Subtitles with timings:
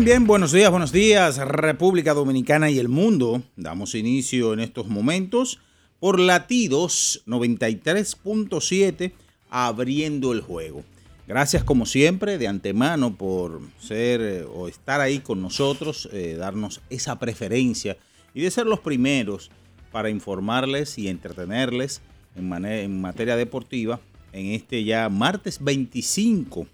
[0.00, 3.42] Bien, buenos días, buenos días, República Dominicana y el mundo.
[3.56, 5.58] Damos inicio en estos momentos
[5.98, 9.12] por latidos 93.7,
[9.50, 10.84] abriendo el juego.
[11.26, 16.80] Gracias como siempre de antemano por ser eh, o estar ahí con nosotros, eh, darnos
[16.90, 17.96] esa preferencia
[18.34, 19.50] y de ser los primeros
[19.90, 22.02] para informarles y entretenerles
[22.36, 24.00] en, en materia deportiva
[24.32, 26.66] en este ya martes 25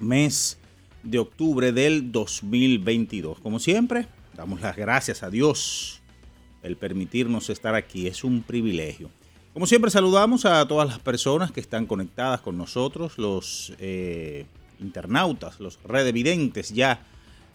[0.00, 0.57] mes
[1.10, 3.40] de octubre del 2022.
[3.40, 6.02] Como siempre, damos las gracias a Dios
[6.62, 8.06] el permitirnos estar aquí.
[8.06, 9.10] Es un privilegio.
[9.54, 14.44] Como siempre, saludamos a todas las personas que están conectadas con nosotros, los eh,
[14.80, 17.00] internautas, los redevidentes ya,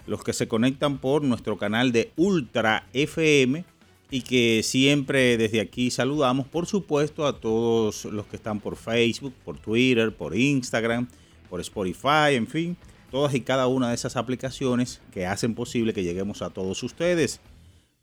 [0.07, 3.63] los que se conectan por nuestro canal de Ultra FM
[4.09, 9.33] y que siempre desde aquí saludamos, por supuesto, a todos los que están por Facebook,
[9.45, 11.07] por Twitter, por Instagram,
[11.49, 12.77] por Spotify, en fin
[13.13, 17.41] todas y cada una de esas aplicaciones que hacen posible que lleguemos a todos ustedes.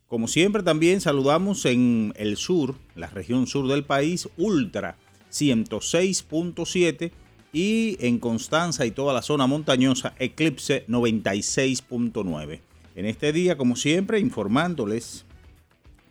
[0.06, 4.96] Como siempre también saludamos en el sur, la región sur del país, Ultra
[5.32, 7.10] 106.7
[7.52, 12.60] y en Constanza y toda la zona montañosa, Eclipse 96.9.
[12.94, 15.24] En este día, como siempre, informándoles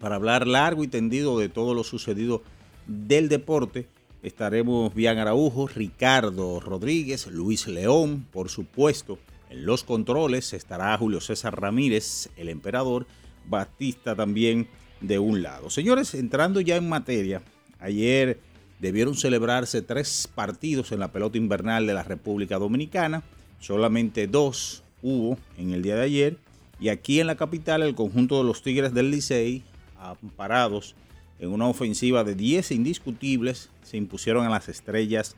[0.02, 2.44] para hablar largo y tendido de todo lo sucedido
[2.86, 3.88] del deporte
[4.24, 9.18] estaremos Bian Araujo, Ricardo Rodríguez, Luis León, por supuesto.
[9.50, 13.08] En los controles estará Julio César Ramírez, el emperador,
[13.48, 14.68] Batista también
[15.02, 15.70] de un lado.
[15.70, 17.42] Señores, entrando ya en materia,
[17.80, 18.40] ayer
[18.80, 23.24] debieron celebrarse tres partidos en la pelota invernal de la República Dominicana,
[23.60, 26.38] solamente dos hubo en el día de ayer,
[26.80, 29.64] y aquí en la capital el conjunto de los Tigres del Licey,
[30.00, 30.96] amparados
[31.40, 35.36] en una ofensiva de 10 indiscutibles, se impusieron a las estrellas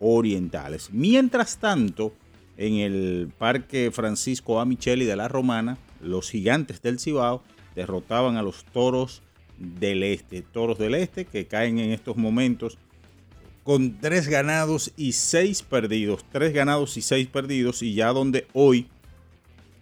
[0.00, 0.90] orientales.
[0.92, 2.12] Mientras tanto,
[2.56, 4.64] en el Parque Francisco A.
[4.64, 7.42] Micheli de la Romana, los gigantes del Cibao
[7.74, 9.22] derrotaban a los toros
[9.58, 10.42] del Este.
[10.42, 12.78] Toros del Este que caen en estos momentos
[13.62, 16.24] con tres ganados y seis perdidos.
[16.30, 17.82] Tres ganados y seis perdidos.
[17.82, 18.88] Y ya donde hoy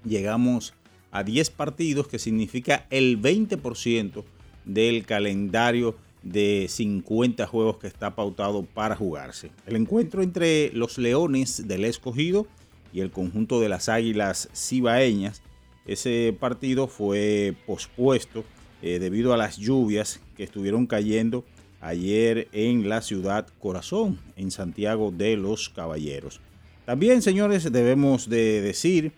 [0.04, 0.74] llegamos
[1.10, 4.24] a 10 partidos, que significa el 20%
[4.64, 9.50] del calendario de 50 juegos que está pautado para jugarse.
[9.66, 12.46] El encuentro entre los Leones del Escogido
[12.92, 15.42] y el conjunto de las Águilas Cibaeñas,
[15.86, 18.44] ese partido fue pospuesto
[18.82, 21.44] eh, debido a las lluvias que estuvieron cayendo
[21.80, 26.40] ayer en la ciudad Corazón, en Santiago de los Caballeros.
[26.84, 29.12] También, señores, debemos de decir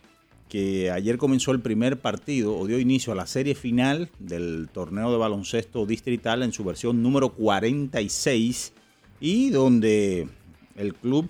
[0.54, 5.10] que ayer comenzó el primer partido o dio inicio a la serie final del torneo
[5.10, 8.72] de baloncesto distrital en su versión número 46
[9.18, 10.28] y donde
[10.76, 11.28] el club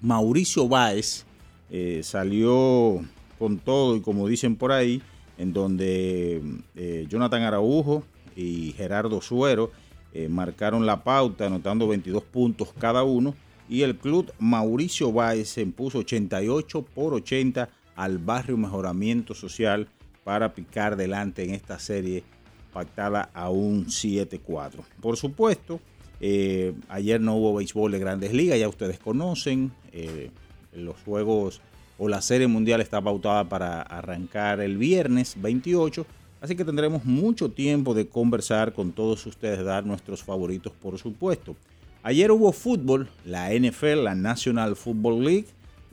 [0.00, 1.24] Mauricio Báez
[1.70, 3.00] eh, salió
[3.38, 5.00] con todo y como dicen por ahí,
[5.38, 6.42] en donde
[6.74, 8.02] eh, Jonathan Araujo
[8.34, 9.70] y Gerardo Suero
[10.12, 13.36] eh, marcaron la pauta anotando 22 puntos cada uno
[13.68, 19.88] y el club Mauricio Báez se impuso 88 por 80 al barrio Mejoramiento Social
[20.24, 22.22] para picar delante en esta serie
[22.72, 24.84] pactada a un 7-4.
[25.00, 25.80] Por supuesto,
[26.20, 29.72] eh, ayer no hubo béisbol de grandes ligas, ya ustedes conocen.
[29.92, 30.30] Eh,
[30.74, 31.60] los juegos
[31.98, 36.06] o la serie mundial está pautada para arrancar el viernes 28.
[36.40, 41.56] Así que tendremos mucho tiempo de conversar con todos ustedes, dar nuestros favoritos, por supuesto.
[42.02, 45.46] Ayer hubo fútbol, la NFL, la National Football League.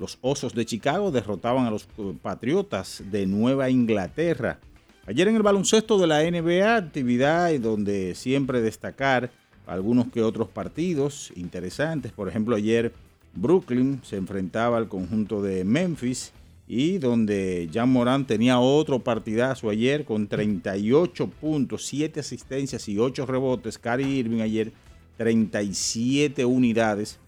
[0.04, 4.60] Los Osos de Chicago derrotaban a los eh, Patriotas de Nueva Inglaterra.
[5.08, 9.32] Ayer en el baloncesto de la NBA, actividad donde siempre destacar
[9.66, 12.12] algunos que otros partidos interesantes.
[12.12, 12.92] Por ejemplo, ayer
[13.34, 16.34] Brooklyn se enfrentaba al conjunto de Memphis
[16.68, 23.26] y donde Jan Morán tenía otro partidazo ayer con 38 puntos, 7 asistencias y 8
[23.26, 23.78] rebotes.
[23.78, 24.74] Cary Irving ayer
[25.16, 27.20] 37 unidades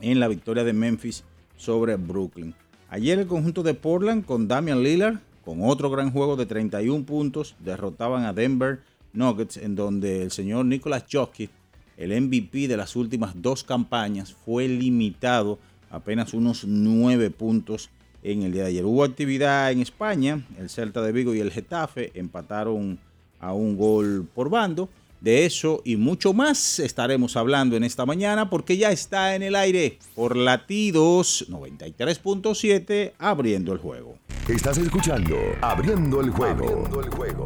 [0.00, 1.24] en la victoria de Memphis
[1.60, 2.54] sobre Brooklyn.
[2.88, 7.54] Ayer el conjunto de Portland con Damian Lillard, con otro gran juego de 31 puntos,
[7.60, 8.80] derrotaban a Denver
[9.12, 11.50] Nuggets, en donde el señor Nicolas Jokic,
[11.96, 15.58] el MVP de las últimas dos campañas, fue limitado
[15.90, 17.90] a apenas unos 9 puntos
[18.22, 18.84] en el día de ayer.
[18.84, 22.98] Hubo actividad en España, el Celta de Vigo y el Getafe empataron
[23.38, 24.88] a un gol por bando.
[25.20, 29.54] De eso y mucho más estaremos hablando en esta mañana porque ya está en el
[29.54, 34.16] aire por latidos 93.7 abriendo el juego.
[34.48, 36.64] Estás escuchando Abriendo el juego.
[36.64, 37.44] Abriendo el juego.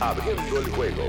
[0.00, 1.02] Abriendo el juego.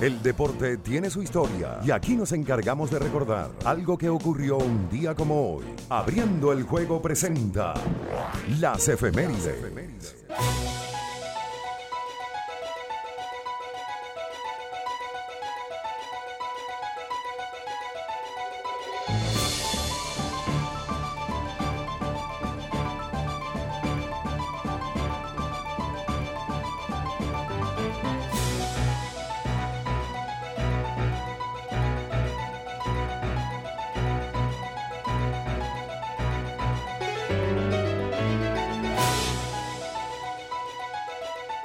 [0.00, 4.90] El deporte tiene su historia y aquí nos encargamos de recordar algo que ocurrió un
[4.90, 5.64] día como hoy.
[5.88, 7.74] Abriendo el juego presenta
[8.60, 10.14] las efemérides.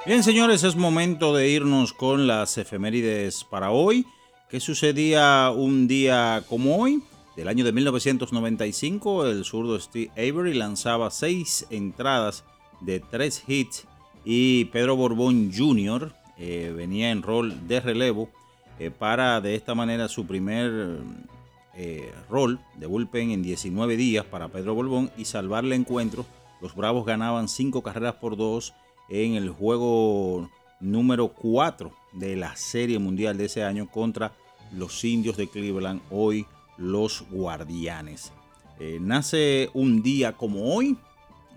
[0.10, 4.08] Bien, señores, es momento de irnos con las efemérides para hoy.
[4.50, 7.04] ¿Qué sucedía un día como hoy?
[7.36, 12.44] Del año de 1995, el zurdo Steve Avery lanzaba seis entradas
[12.82, 13.86] de tres hits
[14.26, 16.12] y Pedro Borbón Jr.
[16.40, 18.32] Eh, venía en rol de relevo
[18.80, 21.02] eh, para de esta manera su primer
[21.76, 26.26] eh, rol de bullpen en 19 días para Pedro Borbón y salvar el encuentro.
[26.62, 28.74] Los Bravos ganaban cinco carreras por dos
[29.10, 34.34] en el juego número 4 de la Serie Mundial de ese año contra
[34.72, 36.46] los indios de Cleveland, hoy
[36.78, 38.32] los Guardianes.
[38.80, 40.98] Eh, nace un día como hoy,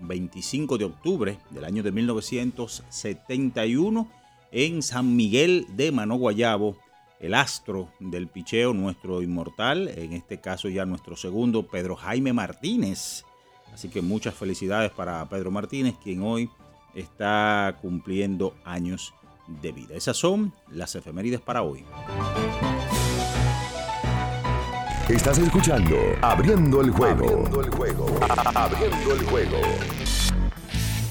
[0.01, 4.09] 25 de octubre del año de 1971,
[4.51, 6.77] en San Miguel de Manoguayabo,
[7.19, 13.23] el astro del picheo, nuestro inmortal, en este caso ya nuestro segundo, Pedro Jaime Martínez.
[13.73, 16.49] Así que muchas felicidades para Pedro Martínez, quien hoy
[16.93, 19.13] está cumpliendo años
[19.61, 19.95] de vida.
[19.95, 21.83] Esas son las efemérides para hoy.
[25.09, 27.25] Estás escuchando Abriendo el juego.
[27.25, 28.05] Abriendo el juego.
[28.55, 29.57] Abriendo el juego.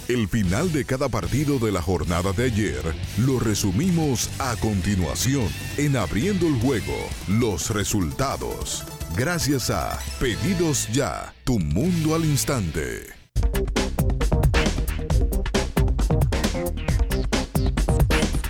[0.09, 2.83] El final de cada partido de la jornada de ayer
[3.19, 5.47] lo resumimos a continuación
[5.77, 6.97] en Abriendo el juego.
[7.29, 8.85] Los resultados.
[9.17, 13.22] Gracias a Pedidos Ya, tu mundo al instante.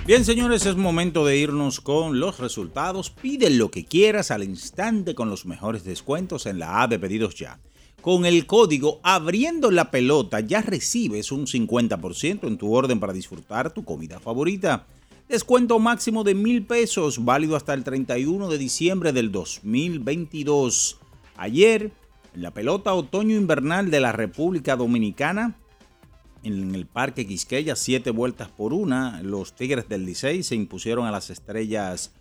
[0.04, 3.10] Bien, señores, es momento de irnos con los resultados.
[3.10, 7.36] Pide lo que quieras al instante con los mejores descuentos en la A de pedidos
[7.36, 7.60] ya.
[8.00, 13.72] Con el código Abriendo la Pelota ya recibes un 50% en tu orden para disfrutar
[13.72, 14.88] tu comida favorita.
[15.28, 20.98] Descuento máximo de mil pesos, válido hasta el 31 de diciembre del 2022.
[21.36, 21.92] Ayer,
[22.34, 25.61] en la pelota otoño-invernal de la República Dominicana,
[26.42, 29.22] en el Parque Quisqueya, siete vueltas por una.
[29.22, 32.14] Los Tigres del Licey se impusieron a las Estrellas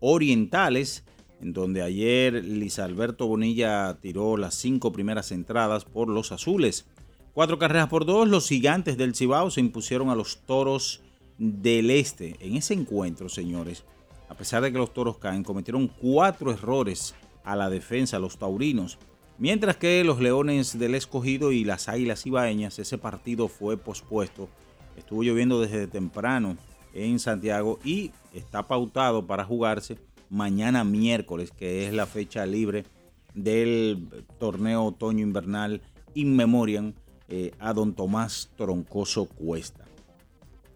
[0.00, 1.04] Orientales,
[1.40, 6.86] en donde ayer Liz Alberto Bonilla tiró las cinco primeras entradas por los azules.
[7.32, 11.00] Cuatro carreras por dos, los gigantes del Cibao se impusieron a los toros
[11.38, 12.36] del Este.
[12.40, 13.84] En ese encuentro, señores,
[14.28, 18.98] a pesar de que los toros caen, cometieron cuatro errores a la defensa, los taurinos.
[19.38, 24.48] Mientras que los Leones del Escogido y las Águilas Ibaeñas, ese partido fue pospuesto.
[24.96, 26.56] Estuvo lloviendo desde temprano
[26.92, 29.96] en Santiago y está pautado para jugarse
[30.28, 32.84] mañana miércoles, que es la fecha libre
[33.34, 34.08] del
[34.40, 35.82] torneo otoño invernal
[36.14, 36.94] In Memoriam
[37.28, 39.84] eh, a don Tomás Troncoso Cuesta.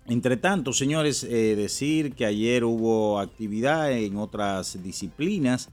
[0.07, 5.71] Entre tanto, señores, eh, decir que ayer hubo actividad en otras disciplinas.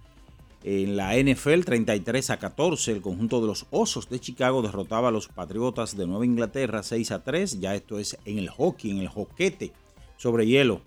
[0.64, 5.12] En la NFL 33 a 14, el conjunto de los Osos de Chicago derrotaba a
[5.12, 7.62] los Patriotas de Nueva Inglaterra 6 a 3.
[7.62, 9.72] Ya esto es en el hockey, en el joquete
[10.18, 10.82] sobre hielo.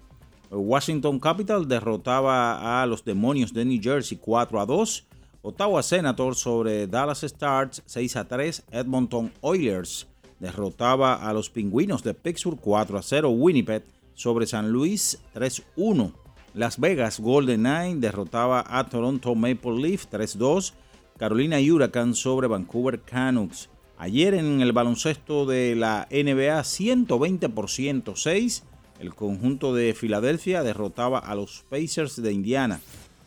[0.51, 5.07] Washington Capital derrotaba a los Demonios de New Jersey 4 a 2.
[5.41, 8.65] Ottawa Senators sobre Dallas Stars 6 a 3.
[8.73, 10.07] Edmonton Oilers
[10.39, 13.31] derrotaba a los Pingüinos de Pittsburgh 4 a 0.
[13.31, 16.22] Winnipeg sobre San Luis 3 a 1.
[16.55, 20.75] Las Vegas Golden Knights derrotaba a Toronto Maple Leaf 3 a 2.
[21.19, 23.71] Carolina Huracán sobre Vancouver Canucks.
[23.97, 28.65] Ayer en el baloncesto de la NBA 120 por 106
[29.03, 32.81] el conjunto de Filadelfia derrotaba a los Pacers de Indiana.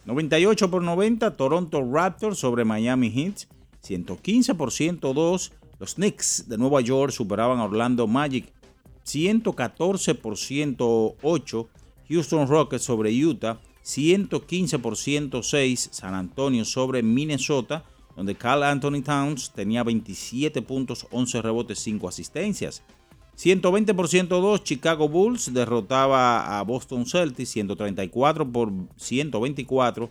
[0.06, 3.48] 98 por 90 Toronto Raptors sobre Miami Heat.
[3.82, 8.54] 115 por 102 los Knicks de Nueva York superaban a Orlando Magic.
[9.04, 11.68] 114 por 108
[12.10, 13.60] Houston Rockets sobre Utah.
[13.86, 17.86] 115 por 106 San Antonio sobre Minnesota,
[18.16, 22.82] donde Carl Anthony Towns tenía 27 puntos, 11 rebotes, 5 asistencias.
[23.36, 30.10] 120 por 102, Chicago Bulls derrotaba a Boston Celtics 134 por 124.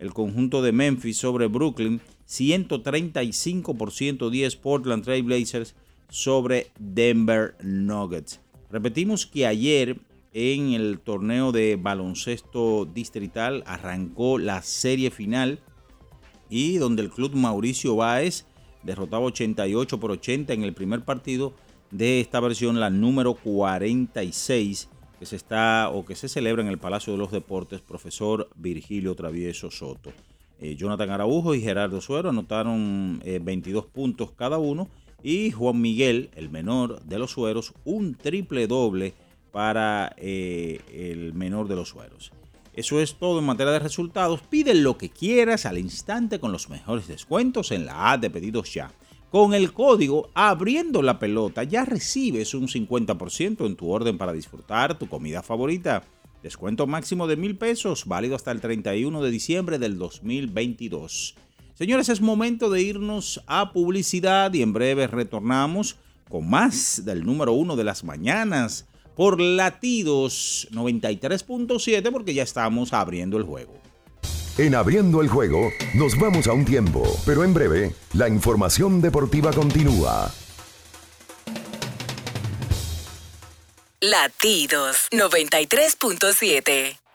[0.00, 4.56] El conjunto de Memphis sobre Brooklyn 135 por 110.
[4.56, 5.74] Portland Trail Blazers
[6.10, 8.40] sobre Denver Nuggets.
[8.70, 10.00] Repetimos que ayer
[10.34, 15.60] en el torneo de baloncesto distrital arrancó la serie final
[16.50, 18.44] y donde el club Mauricio Báez
[18.82, 21.54] derrotaba 88 por 80 en el primer partido
[21.92, 24.88] de esta versión, la número 46,
[25.20, 29.14] que se está o que se celebra en el Palacio de los Deportes, profesor Virgilio
[29.14, 30.12] Travieso Soto.
[30.58, 34.88] Eh, Jonathan Araujo y Gerardo Suero anotaron 22 eh, puntos cada uno
[35.22, 39.14] y Juan Miguel, el menor de los Sueros, un triple doble
[39.54, 42.32] para eh, el menor de los Sueros.
[42.72, 44.40] Eso es todo en materia de resultados.
[44.42, 48.74] Pide lo que quieras al instante con los mejores descuentos en la A de pedidos
[48.74, 48.90] ya.
[49.30, 54.98] Con el código Abriendo la Pelota ya recibes un 50% en tu orden para disfrutar
[54.98, 56.02] tu comida favorita.
[56.42, 61.36] Descuento máximo de mil pesos, válido hasta el 31 de diciembre del 2022.
[61.74, 65.96] Señores, es momento de irnos a publicidad y en breve retornamos
[66.28, 73.36] con más del número uno de las mañanas por latidos 93.7 porque ya estamos abriendo
[73.36, 73.74] el juego.
[74.56, 79.52] En abriendo el juego, nos vamos a un tiempo, pero en breve, la información deportiva
[79.52, 80.32] continúa.
[84.00, 87.03] Latidos 93.7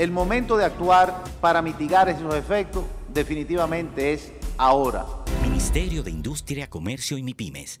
[0.00, 5.04] El momento de actuar para mitigar esos efectos definitivamente es ahora.
[5.42, 7.80] Ministerio de Industria, Comercio y MIPIMES.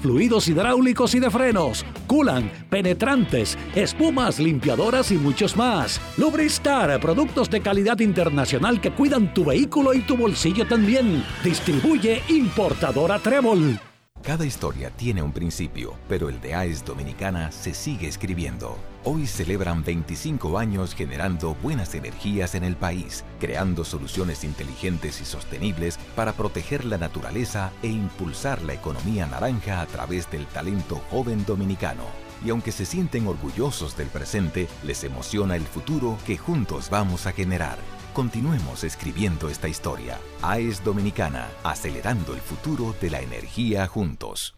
[0.00, 6.00] fluidos hidráulicos y de frenos, culan, penetrantes, espumas, limpiadoras y muchos más.
[6.16, 11.24] Lubristar, productos de calidad internacional que cuidan tu vehículo y tu bolsillo también.
[11.42, 13.78] Distribuye importadora Trébol.
[14.22, 18.93] Cada historia tiene un principio, pero el de AES Dominicana se sigue escribiendo.
[19.06, 25.98] Hoy celebran 25 años generando buenas energías en el país, creando soluciones inteligentes y sostenibles
[26.16, 32.04] para proteger la naturaleza e impulsar la economía naranja a través del talento joven dominicano.
[32.42, 37.32] Y aunque se sienten orgullosos del presente, les emociona el futuro que juntos vamos a
[37.32, 37.76] generar.
[38.14, 40.18] Continuemos escribiendo esta historia.
[40.40, 44.54] AES Dominicana, acelerando el futuro de la energía juntos.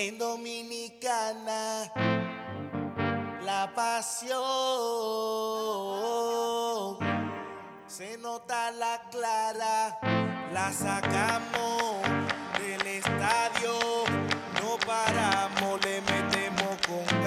[0.00, 1.92] En Dominicana,
[3.44, 4.30] la pasión
[7.86, 9.98] se nota la clara,
[10.54, 12.00] la sacamos
[12.58, 13.74] del estadio,
[14.62, 17.19] no paramos, le metemos con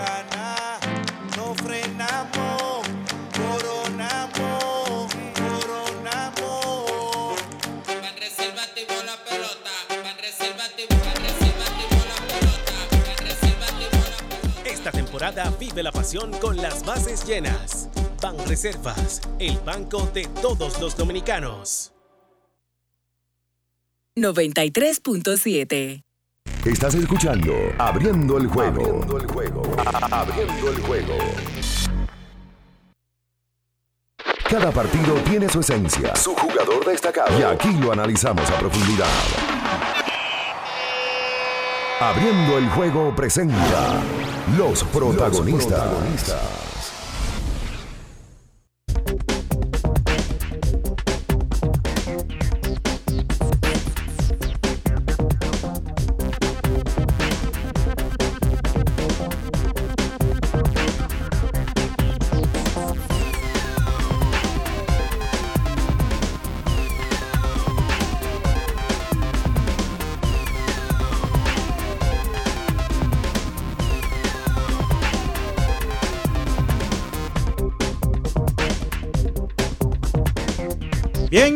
[15.24, 17.90] temporada vive la pasión con las bases llenas.
[18.22, 21.94] Ban Reservas, el banco de todos los dominicanos.
[24.16, 26.04] 93.7.
[26.66, 28.82] Estás escuchando Abriendo el juego.
[28.82, 29.62] Abriendo el juego.
[30.12, 31.18] Abriendo el juego.
[34.50, 37.40] Cada partido tiene su esencia, su jugador destacado.
[37.40, 39.08] Y aquí lo analizamos a profundidad.
[42.00, 44.04] Abriendo el juego presenta
[44.58, 46.63] los protagonistas.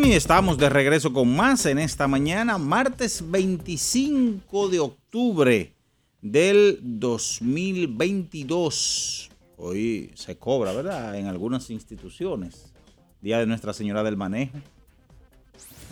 [0.07, 5.73] Y estamos de regreso con más en esta mañana, martes 25 de octubre
[6.21, 9.29] del 2022.
[9.57, 11.17] Hoy se cobra, ¿verdad?
[11.17, 12.71] En algunas instituciones.
[13.19, 14.57] Día de Nuestra Señora del Manejo.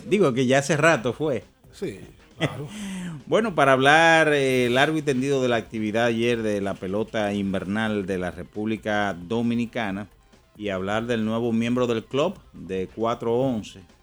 [0.08, 1.44] Digo que ya hace rato fue.
[1.72, 2.00] Sí,
[2.38, 2.68] claro.
[3.26, 8.06] Bueno, para hablar eh, largo y tendido de la actividad ayer de la pelota invernal
[8.06, 10.08] de la República Dominicana
[10.56, 13.95] y hablar del nuevo miembro del club de 411.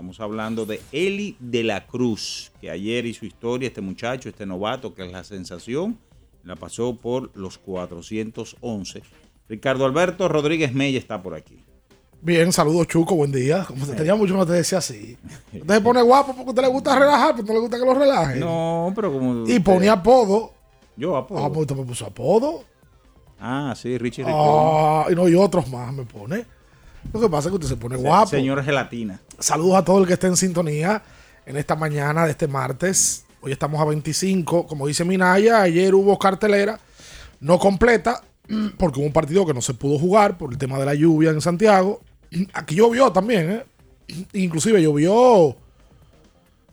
[0.00, 4.94] Estamos hablando de Eli de la Cruz, que ayer hizo historia, este muchacho, este novato,
[4.94, 5.98] que es la sensación,
[6.42, 9.02] la pasó por los 411.
[9.46, 11.62] Ricardo Alberto Rodríguez Mella está por aquí.
[12.22, 13.66] Bien, saludos Chuco, buen día.
[13.66, 15.18] Como te tenía mucho no te decía así.
[15.52, 17.84] Usted se pone guapo porque a usted le gusta relajar, pero no le gusta que
[17.84, 18.40] lo relaje.
[18.40, 19.46] No, pero como...
[19.46, 20.54] Y ponía apodo.
[20.96, 21.44] Yo apodo.
[21.44, 22.64] Ah, pues usted me puso apodo.
[23.38, 24.40] Ah, sí, Richie Ricón.
[24.42, 26.46] Ah, y no, y otros más me pone.
[27.12, 28.28] Lo que pasa es que usted se pone guapo.
[28.28, 29.20] Señor Gelatina.
[29.38, 31.02] Saludos a todo el que esté en sintonía
[31.46, 33.24] en esta mañana de este martes.
[33.40, 34.66] Hoy estamos a 25.
[34.66, 36.78] Como dice Minaya, ayer hubo cartelera
[37.40, 38.22] no completa
[38.78, 41.30] porque hubo un partido que no se pudo jugar por el tema de la lluvia
[41.30, 42.00] en Santiago.
[42.52, 43.64] Aquí llovió también, ¿eh?
[44.34, 45.56] Inclusive llovió.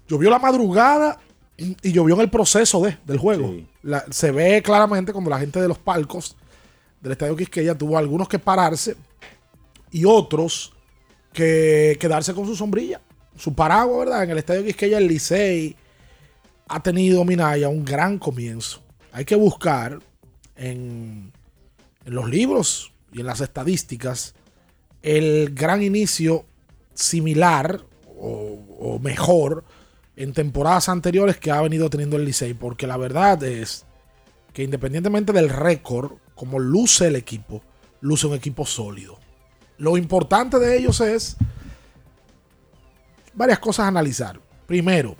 [0.07, 1.19] Llovió la madrugada
[1.57, 3.49] y llovió en el proceso de, del juego.
[3.49, 3.67] Sí.
[3.83, 6.35] La- se ve claramente cuando la gente de los palcos
[7.01, 8.95] del Estadio Quisqueya tuvo algunos que pararse
[9.91, 10.73] y otros
[11.33, 13.01] que quedarse con su sombrilla,
[13.37, 14.23] su paraguas, ¿verdad?
[14.23, 15.75] En el Estadio Quisqueya, el Licey
[16.67, 18.81] ha tenido, Minaya, un gran comienzo.
[19.11, 19.99] Hay que buscar
[20.55, 21.31] en,
[22.05, 24.35] en los libros y en las estadísticas
[25.01, 26.45] el gran inicio
[26.93, 27.81] similar
[28.19, 29.63] o, o mejor
[30.15, 33.85] en temporadas anteriores que ha venido teniendo el Licey, porque la verdad es
[34.53, 37.61] que independientemente del récord, como luce el equipo,
[38.01, 39.19] luce un equipo sólido.
[39.77, 41.37] Lo importante de ellos es
[43.33, 44.39] varias cosas a analizar.
[44.65, 45.15] Primero,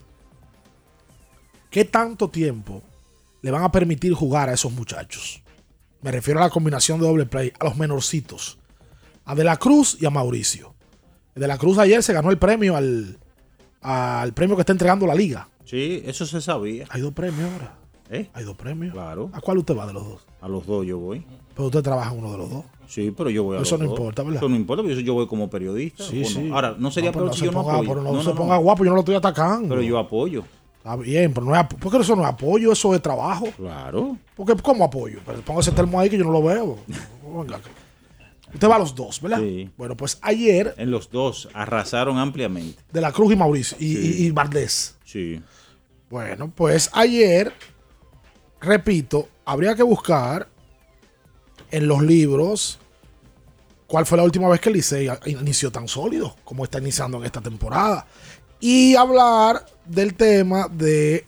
[1.69, 2.81] ¿qué tanto tiempo
[3.41, 5.43] le van a permitir jugar a esos muchachos?
[6.01, 8.57] Me refiero a la combinación de doble play, a los menorcitos,
[9.25, 10.75] a De la Cruz y a Mauricio.
[11.35, 13.19] De la Cruz ayer se ganó el premio al,
[13.81, 15.49] al premio que está entregando la liga.
[15.65, 16.85] Sí, eso se sabía.
[16.89, 17.77] Hay dos premios ahora.
[18.09, 18.29] ¿Eh?
[18.33, 18.93] Hay dos premios.
[18.93, 19.29] Claro.
[19.33, 20.21] ¿A cuál usted va de los dos?
[20.41, 21.25] A los dos yo voy.
[21.53, 22.65] Pero usted trabaja en uno de los dos.
[22.87, 23.93] Sí, pero yo voy a Eso no dos.
[23.97, 24.37] importa, ¿verdad?
[24.37, 26.03] Eso no importa, porque yo- voy como periodista.
[26.05, 26.27] Sí, ¿o no?
[26.29, 26.49] sí.
[26.53, 27.95] Ahora, no sería pero peor si se yo no ponga- apoyo.
[27.95, 28.61] no, No, se no, ponga no.
[28.61, 29.69] guapo, yo no lo estoy atacando.
[29.69, 30.43] Pero yo apoyo.
[30.77, 33.47] Está bien, pero no es, ap- porque eso no es apoyo, eso es trabajo.
[33.57, 34.17] Claro.
[34.35, 35.19] Porque, ¿cómo apoyo?
[35.25, 36.77] Pero ponga ese termo ahí que yo no lo veo.
[37.25, 37.59] Venga,
[38.53, 39.39] Usted va a los dos, ¿verdad?
[39.39, 39.69] Sí.
[39.77, 42.81] Bueno, pues ayer, En los dos arrasaron ampliamente.
[42.93, 44.15] De la Cruz y Mauricio, y, Sí.
[44.19, 44.95] y- y Valdés.
[45.03, 45.41] Sí.
[46.09, 47.51] Bueno, pues ayer,
[48.61, 50.47] repito, habría que buscar
[51.71, 52.79] en los libros
[53.87, 57.41] cuál fue la última vez que Licey inició tan sólido como está iniciando en esta
[57.41, 58.05] temporada.
[58.59, 61.25] Y hablar del tema de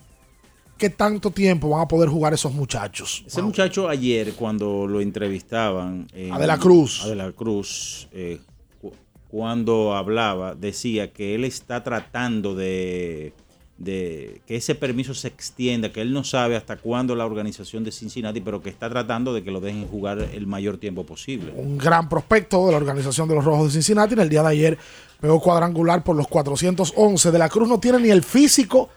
[0.77, 3.23] qué tanto tiempo van a poder jugar esos muchachos.
[3.27, 6.07] Ese muchacho ayer, cuando lo entrevistaban.
[6.13, 7.03] en- A De la Cruz.
[7.03, 8.07] A De la Cruz.
[8.13, 8.39] eh,
[8.81, 8.93] cu-
[9.29, 13.33] cuando hablaba, decía que él está tratando de,
[13.79, 17.93] de que ese permiso se extienda, que él no sabe hasta cuándo la organización de
[17.93, 21.53] Cincinnati, pero que está tratando de que lo dejen jugar el mayor tiempo posible.
[21.55, 24.13] un gran prospecto de la organización de los Rojos de Cincinnati.
[24.13, 24.77] En el día de ayer
[25.21, 27.31] pegó cuadrangular por los 411.
[27.31, 28.89] De la Cruz no tiene ni el físico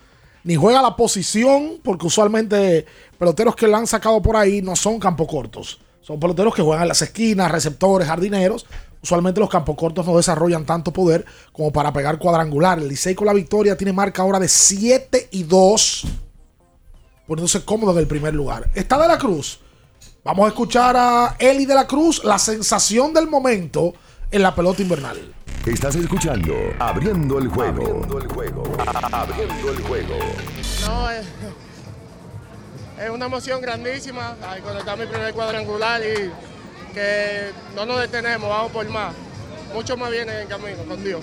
[0.44, 2.84] ni juega la posición, porque usualmente
[3.16, 5.78] peloteros que la han sacado por ahí no son campo cortos.
[6.00, 8.66] Son peloteros que juegan en las esquinas, receptores, jardineros.
[9.02, 12.78] Usualmente los campos cortos no desarrollan tanto poder como para pegar cuadrangular.
[12.78, 16.04] El Licey con la victoria tiene marca ahora de 7 y 2,
[17.26, 18.70] poniéndose cómodo en el primer lugar.
[18.74, 19.58] Está de la Cruz.
[20.22, 23.92] Vamos a escuchar a Eli de la Cruz, la sensación del momento
[24.30, 25.34] en la pelota invernal.
[25.66, 27.82] Estás escuchando Abriendo el juego.
[27.82, 28.62] Abriendo el juego.
[29.12, 30.14] Abriendo el juego.
[30.86, 31.26] No, es,
[33.00, 36.30] es una emoción grandísima al conectar mi primer cuadrangular y
[36.92, 39.14] que no nos detenemos, vamos por más.
[39.74, 41.20] Mucho más viene en camino con Dios.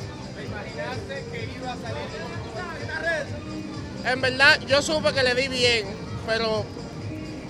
[4.06, 5.86] En verdad, yo supe que le di bien,
[6.26, 6.66] pero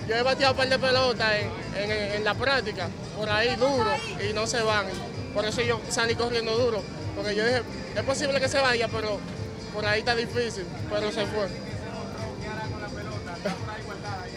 [0.07, 3.91] yo he bateado un par de pelotas en, en- en la práctica, por ahí duro,
[4.29, 4.85] y no se van.
[5.33, 6.81] Por eso yo salí corriendo duro,
[7.15, 7.61] porque yo dije,
[7.95, 9.19] es posible que se vaya, pero
[9.73, 11.47] por ahí está difícil, pero se fue.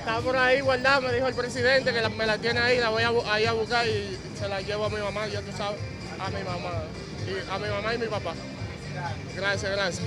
[0.03, 2.89] Está por ahí guardada, me dijo el presidente que la- me la tiene ahí, la
[2.89, 5.79] voy a, ahí a buscar y se la llevo a mi mamá, ya tú sabes,
[6.19, 6.71] a mi mamá,
[7.25, 8.35] y a mi mamá y mi papá.
[9.37, 10.03] Gracias, gracias.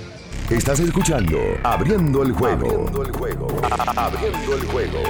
[0.50, 2.66] Estás escuchando Abriendo el juego.
[2.68, 3.46] Abriendo el juego.
[3.96, 5.00] Abriendo el juego.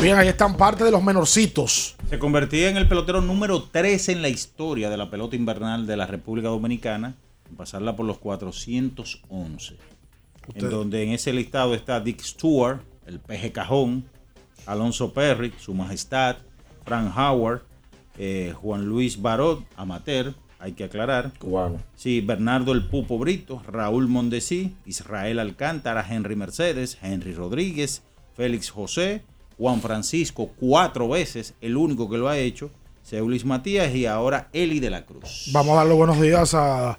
[0.00, 1.96] Bien, ahí están parte de los menorcitos.
[2.10, 5.96] Se convertía en el pelotero número 13 en la historia de la pelota invernal de
[5.96, 7.14] la República Dominicana,
[7.56, 9.76] pasarla por los 411.
[10.48, 14.04] Usted- En donde en ese listado está Dick Stewart, el peje cajón,
[14.66, 16.36] Alonso Perry, su majestad,
[16.84, 17.62] Frank Howard,
[18.18, 21.32] eh, Juan Luis Barot, amateur, hay que aclarar.
[21.96, 28.02] Sí, Bernardo el Pupo Brito, Raúl Mondesí, Israel Alcántara, Henry Mercedes, Henry Rodríguez,
[28.34, 29.22] Félix José,
[29.58, 32.70] Juan Francisco, cuatro veces, el único que lo ha hecho,
[33.02, 35.50] Seulis Matías y ahora Eli de la Cruz.
[35.52, 36.98] Vamos a darle buenos días a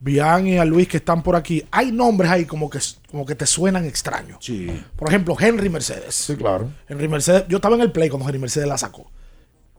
[0.00, 1.64] Bian y a Luis que están por aquí.
[1.70, 2.78] Hay nombres ahí como que,
[3.10, 4.38] como que te suenan extraños.
[4.40, 4.84] Sí.
[4.96, 6.14] Por ejemplo, Henry Mercedes.
[6.14, 6.70] Sí, claro.
[6.88, 9.10] Henry Mercedes, yo estaba en el play cuando Henry Mercedes la sacó.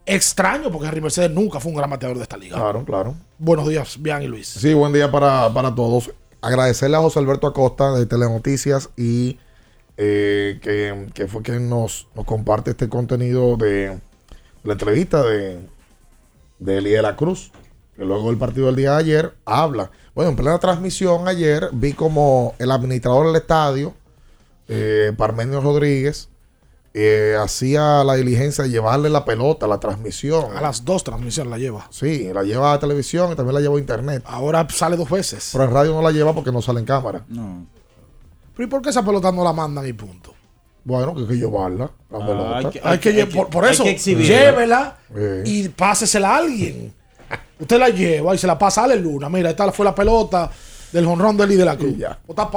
[0.05, 2.57] Extraño porque Henry Mercedes nunca fue un gran bateador de esta liga.
[2.57, 3.15] Claro, claro.
[3.37, 4.47] Buenos días, Bian y Luis.
[4.47, 6.11] Sí, buen día para, para todos.
[6.41, 9.37] Agradecerle a José Alberto Acosta de Telenoticias y
[9.97, 13.99] eh, que, que fue quien nos, nos comparte este contenido de
[14.63, 15.59] la entrevista de,
[16.59, 17.51] de Eli de la Cruz,
[17.99, 19.91] que luego del partido del día de ayer habla.
[20.15, 23.93] Bueno, en plena transmisión ayer vi como el administrador del estadio,
[24.69, 26.29] eh, Parmenio Rodríguez,
[26.93, 30.55] eh, hacía la diligencia de llevarle la pelota, la transmisión.
[30.55, 31.87] A las dos transmisiones la lleva.
[31.91, 34.23] Sí, la lleva a televisión y también la lleva a internet.
[34.25, 35.49] Ahora sale dos veces.
[35.51, 37.25] Pero en radio no la lleva porque no sale en cámara.
[37.27, 37.67] No.
[38.55, 40.33] ¿Pero y por qué esa pelota no la mandan y punto?
[40.85, 41.91] Bueno, que hay que llevarla.
[42.09, 42.57] La Ah, pelota.
[42.57, 44.35] hay que- Hay que, por, por hay eso, que exhibirla.
[44.39, 45.43] llévela Eh.
[45.45, 46.93] y pásesela a alguien.
[47.59, 49.29] Usted la lleva y se la pasa a Ale Luna.
[49.29, 50.49] Mira, esta fue la pelota
[50.91, 51.93] del jonrón de Eli de la Cruz.
[52.25, 52.49] O está.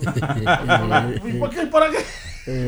[1.24, 1.66] ¿Y por qué?
[1.66, 1.98] ¿Para qué?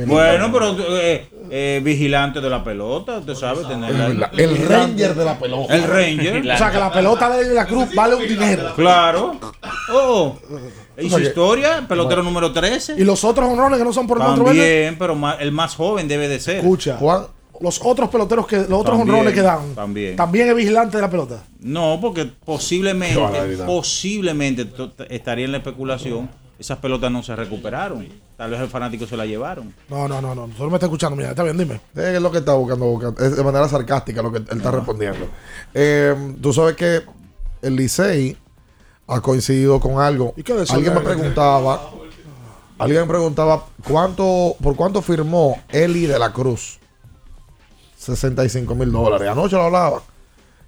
[0.06, 5.24] Bueno, pero eh, eh, vigilante de la pelota, usted sabe tener la- El ranger de
[5.24, 5.74] la pelota.
[5.74, 6.52] El ranger.
[6.52, 8.74] O sea, que la pelota de la Cruz vale un dinero.
[8.74, 9.38] Claro.
[9.92, 10.36] Oh.
[10.98, 11.84] ¿Y O su historia?
[11.88, 12.96] Pelotero número 13.
[12.98, 14.24] Y los otros honrones que no son por el.
[14.24, 16.56] También, pero el más joven debe de ser.
[16.58, 16.96] Escucha.
[16.98, 17.26] Juan,
[17.62, 20.16] los otros peloteros que, los otros También, honrones que dan, también.
[20.16, 21.44] también es vigilante de la pelota.
[21.60, 24.68] No, porque posiblemente, posiblemente
[25.08, 26.28] estaría en la especulación.
[26.58, 28.06] Esas pelotas no se recuperaron.
[28.36, 29.74] Tal vez el fanático se la llevaron.
[29.88, 30.48] No, no, no, no.
[30.56, 31.80] Solo me está escuchando, mira, está bien, dime.
[31.94, 33.24] Es lo que está buscando, buscando.
[33.24, 35.26] Es de manera sarcástica lo que él está respondiendo.
[35.74, 37.02] Eh, tú sabes que
[37.62, 38.36] el Licey
[39.06, 40.34] ha coincidido con algo.
[40.70, 41.90] Alguien me preguntaba,
[42.78, 46.78] alguien me preguntaba cuánto, por cuánto firmó Eli de la Cruz.
[48.02, 49.28] 65 mil dólares.
[49.28, 50.02] Anoche lo hablaba.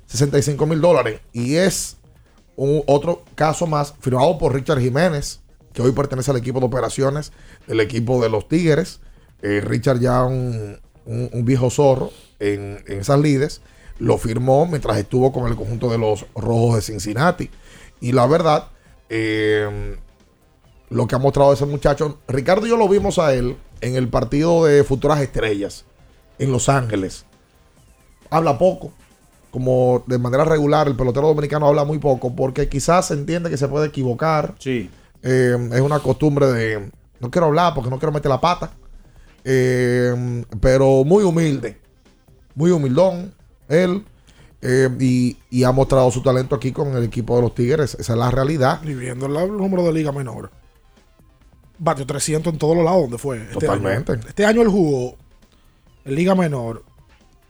[0.06, 1.20] 65 mil dólares.
[1.32, 1.96] Y es
[2.56, 5.40] un, otro caso más firmado por Richard Jiménez,
[5.72, 7.32] que hoy pertenece al equipo de operaciones
[7.66, 9.00] del equipo de los Tigres.
[9.42, 13.60] Eh, Richard ya un, un- viejo zorro en, en esas lides.
[13.98, 17.50] Lo firmó mientras estuvo con el conjunto de los Rojos de Cincinnati.
[18.00, 18.68] Y la verdad,
[19.08, 19.96] eh,
[20.90, 24.08] lo que ha mostrado ese muchacho, Ricardo y yo lo vimos a él en el
[24.08, 25.84] partido de Futuras Estrellas
[26.38, 27.24] en Los Ángeles.
[28.30, 28.92] Habla poco,
[29.50, 33.56] como de manera regular, el pelotero dominicano habla muy poco, porque quizás se entiende que
[33.56, 34.54] se puede equivocar.
[34.58, 34.90] Sí.
[35.22, 38.72] Eh, es una costumbre de no quiero hablar porque no quiero meter la pata.
[39.44, 41.78] Eh, pero muy humilde,
[42.54, 43.32] muy humildón,
[43.68, 44.04] él.
[44.62, 47.94] eh, y, y ha mostrado su talento aquí con el equipo de los Tigres.
[48.00, 48.80] Esa es la realidad.
[48.82, 50.50] Y viendo el número de liga menor.
[51.78, 53.38] Batió 300 en todos los lados donde fue.
[53.42, 54.12] Este Totalmente.
[54.12, 54.22] año.
[54.26, 55.16] Este año él jugó
[56.04, 56.84] liga menor.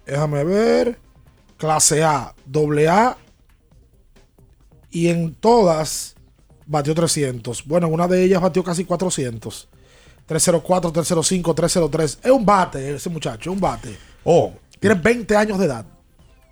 [0.07, 0.99] Déjame ver.
[1.57, 3.17] Clase A, doble A.
[4.91, 6.15] Y en todas
[6.67, 7.67] batió 300.
[7.67, 9.69] Bueno, en una de ellas batió casi 400.
[10.27, 12.19] 304, 305, 303.
[12.23, 13.97] Es un bate ese muchacho, es un bate.
[14.25, 15.87] Oh, Tiene 20 años de edad.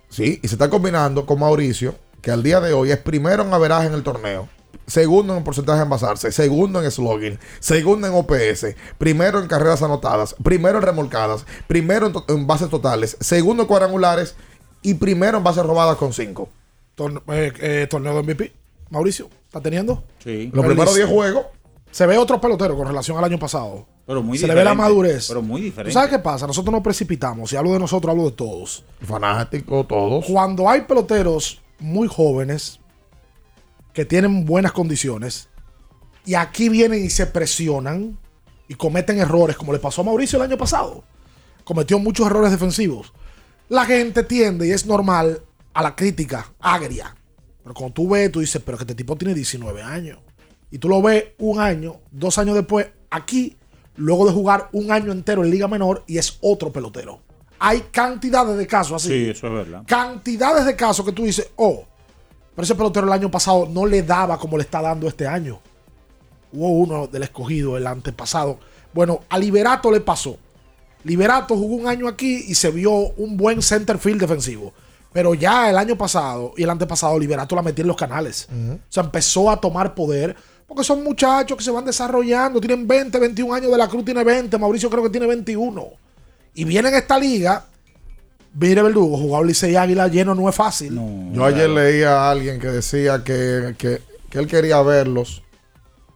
[0.09, 3.51] Sí, y se está combinando con Mauricio, que al día de hoy es primero en
[3.51, 4.47] averaje en el torneo,
[4.87, 10.35] segundo en porcentaje de envasarse, segundo en slogan, segundo en OPS, primero en carreras anotadas,
[10.43, 14.35] primero en remolcadas, primero en, to- en bases totales, segundo en cuadrangulares
[14.81, 16.49] y primero en bases robadas con cinco.
[16.95, 18.53] Torne- eh, eh, torneo de MVP.
[18.89, 20.03] Mauricio, ¿está teniendo?
[20.23, 20.51] Sí.
[20.53, 21.45] Los primeros 10 juegos.
[21.89, 23.85] Se ve otro pelotero con relación al año pasado.
[24.05, 25.27] Pero muy Se le ve la madurez.
[25.27, 25.93] pero muy ¿Tú diferente.
[25.93, 26.45] sabes qué pasa?
[26.47, 27.53] Nosotros nos precipitamos.
[27.53, 28.83] Y hablo de nosotros, hablo de todos.
[29.01, 30.25] Fanáticos, todos.
[30.25, 32.79] Cuando hay peloteros muy jóvenes
[33.93, 35.49] que tienen buenas condiciones
[36.25, 38.17] y aquí vienen y se presionan
[38.67, 41.03] y cometen errores, como le pasó a Mauricio el año pasado.
[41.63, 43.13] Cometió muchos errores defensivos.
[43.69, 45.41] La gente tiende, y es normal,
[45.73, 47.15] a la crítica agria.
[47.61, 50.19] Pero cuando tú ves, tú dices, pero que este tipo tiene 19 años.
[50.71, 53.55] Y tú lo ves un año, dos años después, aquí,
[53.95, 57.21] luego de jugar un año entero en Liga Menor y es otro pelotero.
[57.59, 59.83] Hay cantidades de casos así Sí, eso es verdad.
[59.87, 61.85] cantidades de casos que tú dices, oh,
[62.55, 65.59] pero ese pelotero el año pasado no le daba como le está dando este año.
[66.51, 68.59] Hubo uno del escogido el antepasado.
[68.93, 70.37] Bueno, a Liberato le pasó.
[71.03, 74.73] Liberato jugó un año aquí y se vio un buen center field defensivo.
[75.11, 78.47] Pero ya el año pasado y el antepasado, Liberato la metió en los canales.
[78.51, 80.35] O sea, empezó a tomar poder.
[80.67, 82.59] Porque son muchachos que se van desarrollando.
[82.59, 83.71] Tienen 20, 21 años.
[83.71, 84.57] De la Cruz tiene 20.
[84.57, 85.87] Mauricio creo que tiene 21.
[86.55, 87.65] Y vienen a esta liga.
[88.55, 90.93] Mire, Verdugo, jugar Licey Águila lleno no es fácil.
[91.33, 95.43] Yo ayer leía a alguien que decía que, que- que él quería verlos.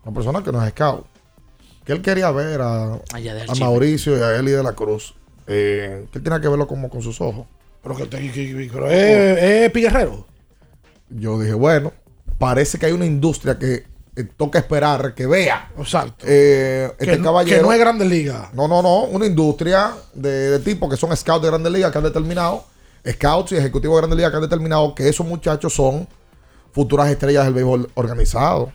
[0.03, 1.05] Una persona que no es scout.
[1.83, 2.99] Que él quería ver a,
[3.49, 3.55] a.
[3.59, 5.15] Mauricio y a Eli de la Cruz.
[5.47, 7.45] eh, que él tenía que verlo como con sus ojos.
[7.81, 10.27] Pero, que, que- que- pero es, es Piguerrero.
[11.09, 11.93] Yo dije, bueno,
[12.37, 13.85] parece que hay una industria que
[14.23, 15.71] toca esperar que vea.
[15.77, 16.25] Exacto.
[16.27, 17.57] Eh, este no- caballero.
[17.57, 18.53] que no es Grandes Ligas.
[18.53, 19.03] No, no, no.
[19.03, 22.65] Una industria de, de tipos que son scouts de Grandes Ligas que han determinado,
[23.07, 26.07] scouts y ejecutivos de Grandes Ligas que han determinado que esos muchachos son
[26.71, 28.71] futuras estrellas del béisbol organizado.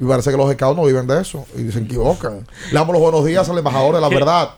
[0.00, 2.46] Y parece que los scouts no viven de eso y se equivocan.
[2.68, 4.50] Le damos los buenos días al embajador de la verdad,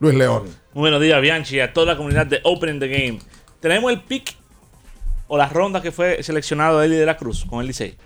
[0.00, 0.44] Luis León.
[0.72, 3.18] Muy buenos días, Bianchi, y a toda la comunidad de Open the Game.
[3.60, 4.36] Tenemos el pick
[5.28, 7.96] o la ronda que fue seleccionado Eli de la Cruz con el Licey.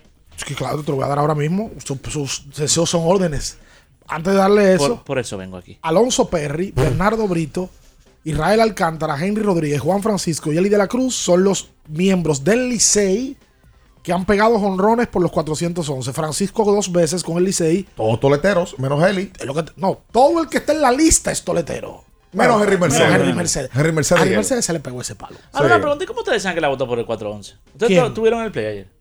[0.40, 1.70] Es que claro, te lo voy a dar ahora mismo.
[1.84, 3.58] Sus, sus deseos son órdenes.
[4.08, 5.78] Antes de darle eso, Por, por eso vengo aquí.
[5.82, 7.68] Alonso Perry, Bernardo Brito,
[8.24, 12.70] Israel Alcántara, Henry Rodríguez, Juan Francisco y Eli de la Cruz son los miembros del
[12.70, 13.36] Licey
[14.02, 16.14] que han pegado jonrones por los 411.
[16.14, 17.86] Francisco dos veces con el Licey.
[17.94, 19.30] Todos toleteros, menos Eli.
[19.44, 22.02] Lo que no, todo el que está en la lista es toletero.
[22.32, 23.08] Menos Bueno, Henry Mercedes.
[23.10, 23.70] menos Henry Mercedes.
[23.74, 25.36] Henry Mercedes Henry se le pegó ese palo.
[25.52, 27.56] Ahora una pregunta, ¿y cómo ustedes saben que la votó por el 411?
[27.74, 28.99] ¿Ustedes tuvieron el play ayer?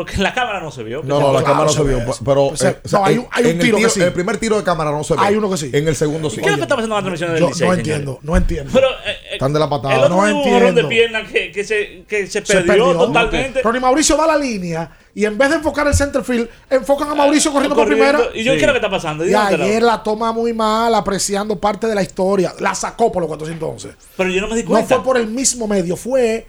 [0.00, 1.02] Porque en la cámara no se vio.
[1.02, 2.10] No, no, la Claro, cámara no se ve vio.
[2.10, 2.24] eso.
[2.24, 4.00] Pero O sea, eh, no, hay un- hay tiro que tiro- sí.
[4.00, 5.20] El primer tiro de cámara no se ve.
[5.22, 5.70] Hay uno que sí.
[5.74, 6.36] En el segundo sí.
[6.40, 7.78] ¿Qué es lo que está pasando en la transmisión del Yo Licey, no señores?
[7.88, 8.70] entiendo, no entiendo.
[8.72, 9.94] Pero eh, Están de la patada.
[9.94, 10.88] El otro No tuvo un de entiendo.
[10.88, 12.92] pierna que, que se, que se Se perdió, perdió.
[13.06, 13.62] totalmente.
[13.62, 17.14] Ronnie Mauricio da la línea y en vez de enfocar el center field, enfocan a
[17.14, 18.20] Mauricio corriendo, por primera.
[18.34, 19.26] ¿Y yo qué es lo que está pasando?
[19.26, 22.54] Y ayer la toma muy mal, apreciando parte de la historia.
[22.58, 23.90] La sacó por los 411.
[24.16, 24.94] Pero yo no me di No cuenta.
[24.94, 26.46] fue por el mismo medio, fue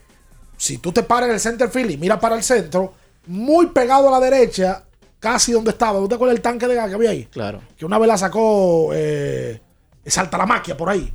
[0.58, 2.94] si tú te paras en el center field y miras para el centro,
[3.28, 4.84] muy pegado a la derecha,
[5.20, 6.00] casi donde estaba.
[6.00, 7.26] ¿Tú te acuerdas del tanque de gas que había ahí?
[7.26, 7.62] Claro.
[7.78, 9.62] Que una vez la sacó eh,
[10.06, 11.12] Saltalamáquia por ahí.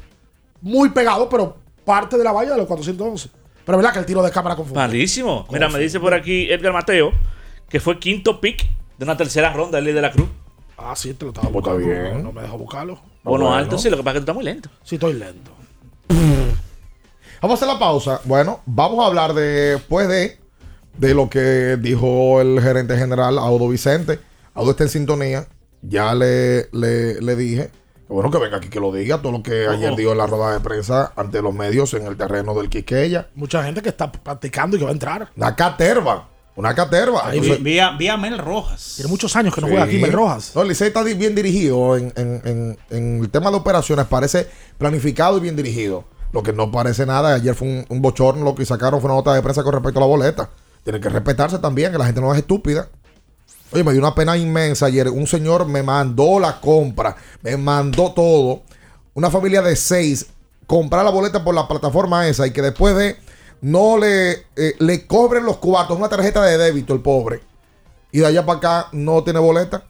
[0.61, 3.31] Muy pegado, pero parte de la valla de los 411.
[3.65, 4.81] Pero es verdad que el tiro de cámara confundió.
[4.81, 5.47] Malísimo.
[5.51, 7.13] Mira, me dice por aquí Edgar Mateo
[7.69, 8.65] que fue quinto pick
[8.97, 10.29] de una tercera ronda del de la Cruz.
[10.79, 12.03] Ah, sí, te lo estaba Pues está buscando.
[12.11, 12.23] bien.
[12.23, 12.95] No me dejó buscarlo.
[13.25, 13.55] Bueno, bueno.
[13.55, 14.71] alto, sí, lo que pasa es que tú estás muy lento.
[14.85, 15.51] Sí, estoy lento.
[17.43, 18.21] Vamos a hacer la pausa.
[18.25, 20.39] Bueno, vamos a hablar después de,
[20.99, 24.19] de lo que dijo el gerente general Audo Vicente.
[24.55, 25.47] Audo está en sintonía.
[25.83, 27.71] Ya le, le, le dije.
[28.07, 29.21] que Bueno, que venga aquí que lo diga.
[29.21, 32.17] Todo lo que ayer dijo en la rueda de prensa ante los medios en el
[32.17, 33.29] terreno del Quiqueya.
[33.35, 35.29] Mucha gente que está practicando y que va a entrar.
[35.37, 36.29] Una caterva.
[36.57, 37.29] Una caterva.
[37.31, 38.95] Vi, Entonces, vi a, vi a Mel Rojas.
[38.97, 39.73] Tiene muchos años que no Sí.
[39.75, 40.53] juega aquí Mel Rojas.
[40.55, 44.07] No, el Licey está bien dirigido en, en- en- en el tema de operaciones.
[44.07, 46.05] Parece planificado y bien dirigido.
[46.33, 47.35] Lo que no parece nada.
[47.35, 48.43] Ayer fue un, un bochorno.
[48.43, 50.49] Lo que sacaron fue una nota de prensa con respecto a la boleta.
[50.87, 52.89] Tiene que respetarse también, que la gente no es estúpida.
[53.73, 55.09] Oye, me dio una pena inmensa ayer.
[55.09, 58.63] Un señor me mandó la compra, me mandó todo.
[59.13, 60.27] Una familia de seis
[60.69, 63.17] comprar la boleta por la plataforma esa y que después de
[63.63, 67.41] no le, eh, le cobren los cuartos, una tarjeta de débito el pobre.
[68.13, 69.83] Y de allá para acá no tiene boleta.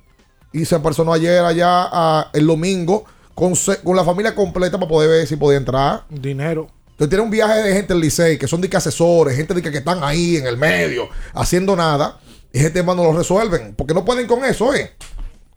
[0.50, 3.04] Y se personó ayer allá a- el domingo
[3.34, 3.52] con,
[3.84, 6.04] con la familia completa para poder ver si podía entrar.
[6.08, 6.68] Dinero.
[6.96, 9.60] Entonces tiene un viaje de gente del Licey, que son de que asesores, gente de
[9.60, 12.18] que, que están ahí en el medio, haciendo nada.
[12.52, 13.74] Y ese tema no lo resuelven.
[13.76, 14.92] Porque no pueden con eso, ¿eh?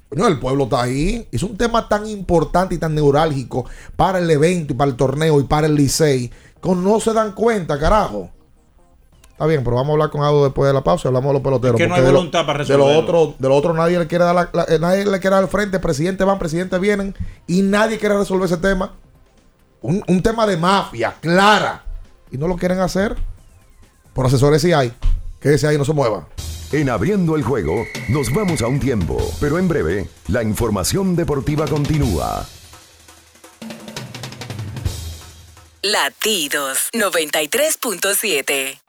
[0.10, 1.26] Coño, el pueblo está ahí.
[1.32, 5.40] Es un tema tan importante y tan neurálgico para el evento y para el torneo
[5.40, 6.30] y para el Licey.
[6.62, 8.30] Que no se dan cuenta, carajo.
[9.32, 11.08] Está bien, pero vamos a hablar con algo después de la pausa.
[11.08, 11.80] Hablamos de los peloteros.
[11.80, 13.00] Es que no hay de lo- voluntad para De lo resolverlo.
[13.00, 15.44] otro, de lo otro nadie le quiere dar la- la- eh, nadie le quiere dar
[15.46, 15.80] al frente.
[15.80, 17.16] Presidente van, presidente vienen.
[17.48, 18.96] Y nadie quiere resolver ese tema.
[19.82, 21.84] Un, un tema de mafia, clara.
[22.32, 23.16] Y no lo quieren hacer.
[24.14, 24.94] Por asesores sí hay.
[25.40, 26.28] Quédese ahí, no se mueva.
[26.72, 31.66] En abriendo el juego, nos vamos a un tiempo, pero en breve, la información deportiva
[31.68, 32.46] continúa.
[35.82, 38.89] Latidos 93.7.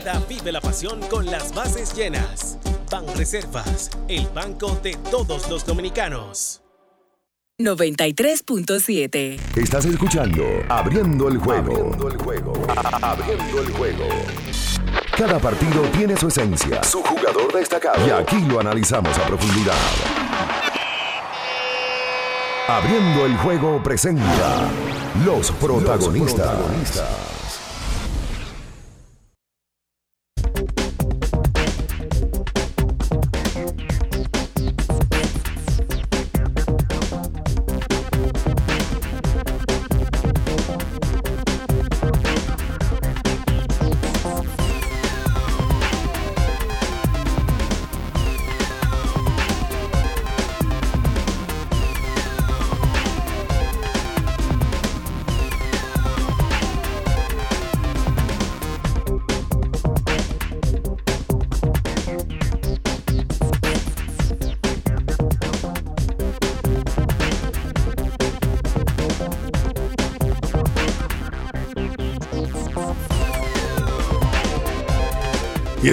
[0.00, 2.58] Temporada vive la pasión con las bases llenas.
[2.90, 6.62] Ban Reservas, el banco de todos los dominicanos.
[7.58, 9.40] 93.7.
[9.56, 11.72] Estás escuchando Abriendo el juego.
[11.72, 12.52] Abriendo el juego.
[13.00, 14.04] Abriendo el juego.
[15.16, 18.06] Cada partido tiene su esencia, su jugador destacado.
[18.06, 19.74] Y aquí lo analizamos a profundidad.
[22.68, 24.68] Abriendo el juego presenta
[25.24, 27.35] los protagonistas.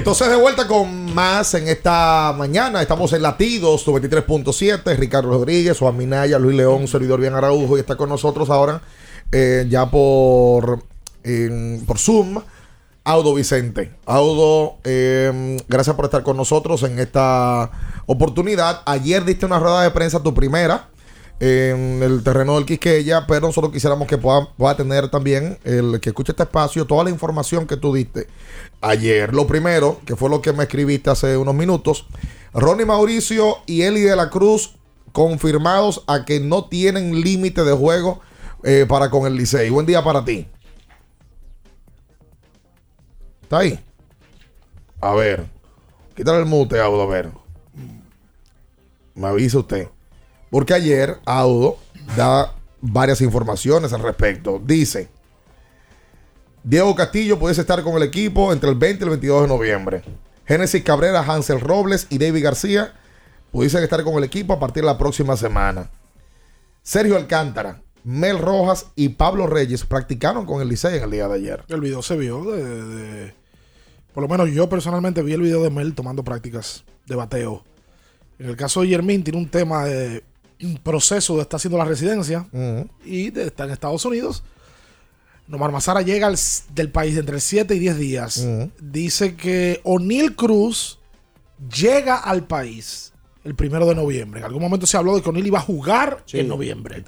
[0.04, 2.82] Entonces de vuelta con más en esta mañana.
[2.82, 4.98] Estamos en Latidos 93.7.
[4.98, 7.78] Ricardo Rodríguez, Juan Minaya, Luis León, servidor bien Araujo.
[7.78, 8.82] Y está con nosotros ahora
[9.32, 10.84] eh, ya por,
[11.24, 12.42] en- por Zoom.
[13.06, 13.94] Audo Vicente.
[14.06, 17.72] Audo, eh, gracias por estar con nosotros en esta
[18.06, 18.82] oportunidad.
[18.86, 20.90] Ayer diste una rueda de prensa, tu primera,
[21.40, 26.32] en el terreno del Quisqueya, pero nosotros quisiéramos que pueda, tener también el que escuche
[26.32, 28.28] este espacio, toda la información que tú diste
[28.82, 29.34] ayer.
[29.34, 32.08] Lo primero, que fue lo que me escribiste hace unos minutos,
[32.54, 34.76] Ronnie Mauricio y Eli de la Cruz
[35.12, 38.22] confirmados a que no tienen límite de juego
[38.64, 39.70] eh, para con el Licey.
[39.70, 40.48] Buen día para ti.
[43.44, 43.80] ¿Está ahí?
[45.02, 45.46] A ver.
[46.16, 47.30] Quítale el mute, Audo, a ver.
[49.16, 49.88] Me avisa usted.
[50.54, 51.78] Porque ayer Audo
[52.16, 54.62] da varias informaciones al respecto.
[54.64, 55.10] Dice,
[56.64, 60.04] Diego Castillo pudiese estar con el equipo entre el 20 y el 22 de noviembre.
[60.46, 62.94] Génesis Cabrera, Hansel Robles y David García
[63.52, 65.90] pudiesen estar con el equipo a partir de la próxima semana.
[66.84, 71.34] Sergio Alcántara, Mel Rojas y Pablo Reyes practicaron con el Licey en el día de
[71.36, 71.64] ayer.
[71.68, 73.34] El video se vio de, de-
[74.14, 77.64] Por lo menos yo personalmente vi el video de Mel tomando prácticas de bateo.
[78.38, 80.24] En el caso de Yermín tiene un tema de
[80.62, 82.48] un proceso de estar haciendo la residencia
[83.06, 84.44] y de estar en Estados Unidos.
[85.48, 86.38] Nomar Mazara llega al
[86.74, 88.48] del país entre 7 y 10 días.
[88.80, 91.00] Dice que O'Neill Cruz
[91.76, 94.40] llega al país el primero de noviembre.
[94.40, 97.04] En algún momento se habló de que O'Neill iba a jugar en noviembre.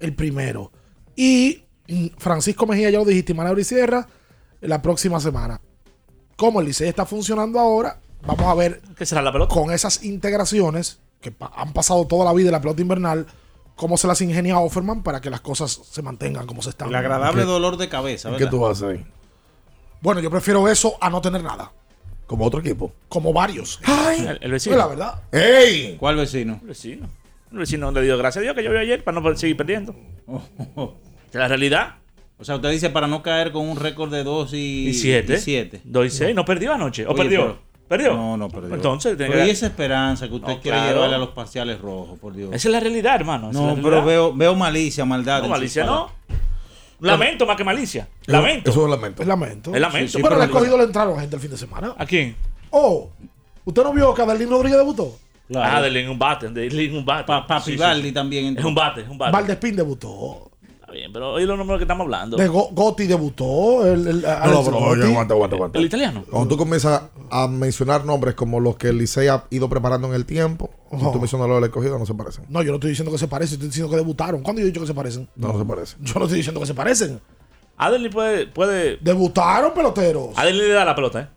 [0.00, 0.72] El primero.
[1.14, 4.08] Y mm, Francisco Mejía, ya lo dijiste, y Manuel Sierra
[4.60, 5.60] la próxima semana.
[6.36, 9.52] Como el Licey está funcionando ahora, vamos a ver ¿Qué será la pelota?
[9.52, 13.26] con esas integraciones que pa- han pasado toda la vida en la pelota invernal,
[13.76, 16.88] cómo se las ingenia Offerman para que las cosas se mantengan como se están.
[16.88, 18.46] El agradable dolor de cabeza, ¿verdad?
[18.46, 19.04] ¿Qué tú vas a hacer?
[20.00, 21.72] Bueno, yo prefiero eso a no tener nada.
[22.26, 22.92] Como otro equipo.
[23.08, 23.80] Como varios.
[24.18, 24.74] El, el vecino.
[24.74, 25.22] Es la verdad.
[25.32, 25.96] ¡Ey!
[25.98, 26.58] ¿Cuál vecino?
[26.62, 27.08] El vecino.
[27.50, 29.94] El vecino le dio gracias a Dios que yo vi ayer para no seguir perdiendo.
[31.28, 31.94] Es la realidad.
[32.38, 35.34] O sea, usted dice para no caer con un récord de 2 y Y 7.
[35.34, 35.80] y siete.
[35.84, 36.34] 2 y 6.
[36.36, 37.06] No perdió anoche.
[37.06, 37.58] ¿O Oye, perdió?
[37.88, 38.14] ¿Perdió?
[38.14, 38.74] No, no perdió.
[38.74, 40.94] Entonces, tiene Pero que- y esa esperanza que usted No, quiere claro.
[40.94, 42.50] llevarle a los parciales rojos, por Dios.
[42.52, 43.50] Esa es la realidad, hermano.
[43.52, 45.42] No, pero veo, veo malicia, maldad.
[45.42, 46.10] No, malicia no.
[47.00, 48.08] Lamento más que malicia.
[48.26, 48.70] Lamento.
[48.70, 49.22] Eso es lamento.
[49.22, 49.74] Es lamento.
[49.74, 50.08] Es lamento.
[50.12, 51.94] Sí, sí, pero al escogido le entraron gente el fin de semana.
[51.96, 52.36] ¿A quién?
[52.70, 53.08] Oh,
[53.64, 55.16] ¿usted no vio que Adelín Rodríguez debutó?
[55.54, 56.48] Ah, de un bate.
[56.48, 57.24] De un bate.
[57.26, 58.58] Papi Baldi también.
[58.58, 59.32] Es un bate, es un bate.
[59.32, 60.50] Valdespín debutó.
[60.88, 62.38] Está bien, pero oye los números que estamos hablando.
[62.38, 63.86] De Go- Gotti debutó.
[63.86, 65.00] El, el- No, Alex no, pero Gotti.
[65.00, 65.78] oye, aguanta, aguanta, aguanta.
[65.78, 66.24] ¿El italiano?
[66.30, 70.14] Cuando tú comienzas a mencionar nombres como los que el Licey ha ido preparando en
[70.14, 71.12] el tiempo, Ojo.
[71.12, 72.46] tú mencionas los del escogido, no se parecen.
[72.48, 74.40] No, yo no estoy diciendo que se parecen, estoy diciendo que debutaron.
[74.42, 75.28] ¿Cuándo yo he dicho que se parecen?
[75.36, 75.98] No, no se parecen.
[76.02, 77.20] Yo no estoy diciendo que se parecen.
[77.76, 78.96] Adelny puede, puede.
[79.02, 80.30] Debutaron peloteros.
[80.38, 81.28] Adelny le da la pelota, ¿eh?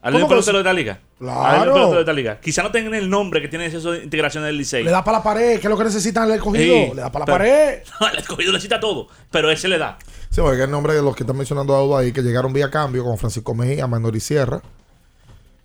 [0.00, 1.00] Adelny ¿Cómo es que pelotero de esta liga.
[1.18, 1.92] Claro.
[1.94, 2.40] De esta liga.
[2.40, 4.84] Quizá no tengan el nombre que tiene eso de integración del Licey.
[4.84, 6.74] Le da para la pared, que es lo que necesitan el escogido.
[6.74, 7.78] Sí, le da para la pero- pared.
[8.00, 9.98] No, el escogido necesita todo, pero ese le da.
[10.30, 13.02] Sí, porque el nombre de los que están mencionando Audo ahí, que llegaron vía cambio,
[13.02, 14.60] como Francisco Mejía, Manuel y Sierra,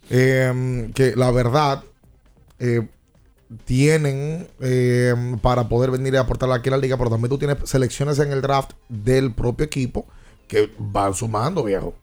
[0.09, 1.83] eh, que la verdad
[2.59, 2.87] eh,
[3.65, 7.57] tienen eh, para poder venir a aportar aquí a la liga, pero también tú tienes
[7.65, 10.05] selecciones en el draft del propio equipo
[10.47, 11.93] que van sumando, viejo.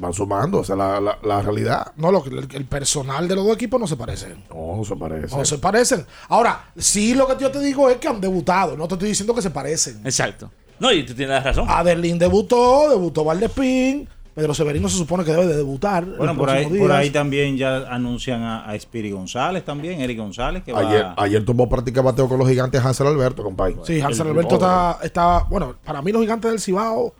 [0.00, 1.92] Van sumando, esa es la, la- la realidad.
[1.96, 4.42] No, lo, que- el, el personal de los dos equipos no se parecen.
[4.48, 5.36] No, no se parece.
[5.36, 6.06] No se parecen.
[6.28, 8.76] Ahora, sí lo que yo te digo es que han debutado.
[8.76, 10.00] No te estoy diciendo que se parecen.
[10.04, 10.50] Exacto.
[10.78, 11.66] No, y tú tienes razón.
[11.68, 14.08] Adelín debutó, debutó Valdespín.
[14.34, 16.04] Pedro Severino se supone que debe de debutar.
[16.04, 20.16] en Bueno, por ahí, por ahí también ya anuncian a, a Spiri González también, Eric
[20.18, 21.14] González, que Ayer, va...
[21.18, 23.74] ayer tomó práctica bateo con los gigantes Hansel Alberto, compadre.
[23.84, 25.38] Sí, Hansel El- Alberto Oh, está, está.
[25.50, 27.12] Bueno, para mí los gigantes del Cibao.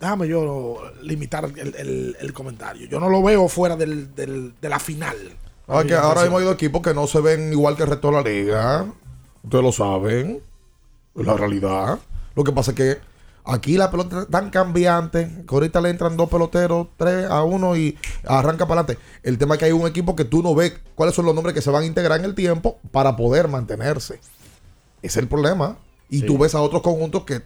[0.00, 2.86] Déjame yo limitar el, el- el comentario.
[2.88, 5.16] Yo no lo veo fuera del, del- de la final.
[5.66, 8.08] Ah, que ahora gigantes hemos ido equipos que no se ven igual que el resto
[8.08, 8.86] de la liga.
[9.42, 10.40] Ustedes lo saben.
[11.16, 11.98] Es la realidad.
[12.36, 12.98] Lo que pasa es que
[13.44, 17.76] aquí la pelota es tan cambiante que ahorita le entran dos peloteros, tres a uno
[17.76, 19.02] y arranca para adelante.
[19.24, 21.54] El tema es que hay un equipo que tú no ves cuáles son los nombres
[21.54, 24.14] que se van a integrar en el tiempo para poder mantenerse.
[24.14, 24.26] Ese
[25.02, 25.76] es el problema.
[26.08, 27.42] Y tú ves a otros conjuntos que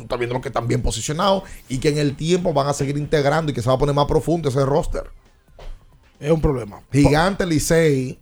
[0.00, 2.72] tú estás viendo los que están bien posicionados y que en el tiempo van a
[2.72, 5.04] seguir integrando y que se va a poner más profundo ese roster.
[6.18, 6.82] Es un problema.
[6.92, 8.18] Gigante Licey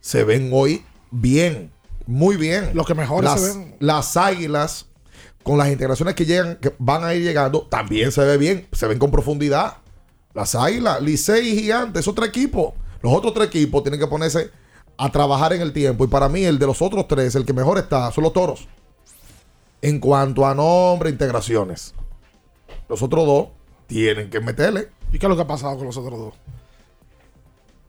[0.00, 1.72] se ven hoy bien,
[2.06, 2.70] muy bien.
[2.74, 3.76] Los que mejores las, se ven.
[3.80, 4.86] Las águilas,
[5.42, 8.86] con las integraciones que llegan, que van a ir llegando, también se ve bien, se
[8.86, 9.78] ven con profundidad.
[10.32, 12.74] Las águilas, Licey y Gigante, es otro equipo.
[13.02, 14.50] Los otros tres equipos tienen que ponerse
[14.96, 16.04] a trabajar en el tiempo.
[16.04, 18.68] Y para mí, el de los otros tres, el que mejor está, son los toros.
[19.84, 21.94] En cuanto a nombre, integraciones.
[22.88, 23.48] Los otros dos
[23.86, 24.88] tienen que meterle.
[25.12, 26.34] ¿Y qué es lo que ha pasado con los otros dos?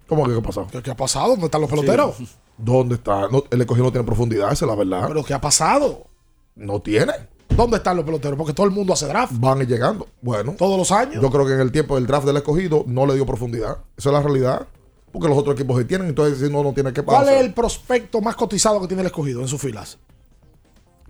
[0.06, 0.68] ¿Cómo que qué ha pasado?
[0.70, 1.30] ¿Qué, qué ha pasado?
[1.30, 2.16] ¿Dónde están los peloteros?
[2.58, 3.30] ¿Dónde está?
[3.30, 5.08] No, el escogido no tiene profundidad, esa es la verdad.
[5.08, 6.08] ¿Pero qué ha pasado?
[6.56, 7.14] No tiene.
[7.48, 8.38] ¿Dónde están los peloteros?
[8.38, 9.32] Porque todo el mundo hace draft.
[9.39, 10.06] Van llegando.
[10.22, 10.56] Bueno.
[10.58, 11.22] Todos los años.
[11.22, 13.78] Yo creo que en el tiempo del draft del escogido no le dio profundidad.
[13.96, 14.68] Esa es la realidad.
[15.14, 17.36] Porque los otros equipos sí tienen, entonces si no, no tiene que ¿Cuál pasar.
[17.36, 19.98] es el prospecto más cotizado que tiene el escogido en sus filas?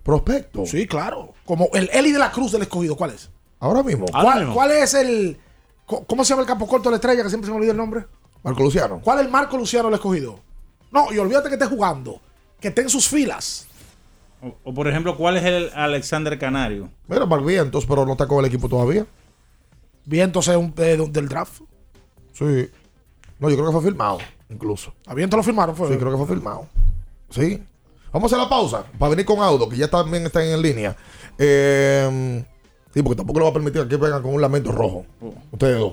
[0.06, 0.64] Prospecto?
[0.64, 1.34] Sí, claro.
[1.44, 3.28] Como el Eli de la Cruz del escogido, ¿cuál es?
[3.58, 4.06] Ahora mismo.
[4.06, 5.38] ¿Cuál, cuál es el.
[5.84, 7.22] ¿Cómo se llama el campo corto de la estrella?
[7.22, 8.06] Que siempre se me olvida el nombre.
[8.42, 9.00] Marco Luciano.
[9.02, 10.40] ¿Cuál es el Marco Luciano del escogido?
[10.92, 12.20] No, y olvídate que esté jugando.
[12.60, 13.66] Que esté en sus filas.
[14.42, 16.88] O, o, por ejemplo, ¿cuál es el Alexander Canario?
[17.08, 19.06] Mira, para vientos, pero no está con el equipo todavía.
[20.04, 21.62] Vientos es un, eh, del draft.
[22.32, 22.70] Sí.
[23.38, 24.94] No, yo creo que fue firmado, incluso.
[25.06, 25.88] A Vientos lo firmaron, fue.
[25.88, 26.68] Sí, creo que fue firmado.
[27.30, 27.62] Sí.
[28.16, 30.96] Vamos a hacer la pausa para venir con Audo, que ya también está en línea.
[31.36, 32.42] Eh,
[32.94, 35.04] sí, porque tampoco le va a permitir que vengan con un lamento rojo.
[35.52, 35.92] Ustedes dos.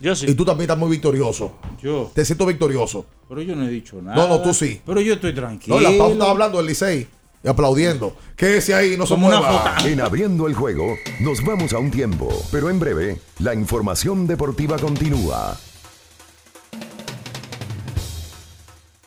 [0.00, 0.26] Yo sí.
[0.28, 1.52] Y tú también estás muy victorioso.
[1.80, 2.10] Yo.
[2.12, 3.06] Te siento victorioso.
[3.28, 4.16] Pero yo no he dicho nada.
[4.16, 4.80] No, no, tú sí.
[4.84, 5.76] Pero yo estoy tranquilo.
[5.76, 7.06] No, la pausa estaba hablando del Licey
[7.44, 8.16] y aplaudiendo.
[8.34, 9.76] Que ese ahí no se Como una mueva.
[9.84, 14.76] En abriendo el juego, nos vamos a un tiempo, pero en breve, la información deportiva
[14.76, 15.56] continúa.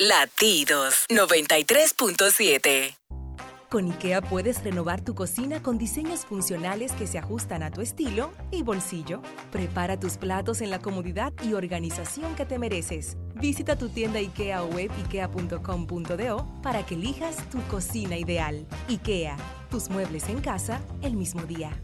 [0.02, 2.96] Latidos 93.7.
[3.70, 8.32] Con IKEA puedes renovar tu cocina con diseños funcionales que se ajustan a tu estilo
[8.50, 9.22] y bolsillo.
[9.52, 13.18] Prepara tus platos en la comodidad y organización que te mereces.
[13.36, 18.66] Visita tu tienda IKEA o web ikea.com.do para que elijas tu cocina ideal.
[18.88, 19.36] IKEA,
[19.70, 21.78] tus muebles en casa el mismo día.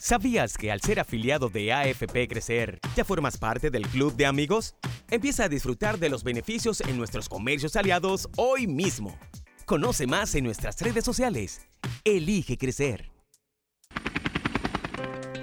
[0.00, 4.74] ¿Sabías que al ser afiliado de AFP Crecer, ya formas parte del club de amigos?
[5.10, 9.18] Empieza a disfrutar de los beneficios en nuestros comercios aliados hoy mismo.
[9.66, 11.60] Conoce más en nuestras redes sociales.
[12.02, 13.10] Elige crecer.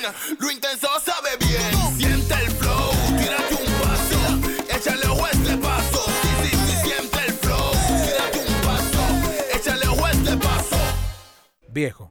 [0.02, 0.38] También.
[0.40, 1.98] Lo intenso sabe bien.
[1.98, 2.92] Siente el flow.
[3.18, 4.76] Tírate un paso.
[4.76, 6.06] Échale a este paso.
[6.22, 7.72] Sí, sí, sí, siente el flow.
[8.06, 9.56] Tírate un paso.
[9.56, 10.78] Échale a este paso.
[11.70, 12.11] Viejo,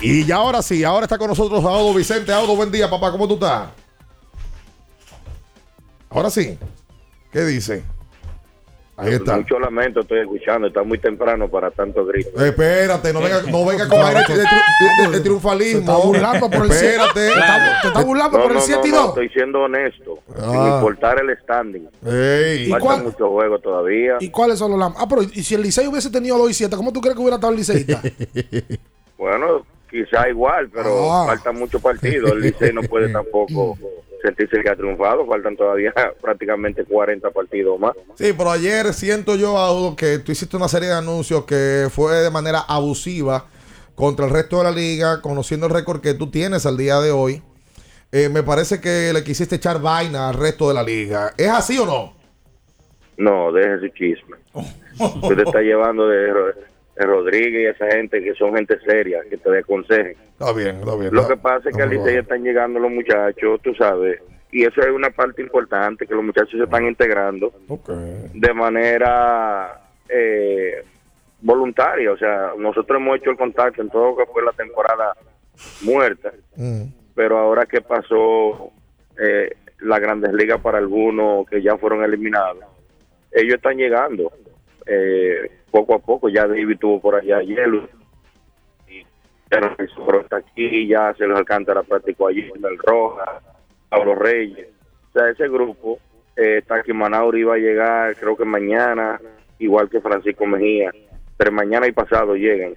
[0.00, 2.32] Y ya ahora sí, ahora está con nosotros Audo Vicente.
[2.32, 3.12] Audo, buen día, papá.
[3.12, 3.68] ¿Cómo tú estás?
[6.08, 6.58] Ahora sí.
[7.30, 7.82] ¿Qué dice?
[8.96, 9.36] Ahí está.
[9.36, 12.44] Mucho lamento estoy escuchando, está muy temprano para tanto grito.
[12.44, 15.80] Espérate, no venga, no venga con aire de, de- de- de triunfalismo.
[15.80, 17.14] Te está burlando por el Espérate.
[17.14, 19.08] Te está- te está burlando No, por el no, no, 7 y no, 2.
[19.08, 20.72] estoy siendo honesto, sin Ah.
[20.74, 21.88] importar el standing.
[22.04, 22.64] Ey.
[22.66, 24.16] ¿Y Faltan cuál- muchos juegos todavía.
[24.20, 26.54] ¿Y cuáles son los lam- Ah, pero y si el Licey hubiese tenido 2 y
[26.54, 28.02] 7, ¿cómo tú crees que hubiera estado el Liceísta?
[29.16, 31.26] Bueno, quizá igual, pero Ah.
[31.26, 32.30] faltan muchos partidos.
[32.32, 33.76] El Licey no puede tampoco
[34.22, 35.26] sentirse que ha triunfado.
[35.26, 37.92] Faltan todavía prácticamente 40 partidos más.
[38.14, 42.14] Sí, pero ayer siento yo, Audo, que tú hiciste una serie de anuncios que fue
[42.16, 43.46] de manera abusiva
[43.94, 47.10] contra el resto de la liga, conociendo el récord que tú tienes al día de
[47.10, 47.42] hoy.
[48.12, 51.32] Eh, me parece que le quisiste echar vaina al resto de la liga.
[51.36, 52.14] ¿Es así o no?
[53.18, 54.36] No, deje ese chisme.
[55.22, 56.28] Usted te está llevando de
[57.04, 60.16] Rodríguez y esa gente que son gente seria, que te aconsejen.
[60.32, 61.14] Está bien, está bien.
[61.14, 64.20] Lo que pasa es que al Licey están llegando los muchachos, tú sabes,
[64.52, 67.52] y eso es una parte importante, que los muchachos se están integrando
[68.34, 70.84] de manera eh,
[71.40, 72.12] voluntaria.
[72.12, 75.16] O sea, nosotros hemos hecho el contacto en todo lo que fue la temporada
[75.82, 76.32] muerta,
[77.14, 78.72] pero ahora que pasó
[79.22, 82.64] eh, la Grandes Ligas para algunos que ya fueron eliminados,
[83.32, 84.32] ellos están llegando
[84.86, 86.28] eh, poco a poco.
[86.28, 87.88] Ya David tuvo por allá hielo.
[89.48, 93.40] Pero está aquí, ya se los Alcántara practicó allí, el Roja,
[93.88, 94.68] Pablo Reyes.
[95.08, 95.98] O sea, ese grupo
[96.36, 96.92] eh, está aquí.
[96.92, 99.20] Manauri va a llegar, creo que mañana,
[99.58, 100.92] igual que Francisco Mejía.
[101.36, 102.74] Pero mañana y pasado llegan.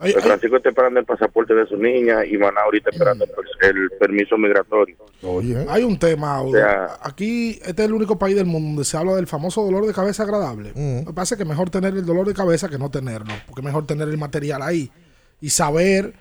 [0.00, 3.90] Pues Francisco está esperando el pasaporte de su niña y Manauri está esperando el, el
[3.98, 4.96] permiso migratorio.
[5.68, 6.50] Hay un tema, Audo.
[6.50, 9.62] O sea- Aquí, este es el único país del mundo donde se habla del famoso
[9.62, 10.72] dolor de cabeza agradable.
[11.04, 13.32] Lo que pasa es que es mejor tener el dolor de cabeza que no tenerlo,
[13.46, 14.90] porque es mejor tener el material ahí
[15.40, 16.14] y saber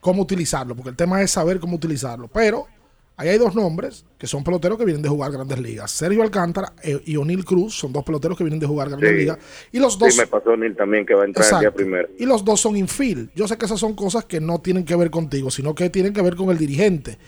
[0.00, 2.28] cómo utilizarlo, porque el tema es saber cómo utilizarlo.
[2.28, 2.66] Pero
[3.16, 5.90] ahí hay dos nombres que son peloteros que vienen de jugar grandes ligas.
[5.90, 9.16] Sergio Alcántara eh, y O'Neill Cruz son dos peloteros que vienen de jugar grandes Sí.
[9.16, 9.38] ligas.
[9.72, 12.08] Y los dos Sí, me pasó Neil también que va a entrar el día primero.
[12.18, 13.30] Y los dos son infield.
[13.34, 16.12] Yo sé que esas son cosas que no tienen que ver contigo, sino que tienen
[16.12, 17.18] que ver con el dirigente.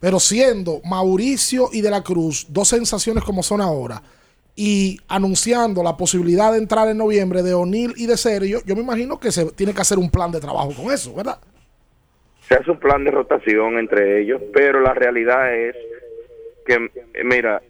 [0.00, 4.02] Pero siendo Mauricio y De la Cruz dos sensaciones como son ahora,
[4.56, 8.82] y anunciando la posibilidad de entrar en noviembre de O'Neill y de Sergio, yo me
[8.82, 11.38] imagino que se tiene que hacer un plan de trabajo con eso, ¿verdad?
[12.46, 15.76] Se hace un plan de rotación entre ellos, pero la realidad es
[16.66, 16.90] que,
[17.24, 17.62] mira,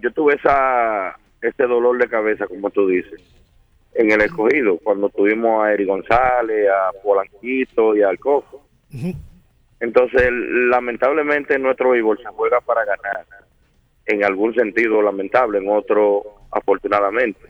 [0.00, 3.20] yo tuve esa ese dolor de cabeza, como tú dices,
[3.94, 8.62] en el escogido, cuando tuvimos a Eri González, a Polanquito y al Coco.
[9.80, 13.26] Entonces, lamentablemente, nuestro béisbol se juega para ganar,
[14.06, 16.22] en algún sentido lamentable, en otro,
[16.52, 17.40] afortunadamente.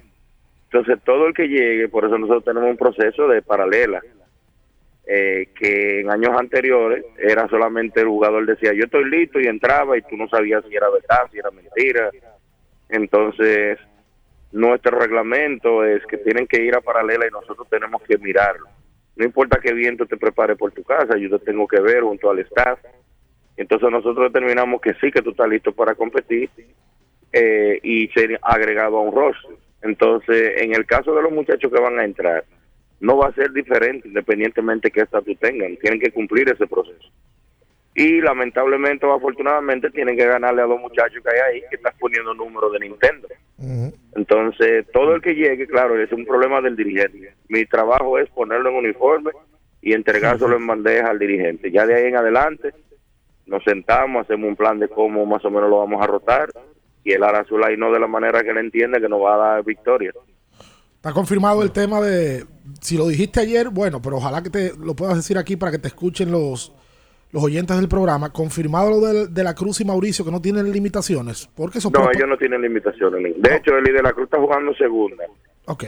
[0.71, 4.01] Entonces, todo el que llegue, por eso nosotros tenemos un proceso de paralela
[5.05, 9.99] eh, que en años anteriores era solamente el jugador decía yo estoy listo y entraba
[9.99, 12.11] y tú no sabías si era verdad, si era mentira.
[12.89, 13.79] Entonces,
[14.53, 18.67] nuestro reglamento es que tienen que ir a paralela y nosotros tenemos que mirarlo.
[19.17, 22.03] No importa qué bien tú te prepares por tu casa, yo te tengo que ver
[22.03, 22.79] junto al staff.
[23.57, 26.49] Entonces nosotros determinamos que sí, que tú estás listo para competir
[27.33, 29.57] eh, y ser agregado a un roster.
[29.83, 32.45] Entonces, en el caso de los muchachos que van a entrar,
[33.03, 37.11] no va a ser diferente independientemente qué estatus tengan, tienen que cumplir ese proceso.
[37.97, 41.93] Y lamentablemente o afortunadamente tienen que ganarle a los muchachos que hay ahí que están
[41.99, 43.29] poniendo números de Nintendo.
[44.15, 47.35] Entonces, todo el que llegue, claro, es un problema del dirigente.
[47.49, 49.33] Mi trabajo es ponerlo en uniforme
[49.83, 51.73] y entregárselo en bandeja al dirigente.
[51.73, 52.73] Ya de ahí en adelante
[53.47, 56.51] nos sentamos, hacemos un plan de cómo más o menos lo vamos a rotar
[57.03, 59.35] y él hará su line no de la manera que él entiende que nos va
[59.35, 60.13] a dar victoria.
[61.03, 62.45] Está confirmado el tema de,
[62.81, 65.81] si lo dijiste ayer, bueno, pero ojalá que te lo puedas decir aquí para que
[65.81, 66.73] te escuchen los,
[67.33, 68.33] los oyentes del programa.
[68.33, 71.51] Confirmado lo de, de la Cruz y Mauricio que no tienen limitaciones.
[71.57, 73.35] Porque eso No, ellos no tienen limitaciones.
[73.37, 75.25] De hecho, el de la Cruz está jugando segunda.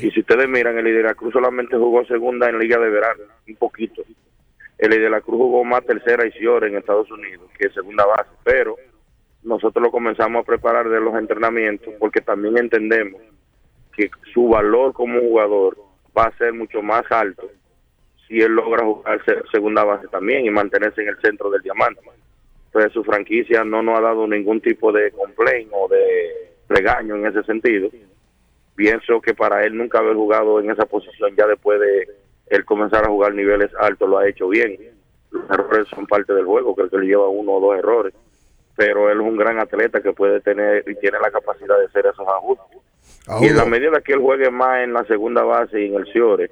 [0.03, 3.23] Y si ustedes miran, el de la Cruz solamente jugó segunda en Liga de Verano,
[3.47, 4.03] un poquito.
[4.79, 8.05] El de la Cruz jugó más tercera y Ciore en Estados Unidos, que es segunda
[8.05, 8.31] base.
[8.43, 8.75] Pero
[9.45, 13.23] nosotros lo comenzamos a preparar de los entrenamientos porque también entendemos
[13.97, 15.77] que su valor como jugador
[16.17, 17.49] va a ser mucho más alto
[18.27, 22.01] si él logra jugar se- segunda base también y mantenerse en el centro del diamante.
[22.67, 27.27] Entonces su franquicia no nos ha dado ningún tipo de complaint o de regaño en
[27.27, 27.89] ese sentido.
[28.75, 32.09] Pienso que para él nunca haber jugado en esa posición ya después de
[32.49, 34.77] él comenzar a jugar niveles altos lo ha hecho bien.
[35.31, 38.15] Los errores son parte del juego, creo que le lleva uno o dos errores,
[38.77, 42.07] pero él es un gran atleta que puede tener y tiene la capacidad de hacer
[42.07, 42.79] esos ajustes.
[43.41, 46.07] Y en la medida que él juegue más en la segunda base y en el
[46.13, 46.51] Ciore,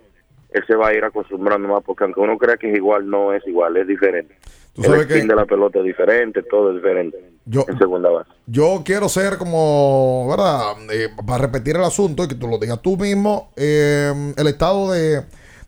[0.51, 3.33] él se va a ir acostumbrando más, porque aunque uno crea que es igual, no
[3.33, 4.35] es igual, es diferente.
[4.75, 7.79] Tú El sabes spin que- de la pelota es diferente, todo es diferente Yo- en
[7.79, 8.31] segunda base.
[8.47, 10.61] Yo quiero ser como, ¿verdad?
[10.91, 14.91] Eh, para repetir el asunto y que tú lo digas tú mismo, eh, el estado
[14.93, 15.17] de,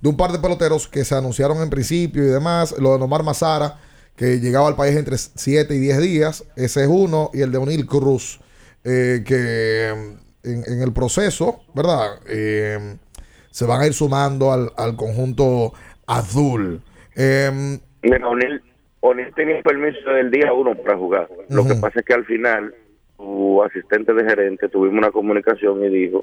[0.00, 3.22] de un par de peloteros que se anunciaron en principio y demás, lo de Nomar
[3.24, 3.78] Mazara,
[4.16, 7.58] que llegaba al país entre 7 y 10 días, ese es uno, y el de
[7.58, 8.40] O'Neill Cruz,
[8.84, 10.14] eh, que
[10.44, 12.20] en, en el proceso, ¿verdad?
[12.28, 12.96] Eh,
[13.50, 15.72] se van a ir sumando al, al conjunto
[16.06, 16.80] azul.
[17.16, 18.62] Eh, Mira, O'Neill,
[19.00, 21.28] O'Neill tenía permiso del día uno para jugar.
[21.48, 22.74] Lo que pasa es que al final,
[23.16, 26.20] su asistente de gerente, tuvimos una comunicación y dijo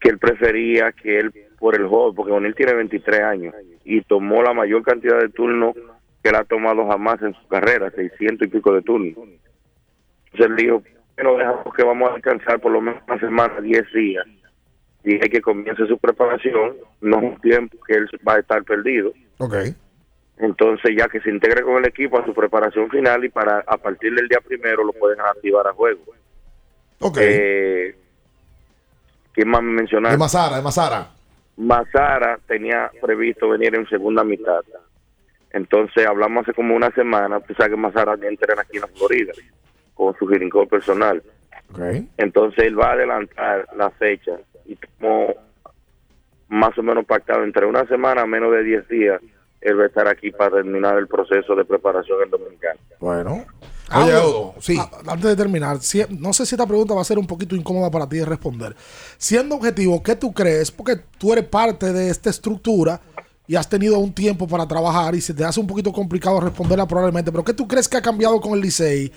[0.00, 4.42] que él prefería que él, por el joven, porque O'Neill tiene 23 años y tomó
[4.42, 5.74] la mayor cantidad de turnos
[6.22, 9.14] que él ha tomado jamás en su carrera, 600 y pico de turnos.
[10.32, 10.82] Entonces él dijo,
[11.16, 14.26] bueno, dejamos que vamos a descansar por lo menos una semana, 10 días.
[15.04, 19.12] Dije que comience su preparación, no es un tiempo que él va a estar perdido.
[19.38, 19.54] ok.
[20.38, 23.76] Entonces, ya que se integre con el equipo a su preparación final y para a
[23.76, 26.00] partir del día primero lo pueden activar a juego.
[26.98, 27.18] Ok.
[27.20, 27.94] Eh,
[29.32, 30.18] ¿Quién más me De?
[30.18, 31.10] Mazara, de Mazara.
[31.56, 34.62] Mazara tenía previsto venir en segunda mitad.
[35.50, 37.38] Entonces, hablamos hace como una semana.
[37.40, 39.32] Tú sabes que Mazara entrena aquí en la Florida
[39.94, 41.22] con su girincó personal.
[42.18, 44.32] Entonces, él va a adelantar la fecha
[44.66, 45.34] y como
[46.48, 49.20] más o menos pactado entre una semana, menos de 10 días,
[49.60, 52.78] él va a estar aquí para terminar el proceso de preparación en Dominicano.
[53.00, 53.44] Bueno.
[53.88, 54.78] Ah, Oye, sí.
[54.78, 57.54] a- antes de terminar, si- no sé si esta pregunta va a ser un poquito
[57.54, 58.74] incómoda para ti de responder.
[59.18, 60.70] Siendo objetivo, ¿qué tú crees?
[60.70, 63.00] Porque tú eres parte de esta estructura
[63.46, 66.86] y has tenido un tiempo para trabajar y se te hace un poquito complicado responderla
[66.86, 69.12] probablemente, pero ¿qué tú crees que ha cambiado con el Licey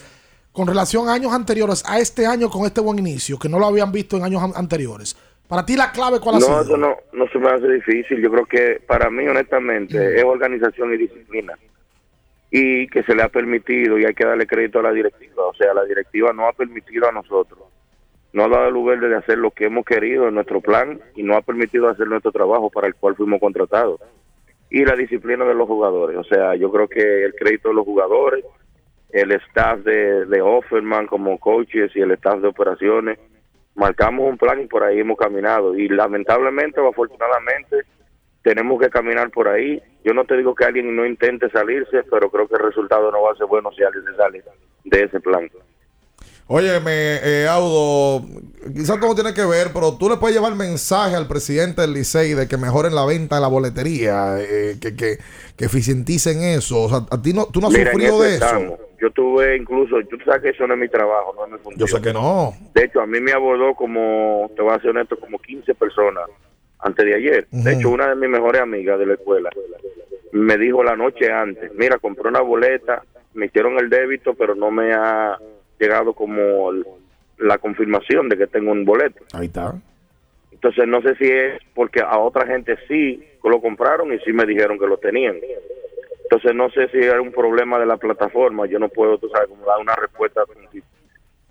[0.56, 3.66] con relación a años anteriores a este año con este buen inicio, que no lo
[3.68, 5.16] habían visto en años an- anteriores?
[5.48, 6.62] Para ti la clave, ¿cuál ha No, sido?
[6.62, 8.20] eso no, no se me hace difícil.
[8.22, 11.54] Yo creo que para mí, honestamente, es organización y disciplina.
[12.50, 15.46] Y que se le ha permitido, y hay que darle crédito a la directiva.
[15.46, 17.60] O sea, la directiva no ha permitido a nosotros,
[18.34, 21.36] no ha dado lugar de hacer lo que hemos querido en nuestro plan y no
[21.36, 24.00] ha permitido hacer nuestro trabajo para el cual fuimos contratados.
[24.70, 26.18] Y la disciplina de los jugadores.
[26.18, 28.44] O sea, yo creo que el crédito de los jugadores,
[29.16, 33.18] el staff de, de Offerman como coaches y el staff de operaciones,
[33.74, 35.74] marcamos un plan y por ahí hemos caminado.
[35.74, 37.78] Y lamentablemente o afortunadamente
[38.44, 39.82] tenemos que caminar por ahí.
[40.04, 43.22] Yo no te digo que alguien no intente salirse, pero creo que el resultado no
[43.22, 44.44] va a ser bueno si alguien se sale
[44.84, 45.50] de ese plan.
[46.48, 48.24] Óyeme, eh, Audo,
[48.72, 52.34] quizás todo tiene que ver, pero tú le puedes llevar mensaje al presidente del Licey
[52.34, 55.18] de que mejoren la venta de la boletería, eh, que, que,
[55.58, 56.84] que eficienticen eso.
[56.84, 58.78] O sea, a ti no, tú no has Mira, sufrido de eso.
[59.06, 61.88] Yo tuve incluso, tú sabes que eso no es mi trabajo, no es mi función.
[61.88, 62.54] Yo sé que no.
[62.74, 66.28] De hecho, a mí me abordó como, te voy a ser honesto, como 15 personas
[66.80, 67.48] antes de ayer.
[67.52, 69.52] De hecho, una de mis mejores amigas de la escuela
[70.32, 73.04] me dijo la noche antes, mira, compré una boleta,
[73.36, 75.38] me hicieron el débito, pero no me ha
[75.80, 76.72] llegado como
[77.38, 79.24] la confirmación de que tengo un boleto.
[79.34, 79.76] Ahí está.
[80.52, 84.48] Entonces no sé si es porque a otra gente sí lo compraron y sí me
[84.48, 85.36] dijeron que lo tenían.
[86.30, 88.66] Entonces no sé si era un problema de la plataforma.
[88.68, 90.42] Yo no puedo, tú sabes, como dar una respuesta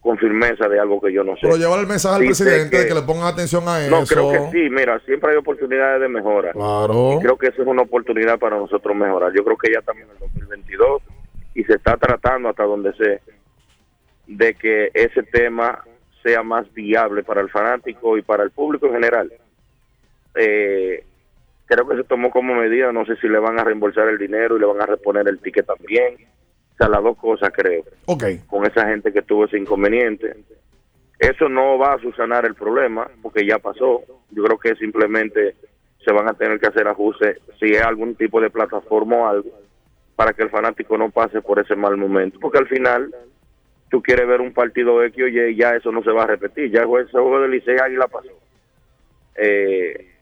[0.00, 1.40] con, firmeza de algo que yo no sé.
[1.42, 3.90] Pero llevar el mensaje al presidente de que- que le pongan atención a eso.
[3.90, 4.68] No, creo que sí.
[4.70, 6.52] Mira, siempre hay oportunidades de mejora.
[6.52, 7.14] Claro.
[7.16, 9.32] Y creo que eso es una oportunidad para nosotros mejorar.
[9.34, 11.02] Yo creo que ya estamos en el 2022
[11.54, 13.20] y se está tratando hasta donde sé
[14.26, 15.82] de que ese tema
[16.22, 19.32] sea más viable para el fanático y para el público en general.
[20.34, 21.04] Eh,
[21.66, 24.56] creo que se tomó como medida, no sé si le van a reembolsar el dinero
[24.56, 26.16] y le van a reponer el ticket también.
[26.72, 27.84] O sea, las dos cosas creo.
[28.06, 28.24] Ok.
[28.46, 30.34] Con esa gente que tuvo ese inconveniente.
[31.18, 34.02] Eso no va a subsanar el problema porque ya pasó.
[34.30, 35.54] Yo creo que simplemente
[36.04, 39.50] se van a tener que hacer ajustes si es algún tipo de plataforma o algo
[40.16, 42.38] para que el fanático no pase por ese mal momento.
[42.40, 43.14] Porque al final
[43.90, 46.70] tú quieres ver un partido X o Y ya eso no se va a repetir.
[46.72, 48.28] Ya el juego- ese juego del Licey Águila pasó.
[49.36, 50.13] Eh,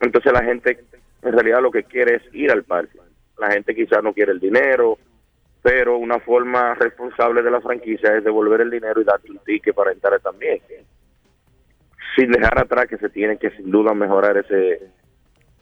[0.00, 0.84] entonces la gente
[1.22, 2.98] en realidad lo que quiere es ir al parque.
[3.38, 4.98] La gente quizás no quiere el dinero,
[5.62, 9.74] pero una forma responsable de la franquicia es devolver el dinero y darte un ticket
[9.74, 10.60] para entrar también.
[12.16, 14.90] Sin dejar atrás que se tiene que sin duda mejorar ese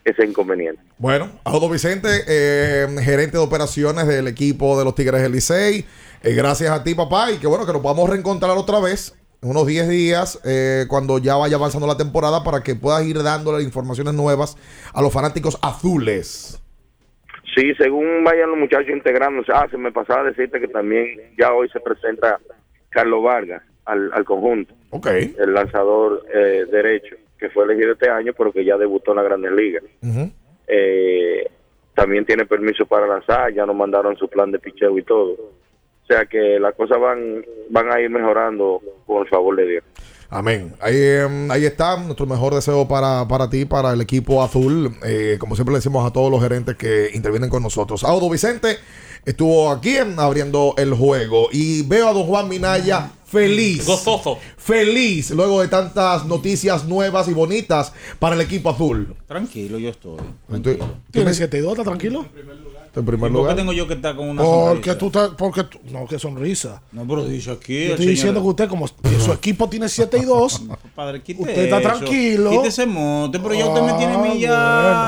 [0.04, 0.80] ese inconveniente.
[0.96, 5.84] Bueno, Audo Vicente, eh, gerente de operaciones del equipo de los Tigres del Licey.
[6.22, 9.66] Eh, gracias a ti, papá, y que bueno, que nos podamos reencontrar otra vez unos
[9.66, 14.14] 10 días eh, cuando ya vaya avanzando la temporada para que puedas ir dándole informaciones
[14.14, 14.56] nuevas
[14.92, 16.60] a los fanáticos azules.
[17.54, 21.06] Sí, según vayan los muchachos integrándose, ah, se me pasaba a decirte que también
[21.38, 22.38] ya hoy se presenta
[22.90, 25.06] Carlos Vargas al, al conjunto, Ok.
[25.06, 29.22] el lanzador eh, derecho, que fue elegido este año, pero que ya debutó en la
[29.22, 29.82] Grandes Ligas.
[30.66, 31.48] Eh,
[31.94, 35.36] también tiene permiso para lanzar, ya nos mandaron su plan de picheo y todo.
[36.08, 39.84] O sea que las cosas van, van a ir mejorando con el favor de Dios.
[40.30, 40.74] Amén.
[40.80, 44.94] Ahí, em, ahí está nuestro mejor deseo para, para ti, para el equipo azul.
[45.04, 48.04] Eh, como siempre le decimos a todos los gerentes que intervienen con nosotros.
[48.04, 48.76] Audo Vicente
[49.24, 53.86] estuvo aquí en- abriendo el juego y veo a don Juan Minaya feliz.
[53.86, 54.38] Gozoso.
[54.56, 59.14] Feliz luego de tantas noticias nuevas y bonitas para el equipo azul.
[59.26, 60.18] Tranquilo, yo estoy.
[60.50, 62.20] Entonces, Tiene 7 y 2, ¿está tranquilo?
[62.20, 62.56] En primer
[63.00, 63.54] ¿Y por lugar.
[63.54, 64.98] qué tengo yo que estar con una Porque sonrisa?
[64.98, 65.30] tú estás.
[65.36, 66.82] Porque tú, no, que sonrisa.
[66.92, 67.86] No, pero dice aquí.
[67.86, 70.62] Yo estoy diciendo que señor- usted, como su equipo tiene 7 y 2,
[70.94, 71.88] Padre, quite usted está eso.
[71.88, 72.50] tranquilo.
[72.50, 74.48] Quite ese monte, pero ya usted me tiene a mí ya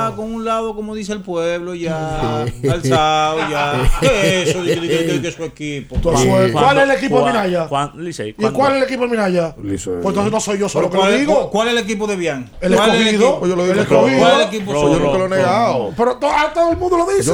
[0.07, 3.91] Ah, con un lado, como dice el pueblo, ya alzado, ya.
[4.01, 4.63] ¿Qué es eso?
[4.63, 5.97] De que- que- su equipo.
[6.03, 7.67] ¿Cuál es el equipo de Minaya?
[7.69, 9.55] Juan Licey, ¿Y cuál es el equipo de Minaya?
[9.63, 9.95] Licey.
[10.03, 11.51] Pues entonces no soy yo solo Pero que lo ¿cuál, es- digo.
[11.51, 12.51] ¿Cuál es el equipo de Bian?
[12.61, 13.29] El ¿Cuál es escogido.
[13.31, 13.47] equipo?
[13.47, 14.07] Yo lo digo El claro.
[14.07, 14.19] escogido.
[14.21, 15.93] ¿Cuál es el equipo Yo nunca lo he negado.
[15.97, 17.33] Pero to- ah, todo el mundo lo dice.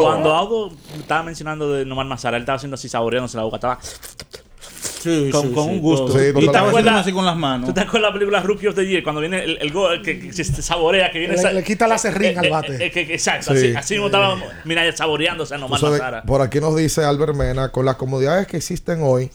[0.00, 3.56] Cuando, Audo estaba mencionando de Nomar Mazara, él estaba haciendo así, saboreándose la boca.
[3.56, 3.78] Estaba
[5.00, 6.08] Sí, con, sí, con sí, un gusto.
[6.18, 7.68] Sí, ¿Y te acuerdas, así con las manos.
[7.68, 9.02] ¿Tú te acuerdas la película Rookie of the Year?
[9.02, 11.34] Cuando viene el, el gol que, que se saborea, que viene...
[11.34, 12.86] Le- esa- le quita la serrín eh, al eh, bate.
[12.86, 13.58] eh, que- que- exacto, Sí.
[13.68, 16.22] así, así mismo estaba, mira, saboreándose a Nomar sabes, Mazara.
[16.22, 19.30] por aquí nos dice Albert Mena, con las comodidades que existen hoy,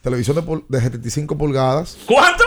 [0.00, 2.44] televisión de, pul- de 75 pulgadas, ¿Cuánto?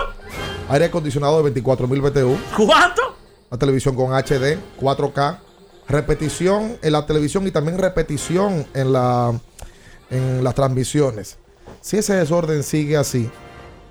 [0.69, 3.17] aire acondicionado de 24.000 BTU, ¿Cuánto?
[3.51, 5.37] la televisión con HD, 4K,
[5.87, 9.39] repetición en la televisión y también repetición en, la,
[10.09, 11.37] en las transmisiones.
[11.81, 13.29] Si ese desorden sigue así,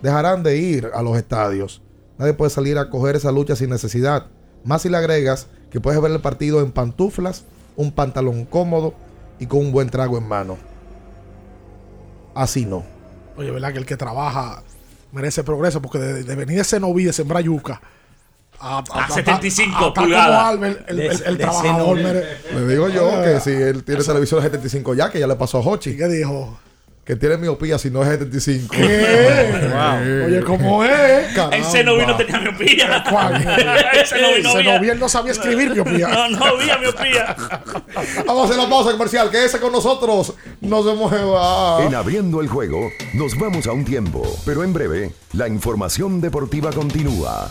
[0.02, 1.82] dejarán de ir a los estadios.
[2.18, 4.26] Nadie puede salir a coger esa lucha sin necesidad.
[4.64, 7.44] Más si le agregas que puedes ver el partido en pantuflas,
[7.76, 8.94] un pantalón cómodo
[9.38, 10.58] y con un buen trago en mano.
[12.34, 12.84] Así no.
[13.36, 13.72] Oye, ¿verdad?
[13.72, 14.62] Que el que trabaja
[15.12, 17.80] merece progreso porque de, venir de Senoví, de sembrar yuca.
[18.60, 20.26] A, A 75 a- pulgadas.
[20.36, 23.82] como Albert, el, el- el De- de trabajador Le digo yo Ah, que si él
[23.84, 25.96] tiene televisión de 75 ya, que ya le pasó a Hochi.
[25.96, 26.58] ¿Qué dijo?
[27.04, 28.72] Que tiene miopía si no es 75.
[28.72, 30.22] ¿Qué?
[30.26, 31.34] Oye, ¿cómo es?
[31.34, 31.56] Caramba.
[31.56, 33.02] El Senoví no tenía miopía.
[33.10, 33.34] ¿Cuál?
[33.94, 36.08] El Senoví no él no sabía escribir miopía.
[36.08, 37.34] No, no había miopía.
[38.26, 39.30] Vamos a hacer la pausa comercial.
[39.30, 40.34] Quédese con nosotros.
[40.60, 41.82] No se mueva.
[41.84, 46.70] En abriendo el juego, nos vamos a un tiempo, pero en breve, la información deportiva
[46.70, 47.50] continúa.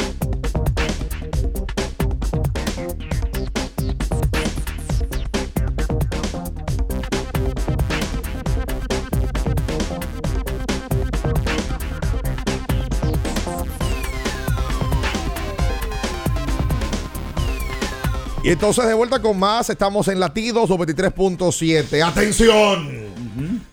[18.43, 22.01] Y entonces de vuelta con más, estamos en latidos 23.7.
[22.03, 23.11] ¡Atención!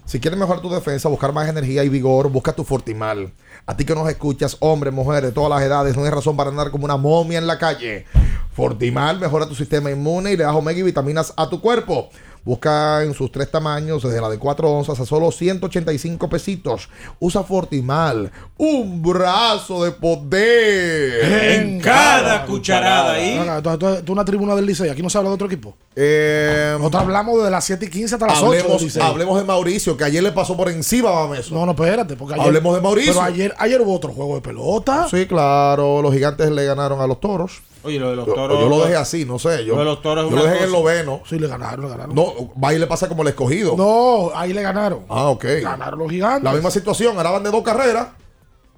[0.05, 3.33] Si quieres mejorar tu defensa, buscar más energía y vigor, busca tu Fortimal.
[3.64, 6.71] A ti que nos escuchas, hombres, mujeres, todas las edades, no hay razón para andar
[6.71, 8.05] como una momia en la calle.
[8.53, 12.11] Fortimal mejora tu sistema inmune y le da omega y vitaminas a tu cuerpo.
[12.45, 16.89] Busca en sus tres tamaños, desde la de 4 onzas a solo 185 pesitos.
[17.20, 21.53] Usa Fortimal, un brazo de poder.
[21.61, 23.39] En cada cucharada ahí.
[23.62, 25.74] Tú, tú- tú una tribuna del Licey, aquí no se habla de otro equipo.
[25.95, 29.03] Eh, Nosotros hablamos de las 7 y 15 hasta las 8 hablemos, del Licey.
[29.03, 31.55] hablemos de Mauricio, que ayer le pasó por encima a eso.
[31.55, 33.12] No, no, espérate, porque ayer, Hablemos de Mauricio.
[33.14, 35.07] Pero ayer, ayer hubo otro juego de pelota.
[35.11, 37.62] Sí, claro, los gigantes le ganaron a los toros.
[37.83, 38.61] Oye, lo de los Yo- toros.
[38.61, 39.64] Yo, lo dejé así, no sé.
[39.64, 40.81] Yo, Lo de los toros es yo lo dejé en el cosa.
[40.83, 41.22] noveno.
[41.29, 42.14] Sí, le ganaron, le ganaron.
[42.14, 43.76] No, va y le pasa como el escogido.
[43.76, 45.05] No, ahí le ganaron.
[45.09, 45.45] Ah, ok.
[45.62, 46.43] Ganaron los gigantes.
[46.45, 48.09] La misma situación, ganaban de dos carreras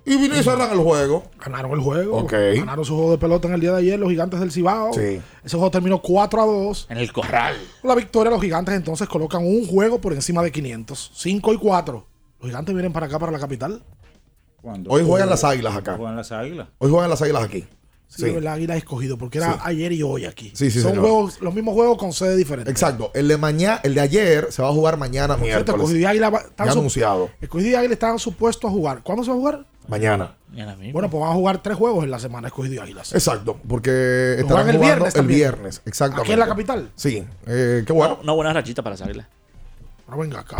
[0.04, 1.24] y vino y cerran el juego.
[1.44, 2.16] Ganaron el juego.
[2.18, 2.32] Ok.
[2.56, 4.92] Ganaron su juego de pelota en el día de ayer, los gigantes del Cibao.
[4.92, 5.20] Sí.
[5.44, 6.86] Ese juego terminó 4 a 2.
[6.90, 7.56] En el corral.
[7.82, 11.10] La victoria, los gigantes entonces colocan un juego por encima de 500.
[11.14, 12.06] 5 y 4.
[12.40, 13.82] Los gigantes vienen para acá, para la capital.
[14.60, 14.90] ¿Cuándo?
[14.90, 15.96] Hoy juegan las águilas acá.
[15.96, 16.68] Juegan las águlas.
[16.78, 17.66] Hoy juegan las águilas aquí.
[18.10, 19.58] Sí, el águila escogido, porque era Sí.
[19.62, 20.50] ayer y hoy aquí.
[20.54, 21.04] Sí, sí, Son señor.
[21.04, 22.70] juegos, los mismos juegos con sede diferente.
[22.70, 23.10] Exacto.
[23.14, 25.72] El de mañana, el de ayer se va a jugar mañana cierto.
[25.72, 27.30] Escogido y Águila va- están Ya su- anunciado.
[27.40, 29.02] Escogido y Águila estaban supuestos a jugar.
[29.04, 29.66] ¿Cuándo se va a jugar?
[29.88, 30.34] Mañana.
[30.92, 33.12] Bueno, pues van a jugar tres juegos en la semana, Escogido y Águilas.
[33.14, 35.38] Exacto, porque estarán el jugando viernes el también.
[35.38, 35.82] viernes.
[35.86, 36.22] Exactamente.
[36.22, 36.90] Aquí en la capital.
[36.96, 38.18] Sí, eh, qué bueno.
[38.22, 39.26] Una buena rachita para las águilas.
[40.10, 40.56] Pero venga acá.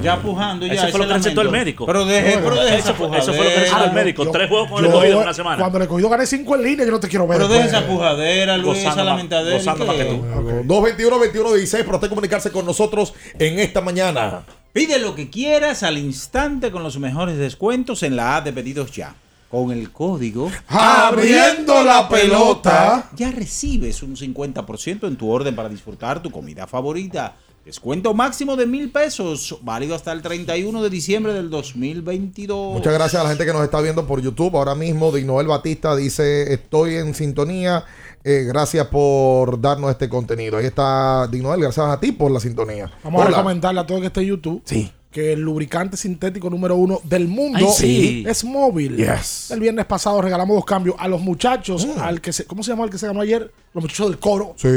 [0.00, 0.74] Ya pujando, ya.
[0.74, 1.86] Eso fue lo que recetó el médico.
[1.86, 4.24] Pero deje, pero deje Eso esa fue- eso fue lo que recetó el médico.
[4.24, 5.56] Yo- Tres juegos con el yo, escogido en una semana.
[5.58, 7.38] Cuando el escogido gané 5 en línea, yo no te quiero ver.
[7.38, 7.82] Pero deje después.
[7.82, 9.56] esa pujadera, Luis, esa lamentadera.
[9.56, 10.24] gozando que tú.
[10.66, 14.44] 221-2116 para usted comunicarse con nosotros en esta mañana.
[14.72, 18.92] Pide lo que quieras al instante con los mejores descuentos en la app de pedidos
[18.92, 19.14] ya.
[19.50, 23.08] Con el código Abriendo la pelota.
[23.16, 27.34] ya recibes un 50% en tu orden para disfrutar tu comida favorita.
[27.66, 32.74] Descuento máximo de mil pesos, válido hasta el 31 de diciembre del 2022.
[32.74, 34.56] Muchas gracias a la gente que nos está viendo por YouTube.
[34.56, 37.84] Ahora mismo, Dignoel Batista dice: Estoy en sintonía.
[38.22, 40.58] Eh, gracias por darnos este contenido.
[40.58, 42.88] Ahí está Dignoel, gracias a ti por la sintonía.
[43.02, 44.92] Vamos a recomendarle a todo que esté en YouTube Sí.
[45.16, 48.24] Que el lubricante sintético número uno del mundo Ay, sí.
[48.28, 48.98] es móvil.
[48.98, 49.50] Yes.
[49.50, 52.84] El viernes pasado regalamos dos cambios a los muchachos, al que se, ¿cómo se llama
[52.84, 53.50] el que se ganó ayer?
[53.72, 54.52] Los muchachos del coro.
[54.56, 54.68] Sí.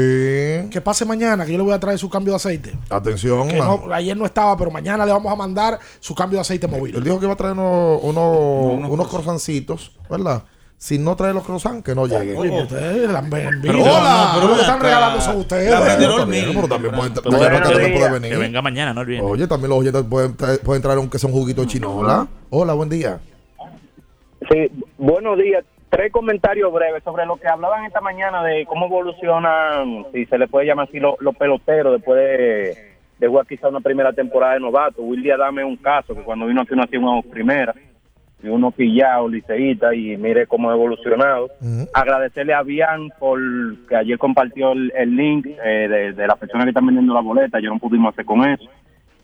[0.70, 2.72] Que pase mañana, que yo le voy a traer su cambio de aceite.
[2.88, 3.48] Atención.
[3.48, 6.66] Que no- ayer no estaba, pero mañana le vamos a mandar su cambio de aceite
[6.66, 6.96] móvil.
[6.96, 10.42] Él dijo que iba a traer unos, unos, unos croissancitos, ¿verdad?
[10.82, 12.38] Si no trae los croissants, que no lleguen.
[12.38, 13.20] Oye, ustedes la.
[13.30, 15.70] Pero hola, pero pero están regalando son ustedes.
[15.70, 16.66] La también, pero
[16.96, 18.30] pueden que puede venga- venir.
[18.32, 19.30] Que venga mañana, no viernes.
[19.30, 22.26] Oye, también los oyentes pueden, traer- pueden traer aunque sea un juguito de chinola.
[22.48, 23.20] Hola, buen día.
[24.50, 25.64] Sí, buenos días.
[25.90, 30.48] Tres comentarios breves sobre lo que hablaban esta mañana de cómo evolucionan, si se le
[30.48, 34.60] puede llamar así, lo- los peloteros después de, de jugar quizá una primera temporada de
[34.60, 35.02] novato.
[35.02, 37.74] William dame un caso, que cuando vino aquí uno hacía una primera
[38.42, 41.48] y uno pillado, liceíta, y mire cómo ha evolucionado.
[41.92, 43.38] Agradecerle a Bian por
[43.88, 47.20] que ayer compartió el, el link eh, de, de las personas que están vendiendo la
[47.20, 48.64] boleta, yo no pudimos hacer con eso.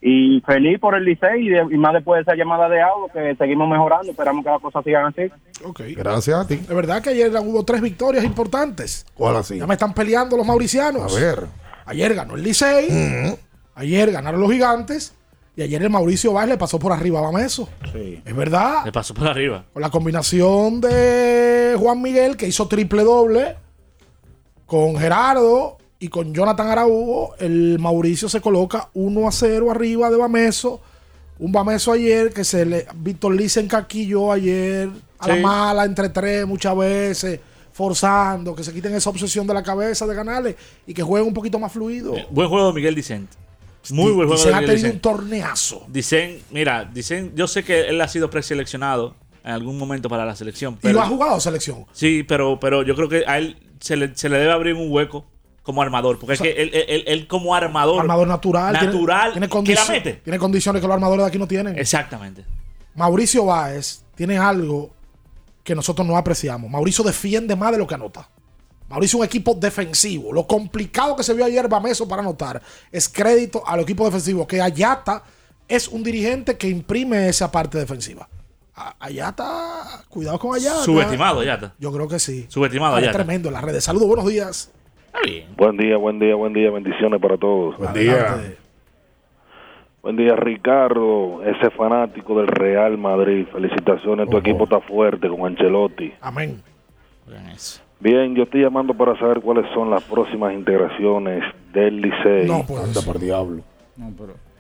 [0.03, 3.69] Y feliz por el Licey y más después de esa llamada de audio que seguimos
[3.69, 5.23] mejorando, esperamos que las cosas sigan así.
[5.65, 5.81] Ok.
[5.97, 6.57] Gracias a ti.
[6.57, 9.07] De verdad que ayer hubo tres victorias importantes.
[9.15, 9.59] ¿Cuál así?
[9.59, 11.17] Ya me están peleando los mauricianos.
[11.17, 11.47] A ver.
[11.87, 12.89] Ayer ganó el Licey.
[13.75, 15.17] Ayer ganaron los gigantes.
[15.57, 17.67] Y ayer el Mauricio Valls le pasó por arriba a Bameso.
[17.91, 18.21] Sí.
[18.23, 18.85] Es verdad.
[18.85, 19.65] Le pasó por arriba.
[19.73, 23.57] Con la combinación de Juan Miguel, que hizo triple doble,
[24.67, 30.17] con Gerardo y con Jonathan Araújo, el Mauricio se coloca 1 a 0 arriba de
[30.19, 30.83] Bameso.
[31.39, 32.87] Un Bameso ayer que se le.
[32.95, 37.41] Víctor Lee se encaquilló ayer a la mala entre tres muchas veces,
[37.73, 41.35] forzando, que se quiten esa obsesión de la cabeza de ganarle y que jueguen un
[41.35, 42.15] poquito más fluido.
[42.31, 43.31] Buen juego de Miguel Dicent.
[43.93, 45.85] Muy buen juego Dicen de ha tenido un torneazo.
[45.89, 49.15] Dicen, mira, dicen, yo sé que él ha sido preseleccionado
[49.45, 50.79] en algún momento para la selección.
[50.83, 51.87] Y lo ha jugado selección.
[51.93, 54.91] Sí, pero, pero yo creo que a él se le, se le debe abrir un
[54.91, 55.25] hueco
[55.63, 56.19] como armador.
[56.19, 58.01] Porque O sea, es que él, él- él como armador.
[58.01, 58.77] Armador natural.
[58.79, 59.33] tiene- Natural.
[59.33, 60.13] Tiene, condici- mete.
[60.25, 61.79] tiene condiciones que los armadores de aquí no tienen.
[61.79, 62.45] Exactamente.
[62.95, 64.91] Mauricio Báez tiene algo
[65.63, 66.71] que nosotros no apreciamos.
[66.71, 68.29] Mauricio defiende más de lo que anota.
[68.89, 70.33] Mauricio es un equipo defensivo.
[70.33, 72.63] Lo complicado que se vio ayer Bameso para anotar
[72.93, 74.47] es crédito al equipo defensivo.
[74.47, 75.23] Que Ayata
[75.69, 78.29] es un dirigente que imprime esa parte defensiva.
[79.01, 80.83] Ayata, cuidado con Ayata.
[80.83, 81.75] Subestimado, Ayata.
[81.79, 82.47] Yo creo que sí.
[82.49, 83.19] Subestimado, es Ayata.
[83.19, 83.83] tremendo en las redes.
[83.85, 84.71] Saludos, buenos días.
[85.57, 86.71] Buen día, buen día, buen día.
[86.71, 87.77] Bendiciones para todos.
[87.79, 88.57] Buen día.
[90.03, 93.47] Buen día, Ricardo, ese fanático del Real Madrid.
[93.51, 96.13] Felicitaciones, tu equipo está fuerte con Ancelotti.
[96.21, 96.63] Amén.
[98.01, 101.43] Bien, yo estoy llamando para saber cuáles son las próximas integraciones
[101.73, 102.47] del Licey.
[102.47, 102.83] No, pues.
[102.85, 103.63] Anda por diablo.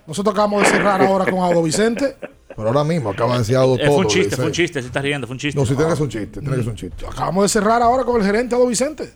[0.07, 2.17] Nosotros acabamos de cerrar ahora con Audo Vicente.
[2.55, 3.97] Pero ahora mismo acaba de decir algo Eh, todo.
[3.97, 4.81] fue un chiste, fue un chiste.
[4.81, 5.61] Se está riendo, fue un chiste.
[5.61, 7.07] No, si tiene que ser un chiste, tiene que ser un chiste.
[7.07, 9.11] Acabamos de cerrar ahora con el gerente Audo Vicente.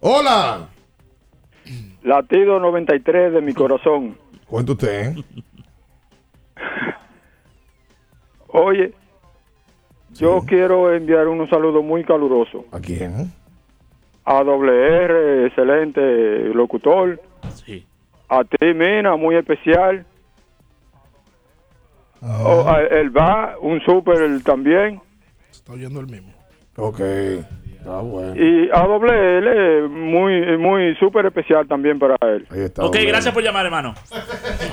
[0.00, 0.68] Hola.
[2.02, 4.16] Latido 93 de mi corazón.
[4.46, 5.24] Cuenta usted, ¿eh?
[8.48, 8.94] Oye,
[10.18, 13.32] yo quiero enviar un saludo muy caluroso ¿A quién?
[14.24, 16.00] a WR, excelente
[16.54, 17.20] locutor.
[17.64, 17.86] Sí.
[18.28, 20.04] A ti, Mina, muy especial.
[22.20, 22.42] Ah.
[22.44, 25.00] O, a- el va, un súper también.
[25.50, 26.32] Está oyendo el mismo.
[26.76, 27.00] Ok.
[27.00, 28.34] Está bueno.
[28.36, 32.46] Y a WL, muy, muy súper especial también para él.
[32.50, 32.84] Ahí está.
[32.84, 33.94] Ok, gracias por llamar, hermano.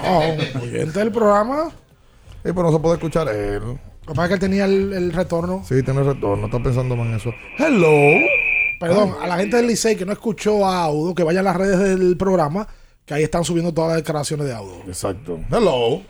[0.04, 1.70] No, un oyente del programa.
[2.44, 3.62] Sí, pero no se puede escuchar él.
[4.06, 5.64] Lo que pasa es que él tenía el, el retorno.
[5.64, 6.46] Sí, tiene retorno.
[6.46, 7.34] Está pensando más en eso.
[7.58, 8.20] Hello.
[8.80, 11.56] Perdón, a la gente del Licey que no escuchó a Audo, que vaya a las
[11.56, 12.68] redes del programa,
[13.06, 14.84] que ahí están subiendo todas las declaraciones de Audo.
[14.88, 15.40] Exacto.
[15.52, 16.02] Hello.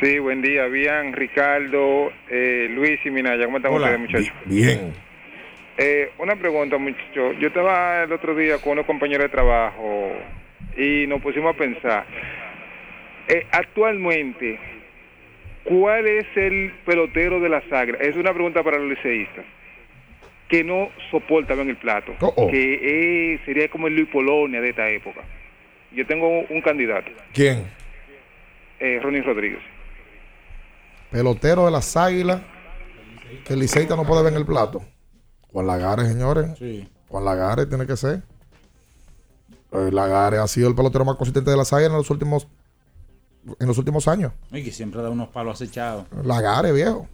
[0.00, 0.64] Sí, buen día.
[0.66, 3.44] Bien, Ricardo, eh, Luis y Minaya.
[3.44, 3.86] ¿Cómo están Hola.
[3.86, 4.32] ustedes, muchachos?
[4.46, 4.92] Bien.
[5.78, 7.36] Eh, una pregunta, muchachos.
[7.38, 10.10] Yo estaba el otro día con unos compañeros de trabajo
[10.76, 12.04] y nos pusimos a pensar.
[13.28, 14.58] Eh, actualmente,
[15.68, 17.98] ¿cuál es el pelotero de la sagra?
[17.98, 19.44] Es una pregunta para los liceístas.
[20.48, 22.12] Que no soporta bien el plato.
[22.20, 22.48] Oh, oh.
[22.48, 25.22] Que eh, sería como el Luis Polonia de esta época.
[25.92, 27.10] Yo tengo un candidato.
[27.32, 27.66] ¿Quién?
[28.78, 29.60] eh, Ronnie Rodríguez.
[31.10, 32.42] Pelotero de las águilas.
[33.44, 34.82] Que el Liceita no puede ver en el plato.
[35.52, 36.46] Juan Lagares, señores.
[36.58, 36.88] Sí.
[37.08, 38.22] Juan Lagares tiene que ser.
[39.72, 42.46] Eh, Lagares ha sido el pelotero más consistente de las águilas en los últimos
[43.58, 44.32] en los últimos años.
[44.52, 46.04] Y que siempre da unos palos acechados.
[46.24, 47.06] Lagares, viejo.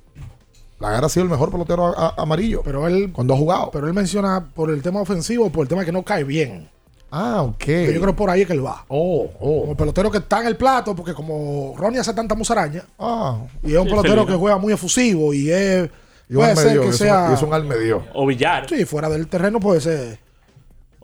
[0.81, 2.63] Lagares ha sido el mejor pelotero a- a- amarillo.
[2.65, 3.13] Pero él.
[3.13, 3.71] Cuando ha jugado.
[3.73, 6.69] Pero él menciona por el tema ofensivo, por el tema que no cae bien.
[7.11, 7.57] Ah, ok.
[7.59, 8.85] Que yo creo por ahí es que él va.
[8.89, 9.61] Oh, oh.
[9.63, 12.85] Como pelotero que está en el plato, porque como Ronnie hace tanta musaraña.
[12.99, 13.39] Ah.
[13.63, 15.91] Y es un Sí, pelotero que juega muy efusivo y es.
[16.29, 17.35] Y un puede ser almedio, que es un- sea.
[17.35, 18.03] es un almedio.
[18.15, 18.67] O Villar.
[18.69, 20.19] Sí, fuera del terreno puede ser.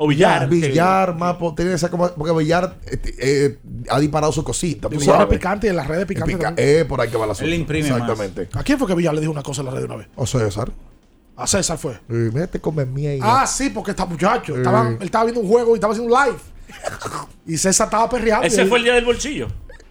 [0.01, 0.49] O Villar.
[0.49, 2.09] Villar, más tiene esa como.
[2.15, 3.59] Porque Villar eh, eh,
[3.91, 4.87] ha disparado su cosita.
[4.89, 5.29] Villar es sabes.
[5.39, 6.33] picante y en las redes picante.
[6.37, 6.69] Pica- también.
[6.69, 8.01] eh, por ahí que va la Él imprime más.
[8.01, 8.49] Exactamente.
[8.57, 10.07] ¿A quién fue que Villar le dijo una cosa en la red de una vez?
[10.15, 10.71] O César.
[11.37, 11.93] A César fue.
[11.95, 14.55] Eh, Mírate come mía y Ah, sí, porque está muchacho.
[14.55, 14.59] Eh.
[14.59, 16.39] estaban- él estaba viendo un juego y estaba haciendo un live.
[17.47, 18.47] y César estaba perreando.
[18.47, 19.49] Ese y- fue el día del bolsillo.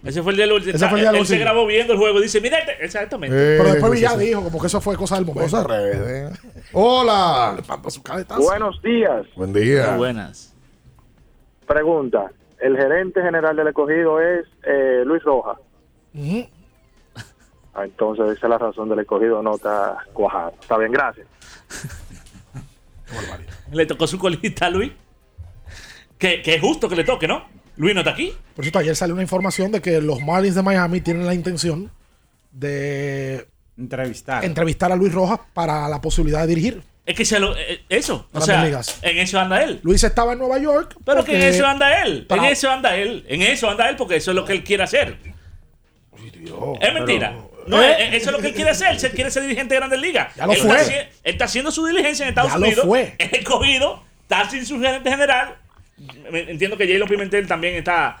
[0.08, 0.74] Ese fue el día del bolsillo.
[0.76, 1.50] Ese fue el día del Él se bolsillo.
[1.50, 2.20] grabó viendo el juego.
[2.20, 3.36] Dice, mira, este- exactamente.
[3.36, 5.50] Eh, Pero después Villar dijo como que eso fue cosa del momento.
[5.50, 6.38] Cosa redes.
[6.72, 7.56] Hola.
[8.38, 9.26] Buenos días.
[9.36, 9.96] Buen día.
[9.96, 10.54] buenas.
[11.66, 12.30] Pregunta.
[12.58, 15.58] El gerente general del escogido es eh, Luis Rojas.
[17.74, 20.54] Ah, entonces esa es la razón del escogido no está cuajado.
[20.60, 21.26] Está bien, gracias.
[23.72, 24.90] Le tocó su colita a Luis.
[26.18, 27.44] Que, que es justo que le toque, ¿no?
[27.78, 28.34] Luis no está aquí.
[28.54, 31.90] Por cierto, ayer salió una información de que los Marlins de Miami tienen la intención
[32.52, 33.46] de
[33.78, 34.44] Entrevistar.
[34.44, 36.82] entrevistar a Luis Rojas para la posibilidad de dirigir.
[37.06, 38.28] Es que se lo, eh, eso.
[38.34, 38.98] O sea, ligas.
[39.00, 39.80] en eso anda él.
[39.82, 40.96] Luis estaba en Nueva York.
[41.06, 42.26] Pero que en eso anda él.
[42.28, 43.24] En eso anda él.
[43.28, 45.16] En eso anda él porque eso es lo que él quiere hacer.
[46.80, 47.34] es mentira.
[47.66, 47.92] No, ¿Eh?
[47.98, 48.96] eh, eso es lo que él quiere hacer.
[49.02, 50.34] Él quiere ser dirigente de Grandes Ligas.
[50.36, 50.70] Ya lo él, fue.
[50.80, 52.84] Está, haci- él está haciendo su diligencia en Estados Ya lo Unidos.
[52.86, 53.14] fue.
[53.18, 54.02] Es escogido.
[54.22, 55.56] Está sin su gerente general.
[56.32, 58.20] Entiendo que J-Lo Pimentel también está.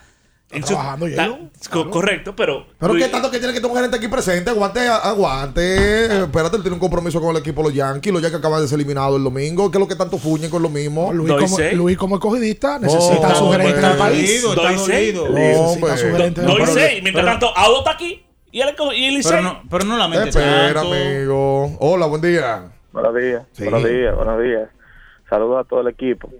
[0.50, 1.50] su- trabajando, está- J-Lo,
[1.84, 2.66] co- Correcto, pero.
[2.78, 4.48] Pero Luis- qué tanto que tiene que tener un gerente aquí presente.
[4.50, 5.60] Aguante, aguante.
[6.06, 8.12] Eh, Espérate, él tiene un compromiso con el equipo de los Yankees.
[8.12, 9.70] Los Yankees acaban de ser eliminados el domingo.
[9.70, 11.12] ¿Qué es lo que tanto fuñen con lo mismo?
[11.12, 11.58] Luis como.
[11.74, 13.98] Luis como escogidista necesita Oh, a su gerente en el hombre.
[13.98, 14.42] país.
[14.42, 15.28] Dolido, está dolido.
[15.28, 17.02] Necesita a su gerente en el Doy país.
[17.02, 18.24] Mientras pero- tanto, Audo está aquí.
[18.50, 20.90] Y él, y él Pero no, pero no la mente Espera, tanto.
[20.94, 21.76] amigo.
[21.80, 22.70] Hola, buen día.
[22.92, 23.42] Buenos días.
[23.52, 23.64] Sí.
[23.64, 24.70] Buenos días, buenos días.
[25.28, 26.30] Saludos a todo el equipo.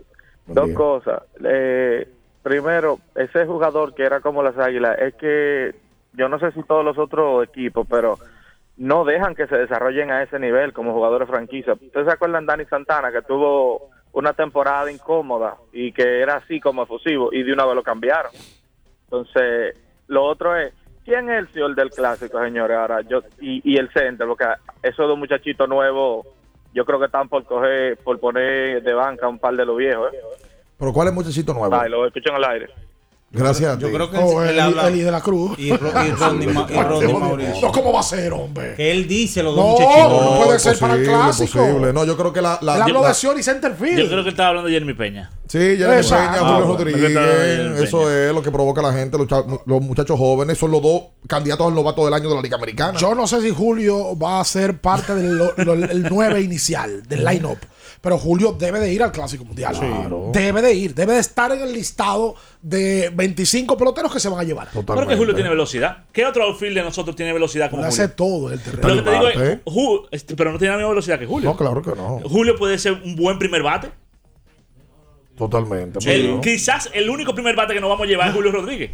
[0.48, 1.22] Dos cosas.
[1.44, 2.08] Eh,
[2.42, 5.74] primero, ese jugador que era como las águilas, es que
[6.14, 8.18] yo no sé si todos los otros equipos, pero
[8.76, 11.74] no dejan que se desarrollen a ese nivel como jugadores franquicia.
[11.74, 16.60] ¿Ustedes se acuerdan de Dani Santana que tuvo una temporada incómoda y que era así
[16.60, 18.32] como efusivo y de una vez lo cambiaron?
[19.04, 19.76] Entonces,
[20.06, 20.72] lo otro es,
[21.04, 22.76] ¿quién es el señor del clásico, señores?
[22.76, 24.46] Ahora, yo, y, y el center, porque
[24.82, 26.26] esos dos muchachitos nuevos,
[26.74, 30.12] yo creo que están por coger, por poner de banca un par de los viejos,
[30.12, 30.18] ¿eh?
[30.78, 31.74] Pero ¿cuál es el muchachito nuevo?
[31.74, 32.68] Ay, lo escuchan al aire.
[33.30, 33.92] Gracias a Yo ti.
[33.94, 34.88] creo que Oh, él, habla.
[34.88, 35.58] Eli de la Cruz.
[35.58, 37.60] Y, Ro- y Rodney, Ma- y Rodney Mauricio.
[37.66, 38.74] No, ¿cómo va a ser, hombre?
[38.74, 40.22] Que él dice los dos No, muchachitos.
[40.38, 41.58] no puede ser para el posible, clásico.
[41.58, 41.92] posible.
[41.92, 42.58] No, yo creo que la.
[42.62, 43.98] la, Él habló la- de Sion y Centerfield.
[43.98, 45.30] Yo creo que estaba hablando de Jeremy Peña.
[45.46, 46.32] Sí, Jeremy Exacto.
[46.32, 46.78] Peña, Ah, Julio bueno.
[46.78, 47.82] Rodríguez.
[47.88, 49.26] Eso es lo que provoca la gente, los,
[49.66, 50.56] los muchachos jóvenes.
[50.56, 52.98] Son los dos candidatos al novato del año de la Liga Americana.
[52.98, 57.02] Yo no sé si Julio va a ser parte del lo- lo- el 9 inicial,
[57.06, 57.58] del line-up.
[58.00, 59.74] Pero Julio debe de ir al Clásico Mundial.
[60.32, 60.94] Debe de ir.
[60.94, 64.68] Debe de estar en el listado de 25 peloteros que se van a llevar.
[64.72, 66.04] Pero que Julio tiene velocidad.
[66.12, 68.10] ¿Qué otro outfield de nosotros tiene velocidad como Julio?
[68.14, 68.82] todo en el terreno.
[68.82, 69.64] Pero lo que te digo es, bate.
[69.64, 71.50] Ju- este, pero no tiene la misma velocidad que Julio.
[71.50, 72.20] No, claro que no.
[72.24, 73.90] Julio puede ser un buen primer bate.
[75.36, 75.98] Totalmente.
[76.12, 78.90] El- quizás el único primer bate que nos vamos a llevar es Julio Rodríguez.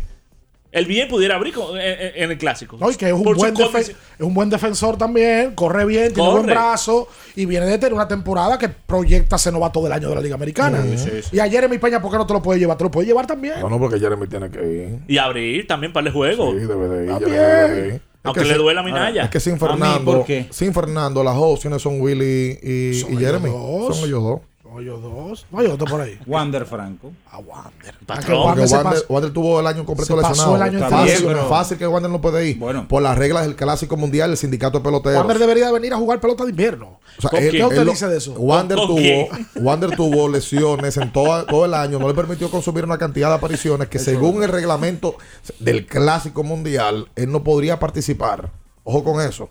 [0.74, 2.76] El bien pudiera abrir con- en, el clásico.
[2.80, 6.42] No, y que es un, buen es un buen defensor también, corre bien, tiene Corre.
[6.42, 7.06] buen brazo
[7.36, 10.34] y viene de tener una temporada que proyecta ser novato del año de la Liga
[10.34, 10.84] Americana.
[11.30, 12.76] Y a Jeremy Peña, ¿por qué no te lo puedes llevar?
[12.76, 13.60] Te lo puedes llevar también.
[13.60, 14.98] No, no, porque Jeremy tiene que ir.
[15.06, 16.50] Y abrir también para el juego.
[16.50, 17.10] Sí, debe de ir.
[17.10, 17.30] También.
[17.30, 17.94] Jeremy debe de ir.
[17.94, 19.24] Es Aunque que le duela a Minaya.
[19.24, 23.48] Es que sin Fernando, sin Fernando, las opciones son Willy y, Son y ellos Jeremy.
[23.50, 23.96] dos.
[23.96, 24.40] Son ellos dos.
[24.74, 25.46] No, ellos dos.
[25.52, 26.18] No hay otro por ahí.
[26.26, 27.12] Wander Franco.
[27.30, 27.94] A Wander.
[28.04, 28.50] Patrón.
[28.50, 30.56] Ah, que Wander Wander, Wander tuvo el año completo se pasó lesionado.
[30.56, 32.58] el año fácil, pero- fácil que Wander no puede ir.
[32.58, 32.88] Bueno.
[32.88, 35.18] por las reglas del Clásico Mundial, el sindicato de peloteros.
[35.20, 36.98] Wander debería venir a jugar pelota de invierno.
[37.18, 37.30] O sea.
[37.38, 38.32] ¿Qué usted él dice de eso?
[38.32, 39.28] Wander ¿Con tuvo?
[39.62, 43.34] Wander tuvo lesiones en toda- todo el año, no le permitió consumir una cantidad de
[43.36, 45.16] apariciones que según el reglamento
[45.60, 48.50] del Clásico Mundial, él no podría participar.
[48.82, 49.48] Ojo con eso.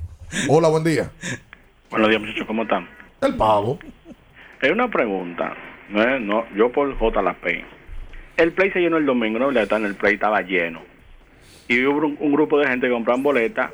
[0.49, 1.11] Hola, buen día.
[1.89, 2.89] Buenos días, muchachos, ¿cómo están?
[3.21, 3.79] El pavo.
[4.63, 5.53] Es una pregunta.
[5.89, 7.65] No, no, yo por JLP.
[8.37, 9.51] El play se llenó el domingo, ¿no?
[9.51, 10.81] La en el play estaba lleno.
[11.67, 13.71] Y hubo un, grupo de gente que compraron boletas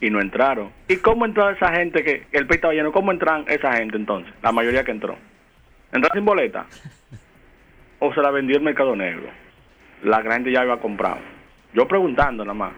[0.00, 0.70] y no entraron.
[0.86, 2.92] ¿Y cómo entró esa gente que el play estaba lleno?
[2.92, 4.32] ¿Cómo entran esa gente entonces?
[4.40, 5.16] La mayoría que entró.
[5.92, 6.64] ¿Entraron sin boleta?
[7.98, 9.30] ¿O se la vendió el mercado negro?
[10.04, 11.18] La gran gente ya había comprado.
[11.74, 12.72] Yo preguntando nada más.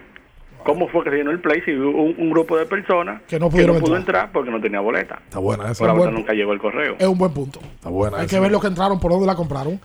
[0.65, 3.39] ¿Cómo fue que se llenó el place y hubo un, un grupo de personas Que
[3.39, 4.23] no pudieron pudo entrar.
[4.25, 5.21] entrar porque no tenía boleta?
[5.25, 5.79] Está buena esa.
[5.79, 6.95] Por la Buen boleta nunca llegó el correo.
[6.99, 7.59] Es un buen punto.
[7.75, 8.35] Está buena Hay esa.
[8.35, 9.79] que ver lo que entraron, por dónde la compraron.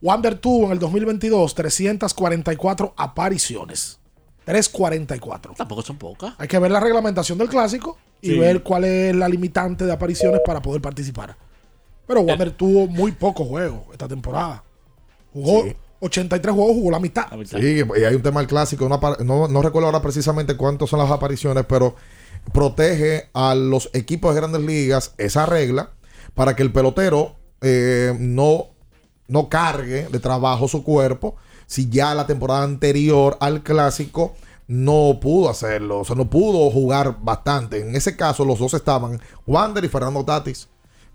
[0.00, 4.00] Wander tuvo en el 2022 344 apariciones.
[4.44, 5.54] 344.
[5.56, 6.34] Tampoco son pocas.
[6.38, 8.38] Hay que ver la reglamentación del clásico y Sí.
[8.38, 11.36] ver cuál es la limitante de apariciones para poder participar.
[12.06, 14.62] Pero Wander tuvo muy pocos juegos esta temporada.
[15.32, 15.64] Jugó
[16.00, 17.26] 83 juegos, jugó la mitad.
[17.44, 18.86] Sí, y hay un tema del clásico.
[18.86, 21.96] una no, no recuerdo ahora precisamente cuántas son las apariciones, pero
[22.52, 25.90] protege a los equipos de grandes ligas esa regla
[26.34, 28.68] para que el pelotero eh, no,
[29.26, 34.34] no cargue de trabajo su cuerpo si ya la temporada anterior al clásico
[34.68, 37.80] no pudo hacerlo, o sea, no pudo jugar bastante.
[37.80, 40.68] En ese caso, los dos estaban, Wander y Fernando Tatis.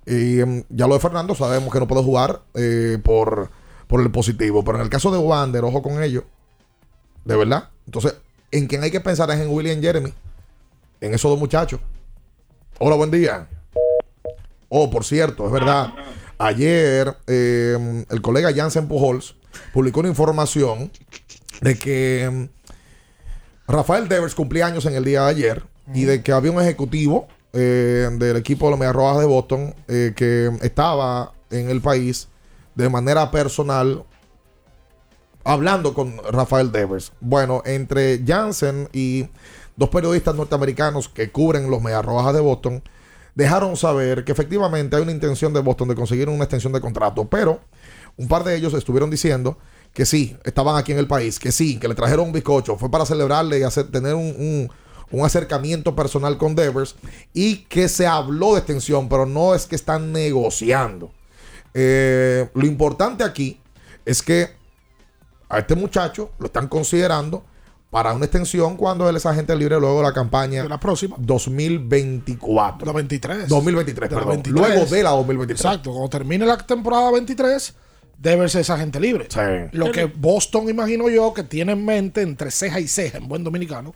[0.06, 3.52] Y em, ya lo de Fernando sabemos que no puede jugar eh, por,
[3.94, 4.64] por el positivo.
[4.64, 6.24] Pero en el caso de Wander, ojo con ello.
[7.26, 7.70] De verdad.
[7.86, 8.16] Entonces,
[8.50, 10.12] en quien hay que pensar es en William Jeremy.
[11.00, 11.80] En esos dos muchachos.
[12.80, 13.48] Hola, buen día.
[14.68, 15.94] Oh, por cierto, es verdad.
[16.40, 19.36] Ayer eh, el colega Jansen Pujols
[19.76, 20.92] publicó una información
[21.62, 22.50] de que em,
[23.68, 25.64] Rafael Devers cumplía años en el día de ayer
[25.94, 29.76] y de que había un ejecutivo eh, del equipo de los Medias Rojas de Boston
[29.88, 32.28] eh, que estaba en el país
[32.76, 34.04] de manera personal
[35.44, 37.12] hablando con Rafael Devers.
[37.20, 39.28] Bueno, entre Jansen y
[39.76, 42.84] dos periodistas norteamericanos que cubren los Medias Rojas de Boston,
[43.36, 47.26] dejaron saber que efectivamente hay una intención de Boston de conseguir una extensión de contrato,
[47.26, 47.60] pero
[48.16, 49.58] un par de ellos estuvieron diciendo
[49.94, 52.90] que sí, estaban aquí en el país, que sí, que le trajeron un bizcocho, fue
[52.90, 54.72] para celebrarle y hacer, tener un, un-
[55.12, 56.96] un acercamiento personal con Devers
[57.36, 61.12] y que se habló de extensión, pero no es que están negociando.
[61.74, 63.60] Eh, lo importante aquí
[64.06, 64.50] es que
[65.50, 67.44] a este muchacho lo están considerando
[67.90, 71.16] para una extensión cuando él es agente libre luego de la campaña De la próxima.
[71.20, 72.88] 2024.
[72.88, 73.48] La 23.
[73.48, 74.42] 2023, De la perdón.
[74.44, 74.68] 23.
[74.68, 75.66] Luego de la 2023.
[75.66, 75.92] Exacto.
[75.92, 77.74] Cuando termine la temporada 23,
[78.18, 79.28] debe ser esa gente libre.
[79.74, 83.44] Lo que Boston, imagino yo, que tiene en mente entre ceja y ceja, en buen
[83.44, 83.94] dominicano,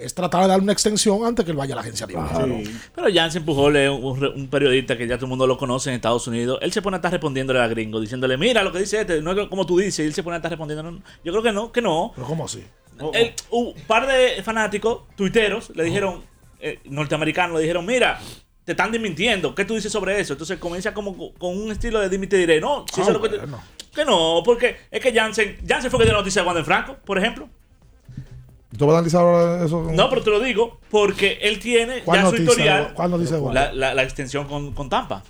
[0.00, 2.22] es tratar de darle una extensión antes que él vaya a la agencia libre.
[2.94, 5.96] Pero Jansen Pujol es un, un periodista que ya todo el mundo lo conoce en
[5.96, 6.58] Estados Unidos.
[6.62, 9.32] Él se pone a estar respondiéndole a gringo, diciéndole, mira lo que dice este, no
[9.32, 10.00] es como tú dices.
[10.00, 10.90] Y él se pone a estar respondiendo.
[10.90, 10.98] no.
[11.24, 12.12] Yo creo que no, que no.
[12.14, 12.64] ¿Pero cómo así?
[13.14, 16.22] El- un par de fanáticos, tuiteros, le dijeron,
[16.60, 18.20] eh, norteamericanos, le dijeron, mira,
[18.64, 19.54] te están desmintiendo.
[19.54, 20.34] ¿Qué tú dices sobre eso?
[20.34, 22.60] Entonces comienza como co- con un estilo de dime y te diré.
[22.60, 23.62] No, si Ah, eso es lo que te- bueno.
[23.94, 26.96] que no, porque es que Jansen, Jansen fue que dio la noticia de Wander Franco,
[27.04, 27.48] por ejemplo.
[28.76, 29.88] ¿Tú vas a analizar ahora eso?
[29.92, 32.94] No, pero te lo digo porque él tiene ¿Cuál ya su historial.
[33.52, 35.22] La, la, la extensión con, con Tampa.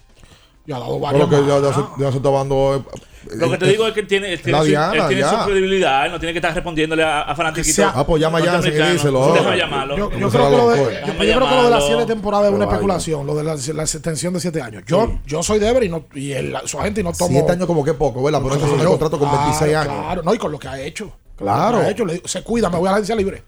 [0.66, 2.76] Ya ha dado lo que ya, se, ya se está dando.
[2.76, 5.08] eh, Lo que te eh, digo es que él tiene, él tiene, su, Diana, él
[5.08, 5.30] tiene ya.
[5.42, 7.86] su credibilidad, él no tiene que estar respondiéndole a, a fanatiquitos.
[7.94, 9.32] Ah, pues llama a Jansen y díselo.
[9.32, 9.96] Déjame llamarlo.
[9.96, 11.86] Yo, yo ¿Cómo creo se que lo de, yo- yo creo que lo de las
[11.86, 14.84] siete temporadas es una especulación, lo de la, la extensión de siete años.
[14.86, 17.30] Yo, yo soy Deber y, no, y el- su agente y no tomo.
[17.30, 18.40] Siete años como que poco, ¿verdad?
[18.42, 20.04] Pero es un contrato con 26 claro, años.
[20.04, 21.10] Claro, no, y con lo que ha hecho.
[21.40, 21.80] Claro.
[21.80, 23.42] Que ha hecho, le digo, se cuida, me voy a la agencia libre.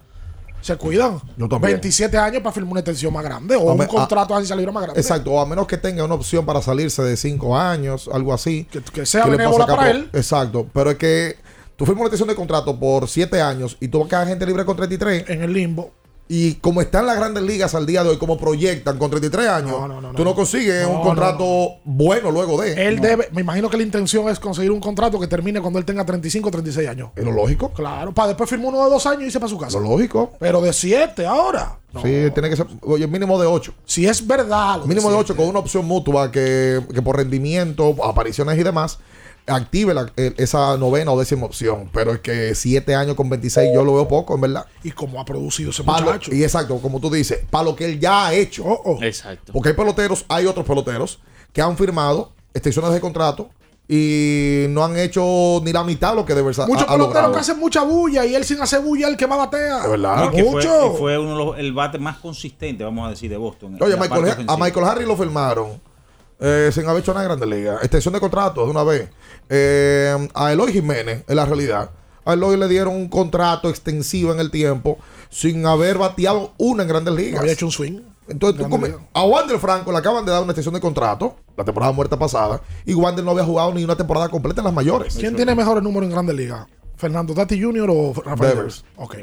[0.61, 1.19] Se cuidan.
[1.37, 1.73] Yo también.
[1.73, 4.39] 27 años para firmar una extensión más grande o A un me- a- contrato de
[4.39, 5.01] agencia libre más grande.
[5.01, 8.67] Exacto, o a menos que tenga una opción para salirse de 5 años, algo así.
[8.93, 10.09] Que, sea le benévola para por- él.
[10.13, 11.37] Exacto, pero es que
[11.75, 14.47] tú firmas una extensión de contrato por 7 años y tú vas a quedar gente
[14.47, 15.29] libre con 33.
[15.29, 15.91] En el limbo.
[16.35, 19.77] Y como están las grandes ligas al día de hoy, como proyectan con 33 años,
[20.17, 22.73] tú no consigues No, un no, contrato bueno luego de.
[22.89, 23.03] Él No.
[23.03, 26.07] debe, me imagino que la intención es conseguir un contrato que termine cuando él tenga
[26.07, 27.11] 35 o 36 años.
[27.17, 27.69] Es lo lógico.
[27.75, 29.79] Claro, para después firmar uno de dos años y irse para su casa.
[29.79, 30.33] Lo lógico.
[30.41, 31.79] Pero de 7 ahora.
[32.03, 33.75] Sí, tiene que ser oye, mínimo de 8.
[33.85, 34.79] Si es verdad.
[34.79, 35.33] lo Mínimo de siete.
[35.33, 38.99] 8 con una opción mutua que, que por rendimiento, apariciones y demás,
[39.47, 41.91] active la- el- esa novena o décima opción.
[41.93, 44.67] Pero es que 7 años con 26 yo lo veo poco, en verdad.
[44.85, 46.35] Y como ha producido ese Pa' lo- muchacho.
[46.35, 48.65] y exacto, como tú dices, para lo que él ya ha hecho.
[48.67, 49.53] Oh, Exacto.
[49.53, 51.19] Porque hay peloteros, hay otros peloteros
[51.53, 53.51] que han firmado extensiones de contrato
[53.89, 56.67] y no han hecho ni la mitad de lo que debe ser.
[56.67, 59.81] Muchos peloteros que hacen mucha bulla y él sin hacer bulla el que más batea.
[59.83, 60.31] De verdad.
[60.31, 60.95] Fue, Mucho.
[60.95, 63.77] y fue uno de los, el bate más consistente, vamos a decir, de Boston.
[63.81, 64.57] Oye, Michael, a.
[64.57, 65.81] Michael Harry lo firmaron
[66.43, 67.79] eh, sin haber hecho nada en Grande Liga.
[67.81, 69.09] Extensión de contrato de una vez.
[69.49, 71.91] Eh, a Eloy Jiménez, en la realidad.
[72.25, 74.99] A Eloy le dieron un contrato extensivo en el tiempo
[75.31, 77.41] sin haber bateado una en Grandes Ligas.
[77.41, 78.01] Había hecho un swing.
[78.29, 81.65] Entonces, tú come- a Wander Franco le acaban de dar una extensión de contrato, la
[81.65, 85.17] temporada muerta pasada, y Wander no había jugado ni una temporada completa en las mayores.
[85.17, 86.67] ¿Quién tiene mejores números en Grandes Ligas?
[86.97, 87.91] ¿Fernando Tati Jr.
[87.91, 88.55] o Rafael.
[88.57, 88.85] Devers?
[88.97, 89.17] Ok.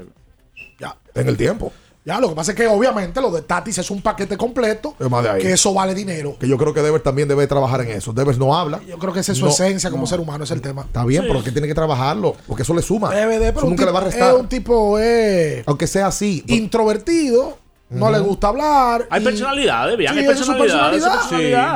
[0.80, 0.98] Ya.
[1.16, 1.72] En el tiempo.
[2.10, 5.08] Ya, lo que pasa es que obviamente lo de Tatis es un paquete completo, Es
[5.12, 5.42] más de ahí.
[5.44, 6.36] que eso vale dinero.
[6.40, 8.14] Que yo creo que Devers también debe trabajar en eso.
[8.14, 8.82] Devers no habla.
[8.88, 10.08] Yo creo que esa es su No, esencia como no.
[10.08, 10.82] ser humano, es el tema.
[10.82, 11.28] Está bien, Sí.
[11.32, 12.36] pero que tiene que trabajarlo.
[12.48, 13.12] Porque eso le suma.
[13.12, 14.34] DVD, pero eso un nunca le va a restar.
[14.34, 16.44] es un tipo eh, Aunque sea así.
[16.48, 17.58] introvertido,
[17.90, 19.08] no le gusta hablar.
[19.10, 20.92] Hay y- personalidades, bien, Sí, hay es personalidad.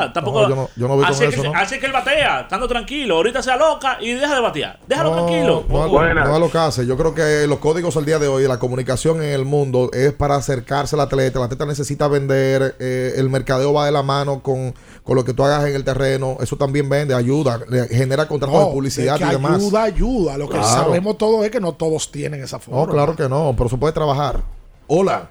[0.07, 0.13] Sí.
[0.13, 1.59] Tampoco, No, yo no- yo no veo así, con es que, eso, ¿no?
[1.59, 3.15] así es que él batea, estando tranquilo.
[3.15, 4.79] Ahorita sea loca y deja de batear.
[4.87, 5.65] Déjalo tranquilo.
[5.67, 6.85] No, no lo que hace.
[6.85, 10.13] Yo creo que los códigos al día de hoy la comunicación en el mundo es
[10.13, 11.39] para acercarse al atleta.
[11.39, 12.75] El atleta necesita vender.
[12.79, 14.73] eh, el mercadeo va de la mano con,
[15.03, 16.37] con lo que tú hagas en el terreno.
[16.41, 17.59] Eso también vende, ayuda,
[17.89, 19.55] genera contratos No, de publicidad que y demás.
[19.55, 20.37] ayuda, ayuda.
[20.37, 20.67] Lo que Claro.
[20.85, 22.81] sabemos todo es que no todos tienen esa forma.
[22.81, 24.41] No, claro que no, pero se puede trabajar.
[24.87, 25.29] Hola.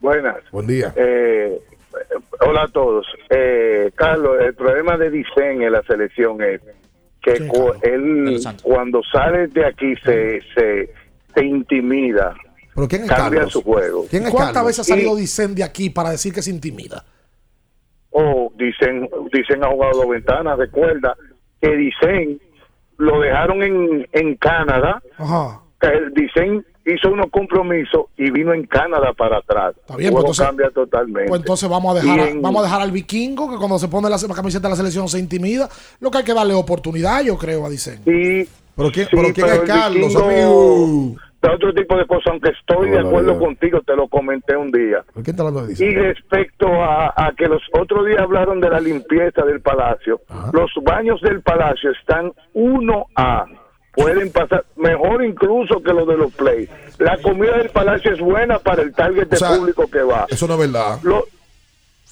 [0.00, 0.36] Buenas.
[0.52, 0.92] Buen día.
[0.96, 1.60] Eh,
[2.46, 3.06] hola a todos.
[3.30, 6.60] Eh, Carlos, el problema de Dicen en la selección es
[7.20, 10.92] que cu- él cuando sale de aquí se, se,
[11.34, 12.34] se intimida,
[12.74, 13.52] ¿Pero quién es cambia Carlos?
[13.52, 14.06] su juego.
[14.30, 17.04] ¿Cuántas veces ha salido Dicen de aquí para decir que se intimida?
[18.10, 21.14] o dicen dicen ha jugado dos ventanas recuerda
[21.60, 22.40] que dicen
[22.96, 25.60] lo dejaron en, en Canadá Ajá.
[25.78, 30.22] que el dicen hizo unos compromisos y vino en Canadá para atrás Está bien, pues
[30.24, 33.56] entonces- cambia totalmente Pues entonces vamos a dejar, en- vamos a dejar al vikingo que
[33.56, 35.68] cuando se pone la, la camiseta de la selección se intimida.
[36.00, 38.00] Lo que hay que darle oportunidad, yo creo, a Dicen.
[38.04, 41.20] Sí, pero quién, Sí, pero quién pero es Carlos, vikingo- amigo?
[41.40, 45.04] de otro tipo de cosas, aunque estoy de acuerdo contigo, te lo comenté un día.
[45.14, 48.68] ¿Por qué está hablando de Y respecto a, a que los otros días hablaron de
[48.68, 50.20] la limpieza del palacio,
[50.52, 53.44] los baños del palacio están 1A.
[53.94, 56.68] Pueden pasar mejor incluso que los de los play.
[56.98, 60.26] La comida del palacio es buena para el target de O sea, público que va.
[60.28, 60.98] Eso no es verdad.
[61.02, 61.26] Lo-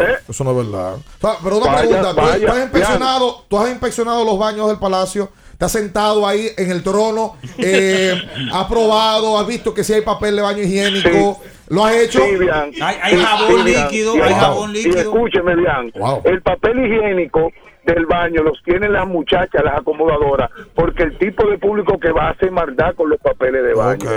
[0.00, 0.16] ¿eh?
[0.28, 0.94] Eso no es verdad.
[0.94, 4.38] O sea, pero una Vaya, pregunta, ¿tú, vaya, tú has inspeccionado, tú has inspeccionado los
[4.38, 5.30] baños del palacio?
[5.58, 7.36] ¿Te has sentado ahí en el trono?
[7.58, 8.14] Eh,
[8.52, 9.38] ¿Has probado?
[9.38, 11.40] ¿Has visto que si hay papel de baño higiénico?
[11.68, 12.20] ¿Lo has hecho?
[12.24, 12.70] Sí, Bian.
[12.82, 14.98] Hay, hay Sí, jabón sí, líquido, hay jabón Y líquido.
[15.00, 15.92] escúcheme, Bian.
[16.24, 17.50] El papel higiénico
[17.86, 22.28] del baño los tienen las muchachas, las acomodadoras, porque el tipo de público que va
[22.28, 24.10] a hacer maldad con los papeles de baño.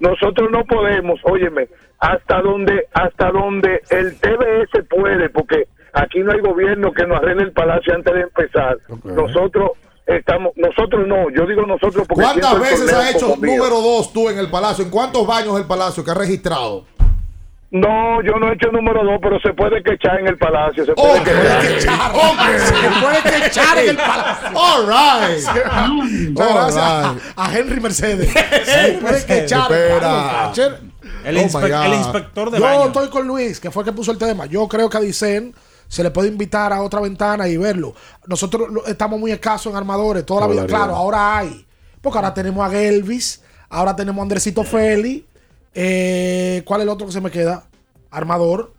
[0.00, 1.68] Nosotros no podemos, óyeme,
[1.98, 7.44] hasta donde hasta donde el TBS puede, porque aquí no hay gobierno que nos arregle
[7.44, 8.78] el palacio antes de empezar.
[9.04, 9.72] Nosotros
[10.06, 14.28] estamos, nosotros no, yo digo nosotros porque ¿Cuántas el veces has hecho número dos tú
[14.28, 14.84] en el palacio?
[14.84, 16.84] ¿En cuántos baños del palacio que has registrado?
[17.74, 20.84] No, yo no he hecho número dos, pero se puede quechar en el palacio.
[20.84, 21.62] Se puede quechar.
[21.62, 24.48] Se puede que echar en el palacio.
[24.54, 26.28] All right.
[26.30, 27.22] Muchas gracias a, All right.
[27.36, 28.30] a Henry Mercedes.
[28.30, 30.52] Se puede que echar Espera.
[31.24, 32.84] El, Oh inspe- el inspector de Yo baño.
[32.86, 34.44] estoy con Luis, que fue el que puso el tema.
[34.46, 35.54] Yo creo que a Dicen
[35.88, 37.94] se le puede invitar a otra ventana y verlo.
[38.26, 40.66] Nosotros estamos muy escasos en armadores toda la vida.
[40.66, 41.64] Claro, ahora hay.
[42.02, 45.26] Porque ahora tenemos a Gelvis, ahora tenemos a Andresito Feli.
[45.74, 47.64] Eh, ¿Cuál es el otro que se me queda?
[48.10, 48.72] Armador.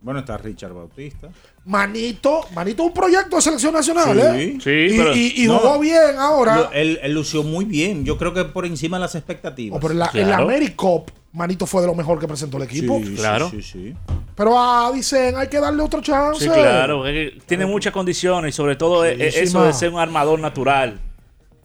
[0.00, 1.28] Bueno, está Richard Bautista.
[1.64, 4.58] Manito, Manito es un proyecto de selección nacional, ¿eh?
[4.62, 5.58] Sí, y, pero- y- y No.
[5.58, 6.56] jugó bien ahora.
[6.56, 8.04] Lo- él, él lució muy bien.
[8.04, 9.76] Yo creo que por encima de las expectativas.
[9.76, 12.62] Oh, pero en la, en la AmeriCup, Manito fue de lo mejor que presentó el
[12.62, 12.98] equipo.
[13.04, 13.50] Sí, Claro.
[13.50, 13.94] Sí, sí, sí.
[14.34, 16.44] Pero a Dicen hay que darle otra chance.
[16.44, 17.02] Sí, claro.
[17.46, 21.00] tiene muchas condiciones y sobre todo eh, Sí, sí, eso de ser un armador natural.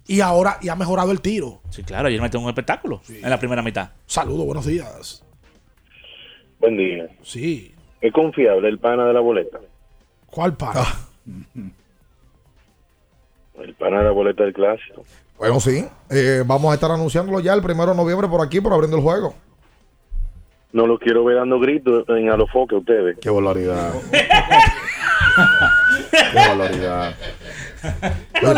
[0.05, 1.61] Y ahora y ha mejorado el tiro.
[1.69, 3.91] Sí, claro, ayer metió un espectáculo en la primera mitad.
[4.05, 5.23] Saludos, buenos días.
[6.59, 7.07] Buen día.
[7.21, 7.73] Sí.
[8.01, 9.59] ¿Es confiable el pana de la boleta?
[10.25, 10.81] ¿Cuál para?
[10.81, 11.07] Ah.
[13.61, 15.05] El pana de la boleta del clásico.
[15.37, 15.85] Bueno, sí.
[16.09, 19.03] Eh, vamos a estar anunciándolo ya el primero de noviembre por aquí, por abriendo el
[19.03, 19.35] juego.
[20.73, 23.17] No lo quiero ver dando gritos en alofoque a ustedes.
[23.19, 23.93] Qué barbaridad.
[26.11, 27.15] Qué barbaridad.
[28.41, 28.51] Yo,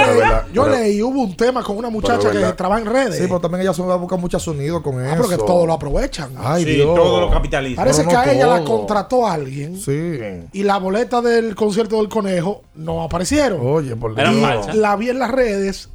[0.64, 2.56] Bueno, leí, yo hubo un tema con una muchacha que verdad.
[2.56, 3.16] trabaja en redes.
[3.18, 5.24] Sí, pero también ella se va a buscar mucho sonido con Ah, eso.
[5.28, 6.32] pero que todo lo aprovechan.
[6.38, 6.96] Ay, Sí, Dios.
[6.96, 7.76] todo lo capitalizan.
[7.84, 10.20] Parece que a ella la contrató alguien Sí.
[10.54, 13.60] y la boleta del concierto del conejo no aparecieron.
[13.66, 14.76] Oye, por Dios.
[14.76, 15.90] La vi en las redes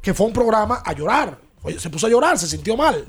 [0.00, 1.38] que fue un programa a llorar.
[1.62, 3.04] Oye, se puso a llorar, se sintió mal.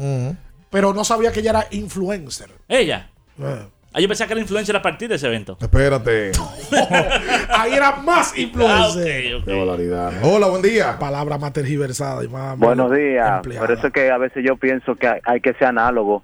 [0.69, 2.49] Pero no sabía que ella era influencer.
[2.67, 3.09] Ella.
[3.39, 3.67] Eh.
[3.97, 5.57] Ah, yo pensaba que era influencer a partir de ese evento.
[5.59, 6.31] Espérate.
[7.49, 9.35] Ahí era más Ah, influencer.
[9.35, 9.45] ok, ok.
[9.45, 10.13] Qué barbaridad.
[10.21, 10.99] Hola, buen día.
[10.99, 12.57] Palabra más tergiversada y más.
[12.59, 13.37] Buenos días.
[13.37, 13.65] empleada.
[13.65, 16.23] Por eso es que a veces yo pienso que hay, que ser análogo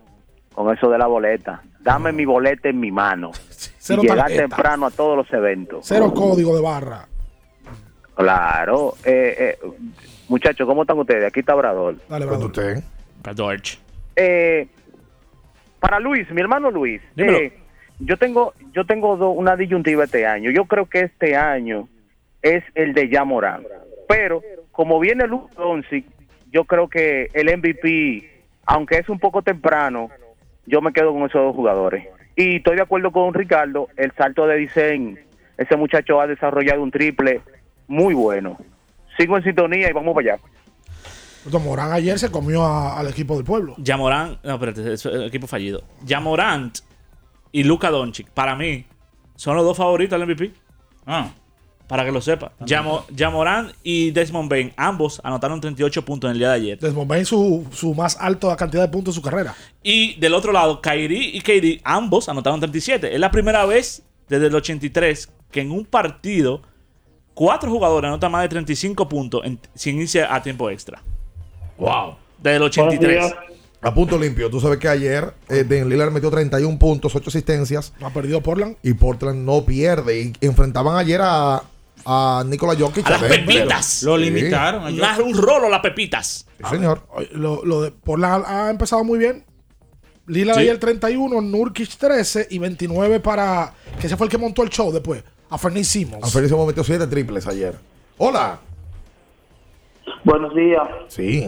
[0.54, 1.62] con eso de la boleta.
[1.80, 3.32] Dame mi boleta en mi mano.
[3.78, 4.42] Cero y llegar tarjeta.
[4.42, 5.86] temprano a todos los eventos.
[5.88, 7.08] Cero código de barra.
[8.16, 8.96] Claro.
[9.06, 9.68] Eh, eh,
[10.28, 11.24] muchachos, ¿cómo están ustedes?
[11.26, 11.96] Aquí está Obrador.
[12.10, 12.46] Dale, brother.
[12.48, 12.84] usted.
[14.18, 14.68] Eh,
[15.80, 17.38] para Luis, mi hermano Luis, Dímelo.
[17.40, 17.58] eh,
[18.02, 20.52] yo tengo, yo tengo do- una disyuntiva este año.
[20.52, 21.88] Yo creo que este año
[22.42, 23.64] es el de ya Morán.
[24.08, 24.42] Pero
[24.72, 26.06] como viene Luis Doncic,
[26.52, 28.30] yo creo que el MVP,
[28.66, 30.10] aunque es un poco temprano,
[30.66, 32.08] yo me quedo con esos dos jugadores.
[32.36, 35.20] Y estoy de acuerdo con Ricardo, el salto de Dicen,
[35.58, 37.42] ese muchacho ha desarrollado un triple
[37.88, 38.58] muy bueno.
[39.18, 40.44] Sigo en sintonía y vamos para allá.
[41.46, 43.76] Don Morán ayer se comió a- al equipo del pueblo.
[43.78, 45.82] Yamorán, no, espérate, es el equipo fallido.
[46.06, 46.78] Yamorant
[47.52, 48.86] y Luka Doncic, para mí,
[49.36, 50.52] son los dos favoritos al MVP.
[51.06, 51.30] Ah.
[51.88, 52.54] Para que lo sepa.
[53.10, 56.80] Yamorán y Desmond Bain, ambos anotaron 38 puntos en el día de ayer.
[56.80, 59.54] Desmond Bain su, su más alta cantidad de puntos en su carrera.
[59.84, 63.14] Y del otro lado, Kyrie y KD, ambos anotaron 37.
[63.14, 66.62] Es la primera vez desde el 83 que en un partido
[67.34, 71.02] cuatro jugadores anotan más de 35 puntos en- sin irse a tiempo extra.
[71.78, 72.16] Wow.
[72.38, 73.36] Desde el 83.
[73.84, 74.50] A punto limpio.
[74.50, 77.94] Tú sabes que ayer eh, Dan Lillard metió 31 puntos, 8 asistencias.
[78.02, 78.78] Ha perdido Portland.
[78.84, 80.22] Y Portland no pierde.
[80.40, 81.64] Y enfrentaban ayer a,
[82.06, 83.08] a Nikola Jokic.
[83.08, 83.46] A las Denver.
[83.46, 84.04] pepitas.
[84.04, 84.24] Lo Sí.
[84.26, 84.86] limitaron.
[84.86, 86.46] a Una- un rolo las pepitas.
[86.60, 87.08] Sí, señor.
[87.32, 89.46] Lo, lo de Portland ha, ha empezado muy bien.
[90.28, 90.60] Lila Sí.
[90.62, 93.74] ayer 31, Nurkic 13 y 29 para.
[94.00, 95.24] Que ese fue el que montó el show después.
[95.50, 96.24] A Fernie Simmons.
[96.24, 97.76] A Felicio metió 7 triples ayer.
[98.20, 98.60] Hola.
[100.24, 101.48] Buenos días, Sí.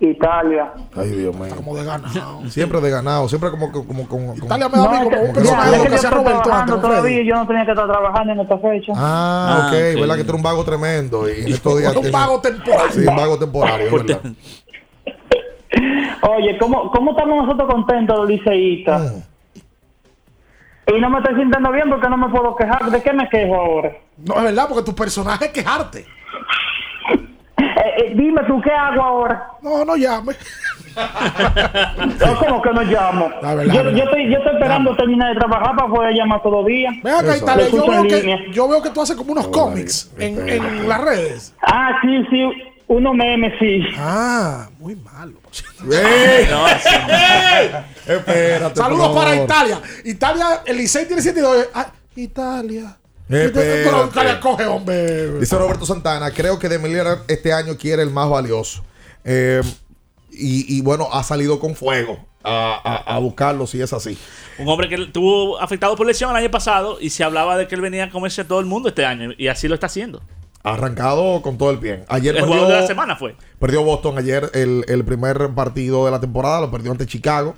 [0.00, 0.72] Italia.
[0.96, 1.54] Ay, Dios mío.
[1.56, 2.42] Como de ganado.
[2.48, 3.28] Siempre de ganado.
[3.28, 3.70] Siempre como.
[3.72, 6.52] como, como, como- Italia me da a mí No, como un que- personaje que Roberto
[6.52, 6.74] antes.
[6.80, 7.26] todavía, Freddy.
[7.26, 8.92] yo no tenía que estar trabajando en esta fecha.
[8.96, 9.72] Ah, Ah, ok.
[9.94, 10.00] ok.
[10.00, 11.28] ¿Verdad que tú eres un vago tremendo?
[11.28, 11.96] Y en estos días.
[11.96, 12.90] Un vago temporal.
[12.92, 13.86] Sí, un vago temporario.
[13.86, 14.20] es verdad.
[16.36, 19.14] Oye, ¿cómo, cómo estamos nosotros contentos los liceístas?
[20.86, 22.90] Y no me estoy sintiendo bien porque no me puedo quejar.
[22.90, 23.92] ¿De qué me quejo ahora?
[24.18, 26.04] No, es verdad, porque tu personaje es quejarte.
[27.64, 29.48] Eh, eh, dime tú, ¿qué hago ahora?
[29.62, 30.34] No, no llame.
[30.94, 33.30] No, ¿Cómo que no llamo?
[33.42, 33.98] La verdad, yo, la verdad.
[33.98, 36.94] yo estoy, yo estoy esperando terminar de trabajar para poder llamar días.
[37.02, 37.36] Ven acá.
[37.36, 37.68] Italia.
[37.68, 41.54] Yo veo, que, yo veo que tú haces como unos cómics en, en las redes.
[41.62, 42.42] Ah, sí, sí,
[42.86, 43.82] uno memes, sí.
[43.98, 45.34] Ah, muy malo.
[45.90, 46.46] ¡Ey!
[46.50, 48.14] No, así no.
[48.14, 48.76] Espérate.
[48.76, 49.36] Saludos para.
[49.36, 49.80] Italia.
[50.04, 51.68] Italia, el Licey tiene 72.
[51.74, 52.96] Ah, Italia.
[53.28, 55.38] Pero coge, hombre.
[55.40, 58.84] Dice Roberto Santana, creo que Lillard este año quiere el más valioso.
[59.24, 59.62] Eh,
[60.30, 64.18] y, y bueno, ha salido con fuego a, a- a buscarlo si es así.
[64.58, 67.74] Un hombre que estuvo afectado por lesión el año pasado y se hablaba de que
[67.74, 70.22] él venía a comerse a todo el mundo este año y así lo está haciendo.
[70.62, 72.04] Ha arrancado con todo el pie.
[72.08, 73.36] Ayer El perdió, jugador de la semana fue.
[73.58, 77.54] perdió Boston ayer el, el primer partido de la temporada, lo perdió ante Chicago.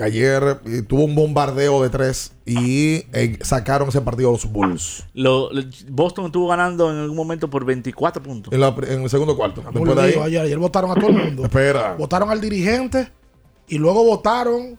[0.00, 5.04] Que ayer eh, tuvo un bombardeo de tres y eh, sacaron ese partido los Bulls.
[5.12, 5.50] Lo-
[5.90, 8.50] Boston estuvo ganando en algún momento por 24 puntos.
[8.50, 9.60] En, la- en el segundo cuarto.
[9.60, 11.44] Después de ahí, ayer, ayer votaron a todo el mundo.
[11.44, 11.96] espera.
[11.98, 13.10] votaron al dirigente
[13.68, 14.78] y luego votaron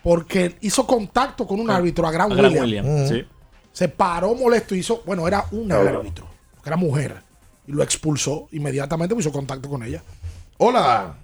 [0.00, 2.60] porque hizo contacto con un árbitro, a Grant Williams.
[2.60, 3.24] Williams, sí.
[3.72, 6.26] Se paró molesto y hizo, bueno, era un árbitro,
[6.62, 7.16] que era mujer,
[7.66, 10.04] y lo expulsó inmediatamente, pues hizo contacto con ella.
[10.58, 11.16] Hola.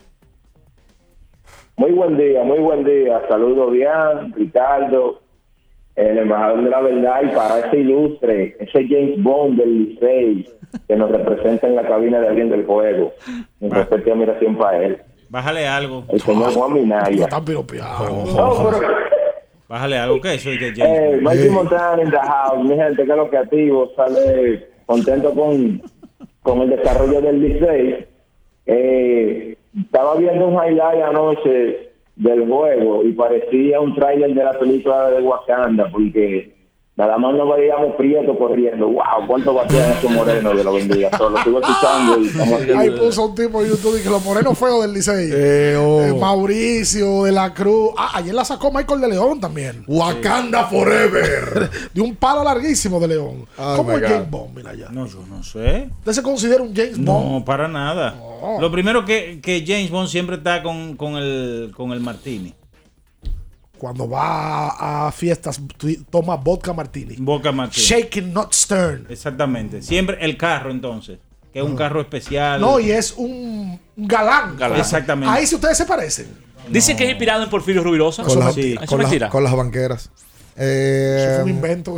[1.78, 3.22] Muy buen día, muy buen día.
[3.28, 5.20] Saludos bien, Ricardo,
[5.94, 10.48] el embajador de la verdad, y para ese ilustre, ese James Bond del Licey
[10.88, 13.12] que nos representa en la cabina de alguien del juego.
[13.60, 14.98] Mi respeto y admiración para él.
[15.28, 16.04] Bájale algo.
[16.08, 17.24] El señor Juan Minaya.
[17.24, 18.34] Están piropeados.
[18.34, 18.94] No, pero,
[19.68, 20.20] Bájale algo.
[20.20, 20.50] ¿Qué es eso?
[20.50, 21.22] Eh, James?
[21.22, 25.80] Mikey Montana in the house, mi gente, que es lo que activo, sale contento con,
[26.42, 28.06] con el desarrollo del Licey.
[28.66, 35.10] Eh, estaba viendo un highlight anoche del juego y parecía un tráiler de la película
[35.10, 36.57] de Wakanda porque
[36.98, 38.88] nada más nos veíamos prieto corriendo.
[38.88, 39.26] ¡Wow!
[39.28, 41.10] ¿Cuánto batían esos morenos de los bendiga?
[41.10, 42.72] Todo lo sigo escuchando y estamos aquí.
[42.72, 45.30] Ahí puso un tipo en YouTube y que los morenos feos del Licey.
[45.32, 46.02] Eh, oh.
[46.02, 47.92] Eh, Mauricio de la Cruz.
[47.96, 49.84] Ah, ayer la sacó Michael de León también.
[49.86, 51.70] Wakanda Forever.
[51.94, 53.46] De un palo larguísimo de León.
[53.56, 54.08] Oh, ¿Cómo es God.
[54.08, 54.56] James Bond?
[54.56, 54.88] Mira ya.
[54.90, 55.88] No, yo no sé.
[56.00, 57.30] ¿Usted se considera un James Bond?
[57.30, 58.16] No, para nada.
[58.60, 62.54] Lo primero que, que James Bond siempre está con, con el, con el martini.
[63.78, 65.60] Cuando va a fiestas,
[66.10, 67.14] toma vodka martini.
[67.18, 67.86] Boca martini.
[67.86, 69.06] Shaking, not stern.
[69.08, 69.80] Exactamente.
[69.82, 71.18] Siempre el carro, entonces.
[71.52, 72.60] Que es un carro especial.
[72.60, 74.56] No, y es un, galán.
[74.56, 74.80] Galán.
[74.80, 75.32] Exactamente.
[75.34, 76.26] Ahí si ustedes se parecen.
[76.68, 78.22] Dicen que es inspirado en Porfirio Rubirosa.
[78.24, 79.28] Con, la- con las- mentira.
[79.30, 80.10] con las banqueras.
[80.56, 81.96] Eh, Eso fue un invento.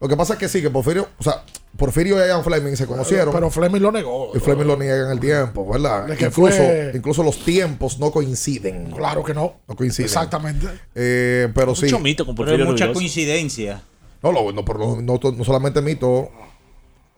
[0.00, 1.44] Lo que pasa es que sí, que Porfirio, o sea,
[1.76, 3.34] Porfirio y Ian Fleming se conocieron.
[3.34, 4.32] Pero Fleming lo negó.
[4.34, 6.06] y Fleming lo niega en el tiempo, ¿verdad?
[6.16, 8.90] Que Incluso, fue- incluso los tiempos no coinciden.
[8.92, 9.56] Claro que no.
[9.68, 10.06] No coinciden.
[10.06, 10.66] Exactamente.
[10.94, 11.84] Eh, pero sí.
[11.84, 13.82] Mucho mito con Pero Porfirio hay mucha coincidencia.
[14.22, 16.30] No, lo- no, pero no, no, no solamente mito.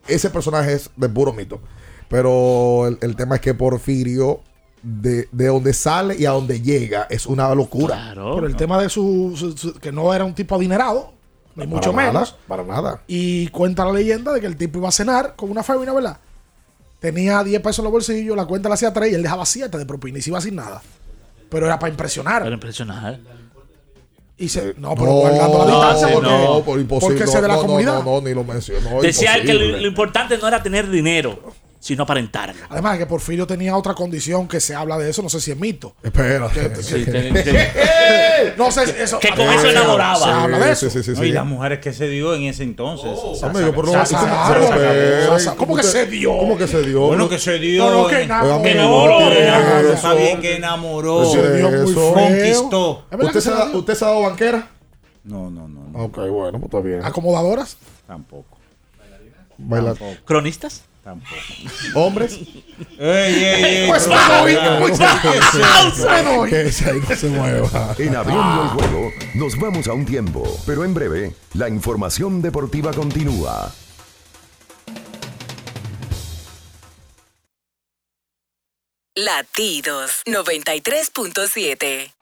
[0.09, 1.60] Ese personaje es de puro mito.
[2.09, 4.40] Pero el, el tema es que Porfirio,
[4.82, 7.94] de, de donde sale y a donde llega, es una locura.
[7.94, 8.34] Claro.
[8.34, 11.12] Por el tema de su, su- su- que no era un tipo adinerado,
[11.56, 12.32] ni mucho Para menos.
[12.32, 13.02] Nada, para nada.
[13.06, 16.18] Y cuenta la leyenda de que el tipo iba a cenar con una fémina, ¿verdad?
[17.00, 19.76] Tenía 10 pesos en los bolsillos, la cuenta la hacía 3 y él dejaba 7
[19.76, 20.80] de propina y se iba sin nada.
[21.50, 22.42] pero era para impresionar.
[22.42, 23.18] Para impresionar.
[24.38, 27.16] Y se, no, pero guardando la distancia porque, no, por imposible.
[27.18, 28.02] porque se de la no, no, comunidad.
[28.02, 29.00] No, no, ni lo mencionó.
[29.02, 31.38] Decía él que lo, lo importante no era tener dinero,
[31.82, 32.54] sino aparentar.
[32.68, 35.56] Además que Porfirio tenía otra condición que se habla de eso, no sé si es
[35.59, 35.96] mito.
[36.80, 37.56] Sí, ten- ten-
[38.56, 39.18] no sé eso.
[39.18, 40.16] Que con eso enamoraba.
[40.16, 40.88] Se habla de eso.
[40.88, 43.10] Sí, sí, sí, No, y las mujeres que se dio en ese entonces.
[43.40, 46.06] Sa- Amigo, sa- pero no, sa- ¿cómo- sa- pero sa- espere, sa- ¿Cómo que se
[46.06, 46.38] dio?
[46.38, 47.00] ¿Cómo que se dio?
[47.00, 47.84] Bueno, que se dio.
[47.90, 48.62] No, no, que eh, enamoró.
[48.62, 48.70] que
[49.42, 51.24] enamoró, está bien que enamoró.
[51.32, 51.94] Se dio muy.
[51.94, 53.06] Conquistó.
[53.10, 53.26] ¿Es verdad
[53.74, 54.68] ¿Usted se, ha- dado banquera?
[55.24, 57.04] No, no, no, Ok, bueno, pues está bien.
[57.04, 57.76] ¿Acomodadoras?
[58.06, 58.56] tampoco.
[60.24, 60.84] ¿Cronistas?
[61.02, 61.34] Tampoco.
[61.94, 62.38] ¿Hombres?
[62.98, 66.50] Ey, ey, ey, Pues me doy, pues me doy.
[66.50, 67.94] Que ese ahí no se mueva.
[67.98, 72.92] En abriendo el juego, nos vamos a un tiempo, pero en breve, la información deportiva
[72.92, 73.72] continúa.
[79.14, 82.22] Latidos 93.7.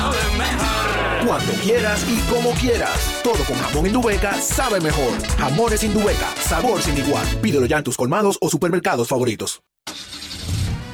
[1.31, 3.21] Cuando quieras y como quieras.
[3.23, 5.13] Todo con jamón Indubeca sabe mejor.
[5.37, 7.25] Jamones Indubeca, sabor sin igual.
[7.41, 9.63] Pídelo ya en tus colmados o supermercados favoritos.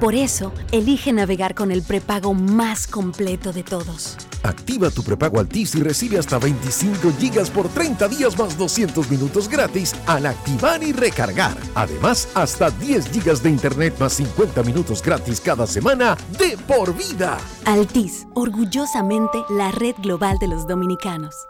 [0.00, 4.16] Por eso, elige navegar con el prepago más completo de todos.
[4.42, 9.46] Activa tu prepago Altis y recibe hasta 25 gigas por 30 días más 200 minutos
[9.46, 11.54] gratis al activar y recargar.
[11.74, 17.36] Además, hasta 10 gigas de internet más 50 minutos gratis cada semana de por vida.
[17.66, 21.49] Altis, orgullosamente la red global de los dominicanos.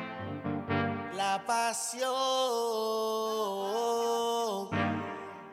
[1.21, 2.09] la pasión.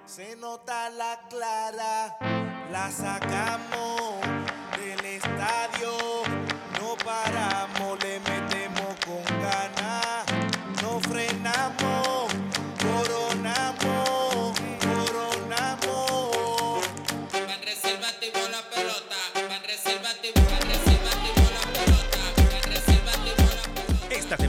[0.06, 2.16] Se nota la clara
[2.72, 4.20] la sacamos
[4.78, 5.97] del estadio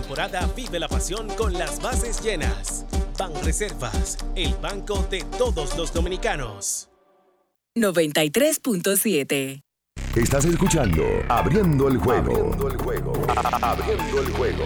[0.10, 2.84] temporada vive la pasión con las bases llenas.
[3.20, 6.90] Ban Reservas, el banco de todos los dominicanos.
[7.78, 9.62] 93.7.
[10.16, 12.32] Estás escuchando Abriendo el juego.
[12.32, 13.14] Abriendo el juego.
[13.62, 14.66] Abriendo el juego.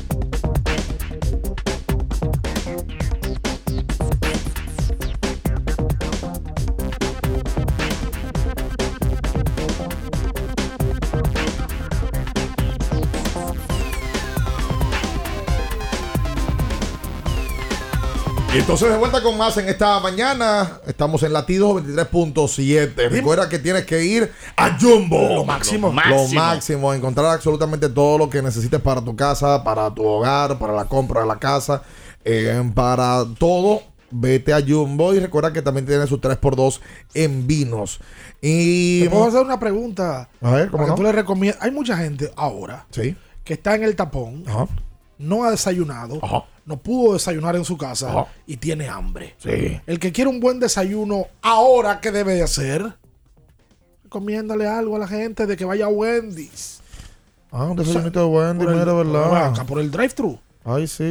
[18.53, 20.81] Y entonces de vuelta con más en esta mañana.
[20.85, 23.09] Estamos en latidos 23.7.
[23.09, 25.35] Recuerda que tienes que ir a Jumbo.
[25.35, 25.93] Lo máximo.
[26.09, 26.93] Lo máximo.
[26.93, 31.21] Encontrar absolutamente todo lo que necesites para tu casa, para tu hogar, para la compra
[31.21, 31.83] de la casa,
[32.25, 33.83] eh, para todo.
[34.13, 36.81] Vete a Jumbo y recuerda que también tiene su 3x2
[37.13, 38.01] en vinos.
[38.41, 39.03] Y.
[39.03, 40.27] ¿Te puedo hacer una pregunta?
[40.41, 40.95] A ver, ¿cómo no?
[40.95, 41.63] tú le recomiendas.
[41.63, 43.15] Hay mucha gente ahora Sí.
[43.45, 44.43] que está en el tapón,
[45.21, 46.19] no ha desayunado,
[46.65, 48.27] no pudo desayunar en su casa Ajá.
[48.45, 49.35] y tiene hambre.
[49.37, 49.79] Sí.
[49.87, 52.93] El que quiere un buen desayuno ahora, ¿qué debe de hacer?
[54.03, 56.81] Recomiéndale algo a la gente de que vaya a Wendy's.
[57.51, 59.45] Ah, un desayunito de Wendy, Por el- mira, ¿verdad?
[59.47, 60.39] Acá por el drive-thru.
[60.63, 61.03] Ay, sí.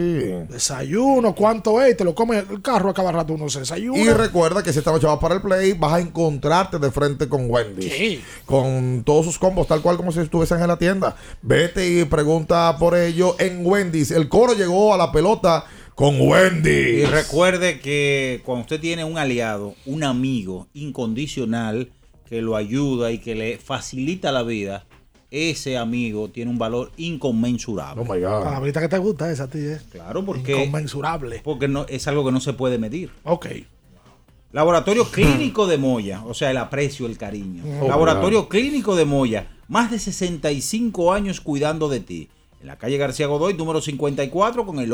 [0.49, 1.97] Desayuno, ¿cuánto es?
[1.97, 3.99] Te lo come el carro a cada rato uno se desayuna.
[3.99, 7.29] Y recuerda que si esta noche vas para el play, vas a encontrarte de frente
[7.29, 7.91] con Wendy.
[7.91, 8.23] Sí.
[8.47, 11.17] Con todos sus combos, tal cual como si estuviesen en la tienda.
[11.43, 14.13] Vete y pregunta por ello en Wendy's.
[14.13, 15.65] El coro llegó a la pelota
[15.97, 16.71] con Wendy.
[16.71, 21.91] Y recuerde que cuando usted tiene un aliado, un amigo incondicional
[22.25, 24.87] que lo ayuda y que le facilita la vida,
[25.31, 28.03] ese amigo tiene un valor inconmensurable.
[28.03, 28.45] Oh my God.
[28.45, 29.77] Palabrita que te gusta esa, tío.
[29.93, 30.53] Claro, porque.
[30.53, 31.41] Inconmensurable.
[31.45, 33.11] Porque no, es algo que no se puede medir.
[33.25, 33.47] Ok.
[34.53, 37.63] Laboratorio Clínico de Moya, o sea, el aprecio, el cariño.
[37.83, 42.29] Oh, Laboratorio Clínico de Moya, más de 65 años cuidando de ti.
[42.61, 44.91] En la calle García Godoy, número 54, con el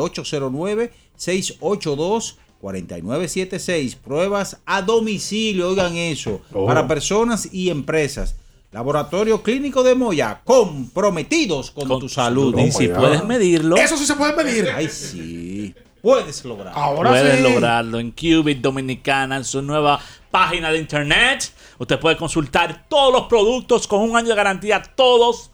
[2.62, 3.96] 809-682-4976.
[3.96, 6.66] Pruebas a domicilio, oigan eso, Oh.
[6.66, 8.36] para personas y empresas.
[8.76, 12.54] Laboratorio Clínico de Moya, comprometidos con, tu salud.
[12.58, 14.68] Y si puedes medirlo, Eso sí se puede medir.
[14.68, 15.74] Ay, sí.
[16.02, 16.74] Puedes lograr.
[16.76, 17.42] Ahora puedes sí.
[17.42, 19.98] lograrlo en Qubit Dominicana, en su nueva
[20.30, 21.50] página de internet.
[21.78, 25.50] Usted puede consultar todos los productos con un año de garantía, todos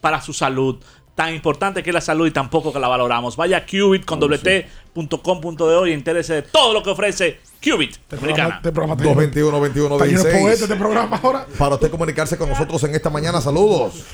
[0.00, 0.76] para su salud.
[1.16, 3.34] Tan importante que es la salud y tampoco que la valoramos.
[3.34, 6.72] Vaya a Qubit con doble T punto com punto de hoy y entérese de todo
[6.72, 8.56] lo que ofrece Qubit Dominicana.
[8.56, 10.42] Este programa te- 221 21 Está lleno de 16.
[10.42, 11.46] poetas este programa ahora.
[11.58, 14.04] Para usted comunicarse con nosotros en esta mañana, saludos.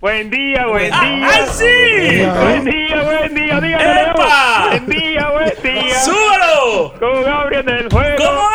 [0.00, 1.28] Buen día, buen ¡Ah, día.
[1.32, 2.26] ¡ay, sí!
[2.42, 4.10] Buen día, buen día, dígale.
[4.10, 4.66] ¡Epa!
[4.68, 5.94] Buen día, buen día.
[6.00, 6.94] ¡Súbalo!
[7.00, 8.16] Con Gabriel del juego.
[8.18, 8.48] ¿Cómo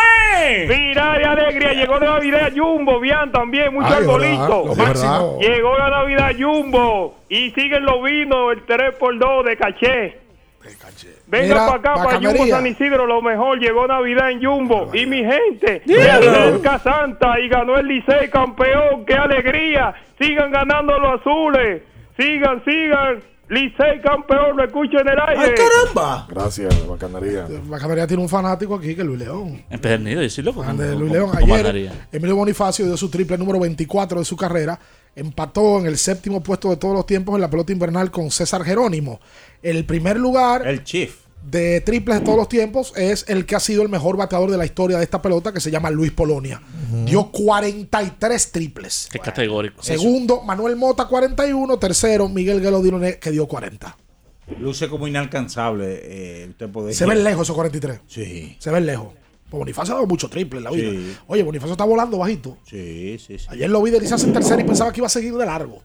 [0.43, 0.69] es?
[0.69, 4.75] Mira de alegría, llegó la Navidad Jumbo, bien también, mucho Ay, arbolito.
[5.39, 10.20] Llegó la Navidad Jumbo y siguen los vinos, el 3x2 de caché.
[11.27, 12.17] Venga para acá, para.
[12.19, 13.59] Jumbo San Isidro, lo mejor.
[13.59, 14.89] Llegó Navidad en Jumbo.
[14.93, 19.05] Y mi gente, de Acerca Santa y ganó el Licey campeón.
[19.05, 19.93] ¡Qué alegría!
[20.19, 21.83] Sigan ganando los azules.
[22.17, 23.19] Sigan, sigan.
[23.49, 25.55] Licey campeón, lo escucho en el aire.
[25.55, 26.25] caramba!
[26.29, 27.47] Gracias, bacanería.
[27.65, 29.61] Bacanería tiene un fanático aquí que es Luis León.
[29.69, 30.61] Empedernido, yo soy loco.
[30.61, 31.31] Grande ¿Cómo- Luis León.
[31.35, 31.91] Ayer?
[32.13, 34.79] Emilio Bonifacio dio su triple número 24 de su carrera.
[35.15, 38.63] Empató en el séptimo puesto de todos los tiempos en la pelota invernal con César
[38.63, 39.19] Jerónimo.
[39.61, 41.13] El primer lugar El Chief.
[41.43, 44.57] de triples de todos los tiempos es el que ha sido el mejor bateador de
[44.57, 46.61] la historia de esta pelota, que se llama Luis Polonia.
[47.05, 49.09] Dio 43 triples.
[49.11, 49.83] Qué categórico.
[49.83, 51.77] Segundo, Manuel Mota, 41.
[51.77, 53.97] Tercero, Miguel Gelo Diloné, que dio 40.
[54.59, 55.99] Luce como inalcanzable.
[56.03, 57.99] eh, usted podría- Se ven lejos esos 43.
[58.07, 58.55] Sí.
[58.59, 59.09] Se ven lejos.
[59.51, 60.91] Pues Bonifacio ha dado mucho triple en la vida.
[60.91, 61.17] Sí.
[61.27, 62.57] Oye, Bonifacio está volando bajito.
[62.63, 63.47] Sí, sí, sí.
[63.49, 65.83] Ayer lo vi deslizarse en tercera y pensaba que iba a seguir de largo.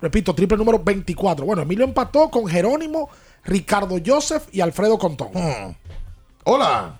[0.00, 1.46] Repito, triple número 24.
[1.46, 3.08] Bueno, Emilio empató con Jerónimo,
[3.44, 5.28] Ricardo Joseph y Alfredo Contón.
[6.42, 6.98] Hola.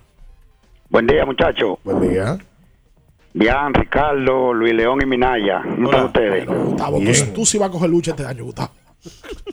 [0.88, 1.78] Buen día, muchachos.
[1.82, 2.38] Buen día.
[3.34, 5.62] Bien, Ricardo, Luis León y Minaya.
[5.62, 6.46] ¿Cómo están ustedes?
[6.46, 7.34] Gustavo, tú, Bien.
[7.34, 8.70] tú sí vas a coger lucha este año, Gustavo.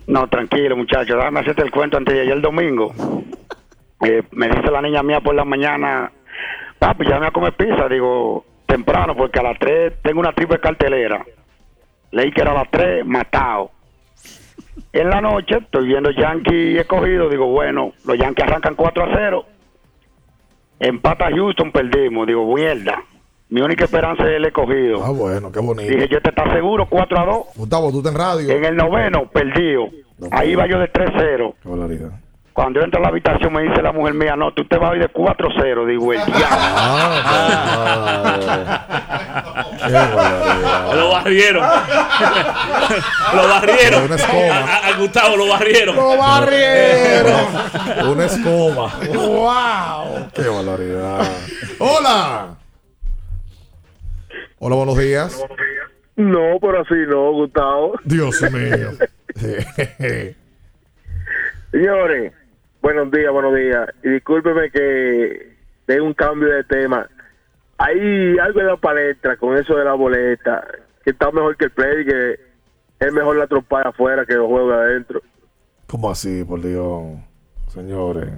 [0.06, 1.18] No, tranquilo, muchachos.
[1.18, 2.94] Déjame hacerte el cuento antes de ayer domingo.
[4.06, 6.12] Eh, me dice la niña mía por la mañana,
[6.80, 7.88] papi, ya me a comer pizza.
[7.88, 11.26] Digo, temprano, porque a las 3 tengo una triple cartelera.
[12.12, 13.72] Leí que era a las 3, matado.
[14.92, 17.30] En la noche estoy viendo Yankee escogido.
[17.30, 19.46] Digo, bueno, los Yankees arrancan 4 a 0.
[20.80, 22.28] Empata Houston, perdimos.
[22.28, 23.04] Digo, mierda.
[23.50, 25.04] Mi única esperanza es el escogido.
[25.04, 25.92] Ah, bueno, qué bonito.
[25.92, 27.38] Dije, yo te estás seguro, 4 a 2.
[27.56, 28.50] Gustavo, tú estás en radio.
[28.50, 29.90] En el noveno, perdido.
[30.32, 31.54] Ahí va yo de 3-0.
[31.62, 32.23] Qué barbaridad.
[32.54, 34.92] Cuando yo entro a la habitación me dice la mujer mía, no, tú te vas
[34.92, 35.88] a ir de 4-0.
[35.88, 36.20] Digo, el
[40.96, 41.64] Lo barrieron.
[43.36, 44.04] lo barrieron.
[44.04, 44.58] Una escoba.
[44.84, 45.96] A Gustavo lo barrieron.
[45.96, 47.42] Lo barrieron.
[48.12, 48.92] Una escoba.
[49.14, 50.30] ¡Wow!
[50.34, 51.28] Qué barbaridad.
[51.80, 52.56] Hola.
[54.60, 55.44] Hola, buenos días.
[56.16, 58.00] No, pero así no, Gustavo.
[58.04, 58.92] Dios mío.
[61.72, 62.32] Señores,
[62.84, 63.90] buenos días, buenos días.
[64.04, 65.56] Y discúlpeme que
[65.88, 67.10] dé un cambio de tema.
[67.78, 70.64] Hay algo en la palestra con eso de la boleta,
[71.04, 72.40] que está mejor que el play, que
[73.00, 75.22] es mejor la trompada afuera que los juegos de adentro.
[75.88, 77.04] ¿Cómo así, por Dios?
[77.74, 78.30] Señores.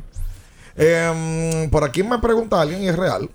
[0.76, 3.30] Em, por aquí me pregunta alguien, y es real,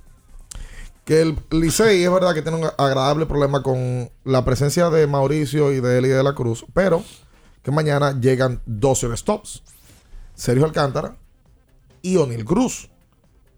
[1.04, 5.72] que el Licey es verdad que tiene un agradable problema con la presencia de Mauricio
[5.72, 7.02] y de Eli de la Cruz, pero
[7.62, 9.62] que mañana llegan 12 stops.
[10.40, 11.16] Sergio Alcántara
[12.02, 12.88] y O'Neill Cruz.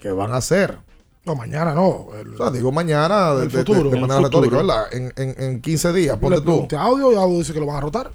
[0.00, 0.78] ¿Qué van a hacer?
[1.24, 2.08] No, mañana no.
[2.20, 3.90] El, O sea, digo mañana de, El de- de- futuro.
[3.90, 4.92] de manera retórica, ¿verdad?
[4.92, 6.76] En, en, en 15 días, le ponte tú.
[6.76, 8.10] audio y audio dice que lo van a rotar.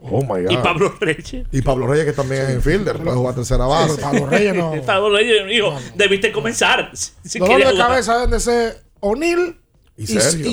[0.00, 0.50] Oh my God.
[0.50, 1.46] Y Pablo Reyes.
[1.52, 4.00] Y Pablo Reyes, que también es infielder, puede jugar tercera base.
[4.00, 4.72] Pablo Reyes no.
[4.86, 6.90] Pablo Reyes dijo, debiste comenzar.
[6.96, 7.76] Si- de jugar.
[7.76, 9.56] cabeza deben de ser O'Neill
[9.96, 10.06] Y y,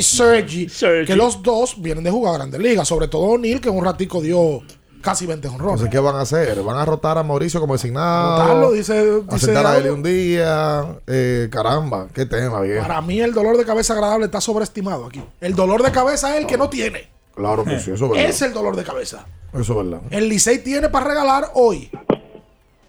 [0.03, 1.05] Sergi, Sergi.
[1.07, 2.87] Que los dos vienen de jugar a Grandes Ligas.
[2.87, 4.61] Sobre todo O'Neill, que un ratico dio
[5.07, 5.73] casi 20 honrones.
[5.81, 6.61] Entonces, ¿qué van a hacer?
[6.63, 8.41] ¿Van a rotar a Mauricio como designado?
[8.41, 9.77] Rotarlo, dice- ¿A dice a.
[9.77, 10.99] Eli un día?
[11.07, 12.85] Eh, caramba, qué tema, viejo.
[12.85, 15.23] Para mí el dolor de cabeza agradable está sobreestimado aquí.
[15.39, 17.09] El dolor de cabeza es el que no tiene.
[17.35, 18.25] Claro que sí, eso es verdad.
[18.25, 19.25] Es el dolor de cabeza.
[19.53, 20.01] Eso es verdad.
[20.09, 21.89] El Licey tiene para regalar hoy.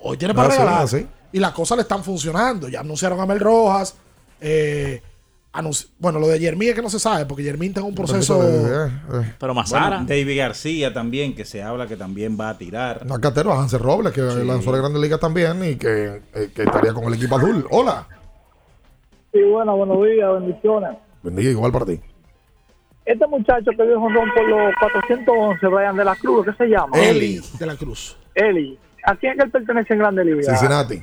[0.02, 0.82] Hoy tiene para Ah, sí, regalar.
[0.82, 1.06] ah, sí.
[1.32, 2.68] Y las cosas le están funcionando.
[2.68, 3.94] Ya anunciaron a Mel Rojas.
[4.40, 5.02] eh,
[5.98, 8.38] bueno, lo de Yermín es que no se sabe, porque Yermín está en un proceso.
[9.38, 13.04] Pero Bueno, David García también, que se habla que también va a tirar.
[13.06, 16.62] No, Catero, a Hansel Robles, que lanzó la Grandes Ligas también y que, eh, que
[16.62, 17.66] estaría con el equipo azul.
[17.70, 18.06] Hola.
[19.32, 20.96] Sí, bueno, buenos días, bendiciones.
[21.22, 22.00] Bendiga igual para ti.
[23.04, 26.98] Este muchacho que dio honrón por los 411, Brian de la Cruz, ¿qué se llama?
[26.98, 28.16] Eli de la Cruz.
[28.34, 28.78] Eli.
[29.04, 30.42] ¿A quién es que él pertenece en Grande Liga?
[30.42, 31.02] Cincinnati.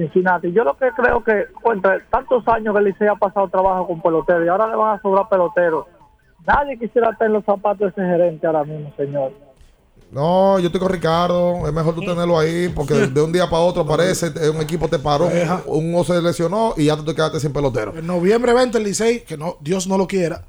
[0.00, 0.52] Cincinnati.
[0.52, 4.00] Yo lo que creo que, entre tantos años que el Licey ha pasado trabajo con
[4.00, 5.86] peloteros y ahora le van a sobrar peloteros.
[6.46, 9.32] Nadie quisiera en los zapatos de ese gerente ahora mismo, señor.
[10.10, 11.66] No, yo estoy con Ricardo.
[11.66, 14.98] Es mejor tú tenerlo ahí porque de, un día para otro aparece, un equipo te
[14.98, 15.28] paró,
[15.66, 17.94] un, un se lesionó y ya tú te quedaste sin pelotero.
[17.96, 20.42] En noviembre 20, el Licey, que no, Dios no lo quiera,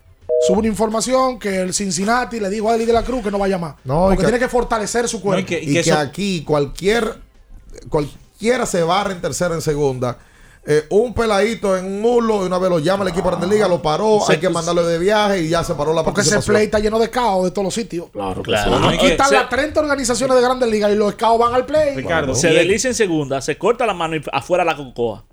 [0.48, 3.38] sube una información que el Cincinnati le dijo a Eli de la Cruz que no
[3.38, 3.76] va a llamar.
[3.84, 5.46] No, porque que- tiene que fortalecer su cuerpo.
[5.52, 7.18] y que, aquí cualquier
[8.42, 10.18] cualquiera se barra en tercera en segunda
[10.66, 13.50] eh, un peladito en un mulo y una vez lo llama el equipo de Grandes
[13.50, 16.22] Ligas lo paró Se- hay que mandarlo de viaje y ya se paró la Porque
[16.22, 18.10] ese play está lleno de caos de todos los sitios.
[18.12, 18.76] claro, Claro.
[18.90, 21.96] Aquí y están las 30 organizaciones de Grandes Ligas y los caos van al play.
[21.96, 25.24] Ricardo, Se y- desliza en segunda, se corta la mano y afuera la cocoa.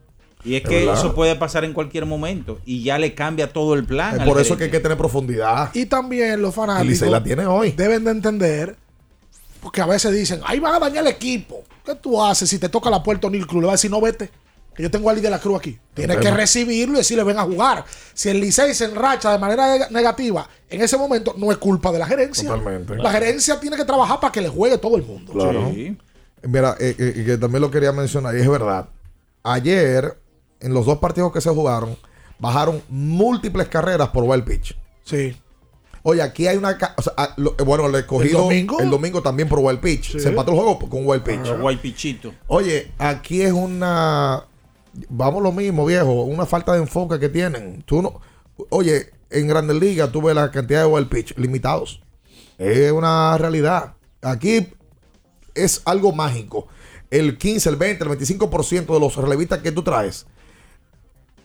[0.44, 0.94] Y es Es que verdad.
[0.98, 4.18] eso puede pasar en cualquier momento y ya le cambia todo el plan.
[4.20, 7.22] Es por eso que hay que tener profundidad Y también los y fanáticos Licey la
[7.22, 8.76] tiene hoy deben de entender,
[9.60, 11.64] porque a veces dicen, ahí van a dañar el equipo.
[11.84, 13.60] ¿Qué tú haces si te toca la puerta O'Neill Cruz?
[13.62, 14.30] Le va a decir, no vete,
[14.74, 15.78] que yo tengo a Ali de la Cruz aquí.
[15.94, 17.84] Tienes que recibirlo y decirle, ven a jugar.
[18.14, 21.90] Si el Licey se enracha de manera neg- negativa, en ese momento no es culpa
[21.90, 22.48] de la gerencia.
[22.48, 22.96] Totalmente.
[22.96, 25.32] La gerencia tiene que trabajar para que le juegue todo el mundo.
[25.32, 25.72] Claro.
[26.42, 28.88] Mira, eh, eh, y que también lo quería mencionar, y es verdad.
[29.42, 30.16] Ayer,
[30.60, 31.96] en los dos partidos que se jugaron,
[32.38, 34.76] bajaron múltiples carreras por wild pitch.
[35.04, 35.36] Sí.
[36.10, 36.78] Oye, aquí hay una.
[36.78, 38.38] ca- o sea, ah, lo- eh, bueno, el escogido.
[38.38, 38.80] ¿El domingo?
[38.80, 40.12] el domingo también por wild pitch.
[40.12, 40.20] Sí.
[40.20, 41.46] Se empató el juego con wild pitch.
[41.50, 42.32] Ah, Guaypichito.
[42.46, 44.44] Oye, aquí es una.
[45.10, 46.22] Vamos lo mismo, viejo.
[46.22, 47.82] Una falta de enfoque que tienen.
[47.82, 48.20] Tú no.
[48.70, 52.00] Oye, en Grandes Ligas tú ves la cantidad de wild pitch limitados.
[52.56, 53.94] Es una realidad.
[54.22, 54.68] Aquí
[55.54, 56.68] es algo mágico.
[57.10, 60.26] El 15, el 20, el 25% de los relevistas que tú traes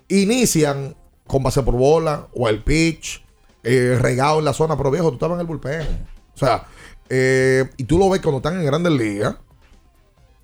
[0.07, 0.95] inician
[1.27, 3.23] con base por bola, wild pitch,
[3.64, 4.77] eh, regado en la zona.
[4.77, 5.81] Pero viejo, tú estabas en el bullpen.
[6.35, 6.65] O sea,
[7.10, 9.35] eh, y tú lo ves cuando están en Grandes Ligas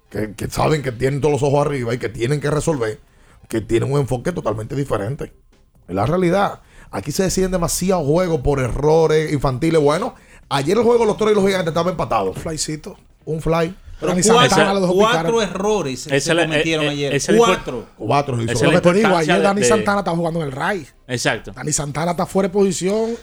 [0.09, 2.99] que, que saben que tienen todos los ojos arriba y que tienen que resolver,
[3.47, 5.33] que tienen un enfoque totalmente diferente.
[5.87, 6.61] Es la realidad.
[6.91, 9.81] Aquí se deciden demasiado juegos por errores infantiles.
[9.81, 10.15] Bueno,
[10.49, 12.37] ayer el juego de los toros y los gigantes estaban empatados.
[12.37, 12.97] Flycito.
[13.25, 13.75] Un fly.
[13.99, 17.15] Pero Dani cuatro, cuatro errores se, la- cometieron eh, eh, ayer.
[17.15, 17.85] es la cuatro.
[17.97, 18.35] Cuatro.
[18.37, 20.85] Lo que te digo, ayer de- Dani de- Santana está jugando en el RAI.
[21.07, 21.51] Exacto.
[21.51, 23.15] Dani Santana está fuera de posición.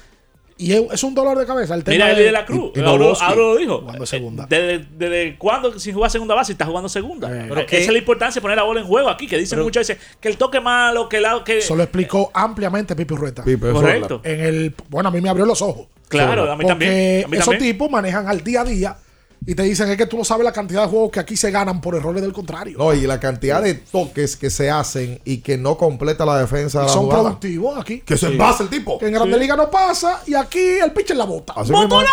[0.58, 1.74] Y es, un dolor de cabeza.
[1.74, 2.72] El tema Mira de- Eli de la Cruz.
[2.74, 3.80] y- y ahora, lo dijo.
[3.80, 4.46] jugando segunda.
[4.48, 7.28] ¿Desde, desde cuándo sin jugar segunda base está jugando segunda?
[7.28, 9.26] Pero Eh, que- Esa es la importancia de poner la bola en juego aquí.
[9.26, 11.44] Que dicen muchas veces que el toque malo, que la.
[11.44, 11.58] Que...
[11.58, 13.44] Eso lo explicó ampliamente Pipi Rueta.
[13.44, 14.20] Pipe, eso Correcto.
[14.24, 15.88] En el, bueno, a mí me abrió los ojos.
[16.08, 17.24] Claro, a mí también.
[17.26, 17.72] A mí esos también.
[17.72, 18.96] tipos manejan al día a día
[19.44, 21.50] y te dicen es que tú no sabes la cantidad de juegos que aquí se
[21.50, 22.78] ganan por errores del contrario.
[22.78, 26.80] No, y la cantidad de toques que se hacen y que no completa la defensa
[26.80, 27.22] de la son jugada.
[27.22, 28.00] productivos aquí.
[28.00, 28.98] Que se pasa el tipo.
[28.98, 29.40] Que en Grande Sí.
[29.40, 31.52] Liga no pasa y aquí el pitcher la bota.
[31.56, 32.08] Así mismo es.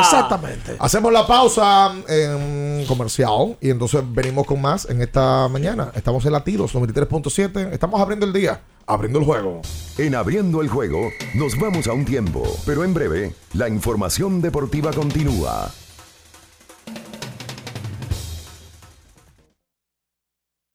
[0.00, 0.76] Exactamente.
[0.78, 5.90] Hacemos la pausa en comercial y entonces venimos con más en esta mañana.
[5.94, 7.72] Estamos en Latidos 93.7.
[7.72, 9.62] Estamos abriendo el día, abriendo el juego.
[9.96, 14.92] En Abriendo el Juego nos vamos a un tiempo, pero en breve la información deportiva
[14.92, 15.70] continúa.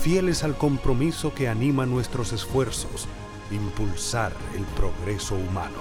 [0.00, 3.08] fieles al compromiso que anima nuestros esfuerzos,
[3.50, 5.78] impulsar el progreso humano,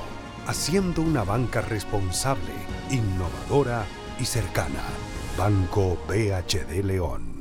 [0.47, 2.53] haciendo una banca responsable,
[2.89, 3.85] innovadora
[4.19, 4.83] y cercana.
[5.38, 7.31] Banco BHD León.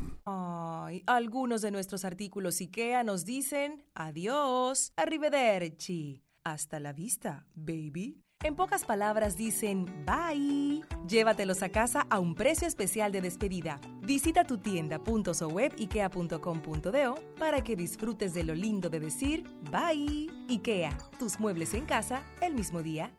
[1.07, 8.23] Algunos de nuestros artículos IKEA nos dicen adiós, arrivederci, hasta la vista, baby.
[8.43, 10.83] En pocas palabras dicen bye.
[11.07, 13.79] Llévatelos a casa a un precio especial de despedida.
[14.01, 20.31] Visita tu tienda.sowebikea.com.do para que disfrutes de lo lindo de decir bye.
[20.49, 23.13] IKEA, tus muebles en casa el mismo día.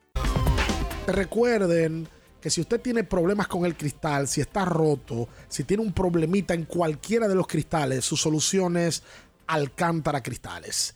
[1.05, 2.07] Recuerden
[2.41, 6.55] que si usted tiene problemas con el cristal, si está roto, si tiene un problemita
[6.55, 9.03] en cualquiera de los cristales, su solución es
[9.45, 10.95] Alcántara Cristales.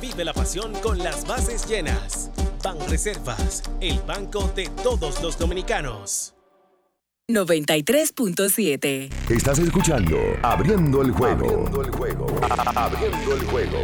[0.00, 2.30] Vive la pasión con las bases llenas.
[2.62, 6.34] Ban Reservas, el banco de todos los dominicanos.
[7.30, 9.10] 93.7.
[9.30, 11.46] Estás escuchando Abriendo el juego.
[11.46, 12.26] Abriendo el juego.
[12.74, 13.78] Abriendo el juego.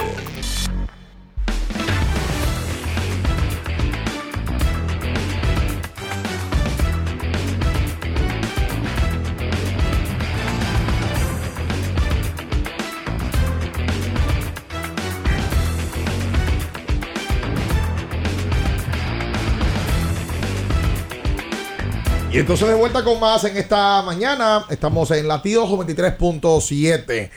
[22.36, 24.66] Y entonces de vuelta con más en esta mañana.
[24.68, 27.30] Estamos en latidos 23.7.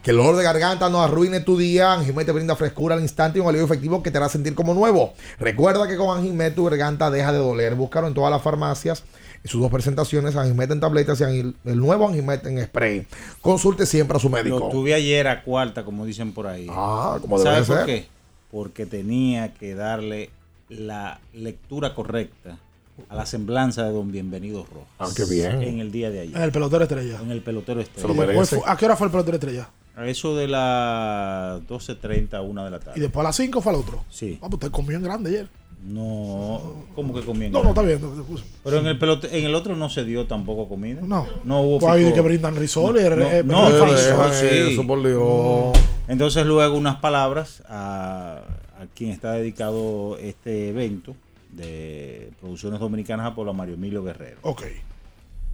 [0.00, 1.94] Que el olor de garganta no arruine tu día.
[1.94, 4.72] Anjimet te brinda frescura al instante y un alivio efectivo que te hará sentir como
[4.72, 5.14] nuevo.
[5.40, 7.74] Recuerda que con Anjimet tu garganta deja de doler.
[7.74, 9.02] Búscalo en todas las farmacias.
[9.42, 13.04] En sus dos presentaciones, Anjimet en tabletas y el nuevo Anjimet en spray.
[13.40, 14.60] Consulte siempre a su médico.
[14.60, 16.68] Lo tuve ayer a cuarta, como dicen por ahí.
[16.70, 17.86] Ah, como ¿Sabe debe por ser.
[17.86, 18.06] qué?
[18.52, 20.30] Porque tenía que darle
[20.68, 22.60] la lectura correcta
[23.08, 24.88] a la semblanza de don Bienvenido Rojas.
[24.98, 25.62] Ah, qué bien.
[25.62, 26.36] En el día de ayer.
[26.36, 27.20] En el pelotero estrella.
[27.22, 28.62] En el pelotero estrella.
[28.66, 29.68] ¿A qué hora fue el pelotero estrella?
[29.96, 32.92] A eso de las 12.30 a 1 de la tarde.
[32.96, 34.04] Y después a las 5 fue al otro.
[34.10, 34.34] Sí.
[34.42, 35.48] Ah, pues usted comió en grande ayer.
[35.86, 38.00] No, ¿cómo que en No, no, está bien.
[38.00, 41.00] no, pues, Pero en el pelote, en el otro no se dio tampoco comida.
[41.02, 41.26] No.
[41.44, 42.14] No hubo Pues ahí picor.
[42.14, 44.72] que brindan risol y No, eh, no, eh, frisol, eh, sí.
[44.72, 45.78] eso, por Dios.
[46.08, 48.38] Entonces luego unas palabras a,
[48.80, 51.14] a quien está dedicado este evento
[51.56, 54.38] de Producciones Dominicanas a Pueblo Mario Emilio Guerrero.
[54.42, 54.62] Ok.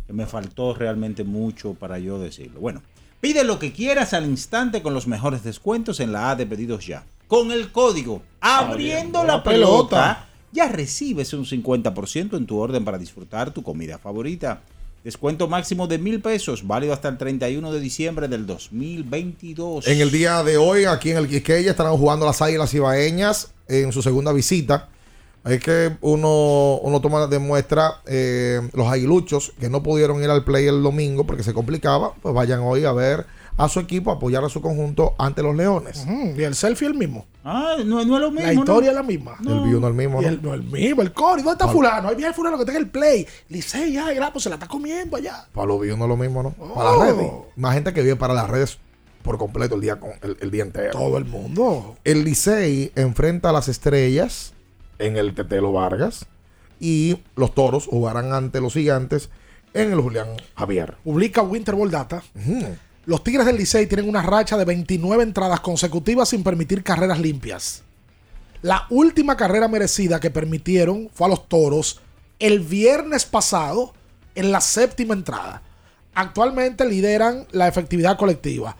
[0.06, 2.60] Que me faltó realmente mucho para yo decirlo.
[2.60, 2.82] Bueno,
[3.20, 6.86] pide lo que quieras al instante con los mejores descuentos en la A de pedidos
[6.86, 7.04] ya.
[7.28, 13.52] Con el código abriendo la pelota, ya recibes un 50% en tu orden para disfrutar
[13.52, 14.60] tu comida favorita.
[15.04, 19.88] Descuento máximo de mil pesos, válido hasta el 31 de diciembre del 2022.
[19.88, 23.90] En el día de hoy, aquí en el Quisqueya, estarán jugando las Águilas Ibaeñas en
[23.90, 24.90] su segunda visita.
[25.44, 30.44] Es que uno, uno toma de muestra eh, los aguiluchos que no pudieron ir al
[30.44, 32.14] play el domingo porque se complicaba.
[32.22, 33.26] Pues vayan hoy a ver
[33.58, 36.06] a su equipo, apoyar a su conjunto ante los Leones.
[36.36, 37.26] Y el selfie el mismo.
[37.44, 38.46] Ah, no, no es lo mismo.
[38.46, 38.90] La historia ¿no?
[38.90, 39.36] es la misma.
[39.40, 40.30] El view no es el mismo, Y ¿no?
[40.30, 41.42] el, no, el mismo, el Cori.
[41.42, 41.72] ¿Dónde está Pablo.
[41.80, 42.08] fulano?
[42.08, 43.26] Ahí viene el fulano que está en el play.
[43.48, 45.46] Licey, ya, ya, pues se la está comiendo allá.
[45.52, 46.50] Para los views no es lo mismo, ¿no?
[46.52, 46.98] Para Oh.
[47.04, 47.30] las redes.
[47.56, 48.78] Más gente que vive para las redes
[49.24, 50.92] por completo el día, con, el, el día entero.
[50.92, 51.96] Todo el mundo.
[52.04, 54.52] El Licey enfrenta a las estrellas
[55.02, 56.26] en el Tetelo Vargas
[56.80, 59.30] y los toros jugarán ante los gigantes
[59.74, 60.96] en el Julián Javier.
[61.04, 62.22] Publica Winter Ball Data.
[63.04, 67.82] Los Tigres del Licey tienen una racha de 29 entradas consecutivas sin permitir carreras limpias.
[68.62, 72.00] La última carrera merecida que permitieron fue a los Toros
[72.38, 73.92] el viernes pasado
[74.34, 75.62] en la séptima entrada.
[76.14, 78.76] Actualmente lideran la efectividad colectiva.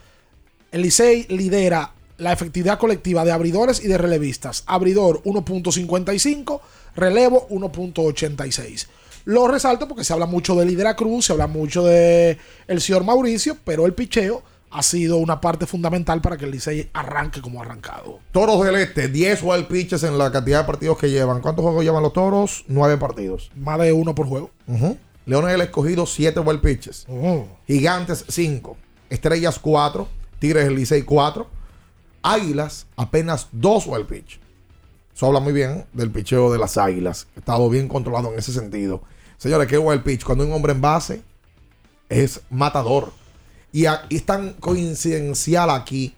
[0.70, 4.62] El Licey lidera la efectividad colectiva de abridores y de relevistas.
[4.66, 6.60] Abridor 1.55,
[6.96, 8.86] relevo 1.86.
[9.24, 13.04] Lo resalto porque se habla mucho de Lidera Cruz, se habla mucho de el señor
[13.04, 17.60] Mauricio, pero el picheo ha sido una parte fundamental para que el Licey arranque como
[17.60, 18.20] ha arrancado.
[18.32, 21.40] Toros del Este, 10 wild pitches en la cantidad de partidos que llevan.
[21.40, 22.64] ¿Cuántos juegos llevan los toros?
[22.68, 23.50] 9 partidos.
[23.54, 24.50] Más de uno por juego.
[24.66, 24.96] Ujú.
[25.26, 27.06] Leones del Escogido, 7 wild pitches.
[27.66, 28.76] Gigantes, 5.
[29.10, 30.08] Estrellas, 4.
[30.38, 31.46] Tigres del Licey, 4.
[32.22, 34.40] Águilas, apenas 2 wild pitch.
[35.14, 37.26] Eso habla muy bien del picheo de las águilas.
[37.36, 39.02] Ha estado bien controlado en ese sentido.
[39.36, 41.22] Señores, que wild pitch, cuando un hombre en base
[42.08, 43.12] es matador.
[43.72, 46.14] Y, a- y es tan coincidencial aquí.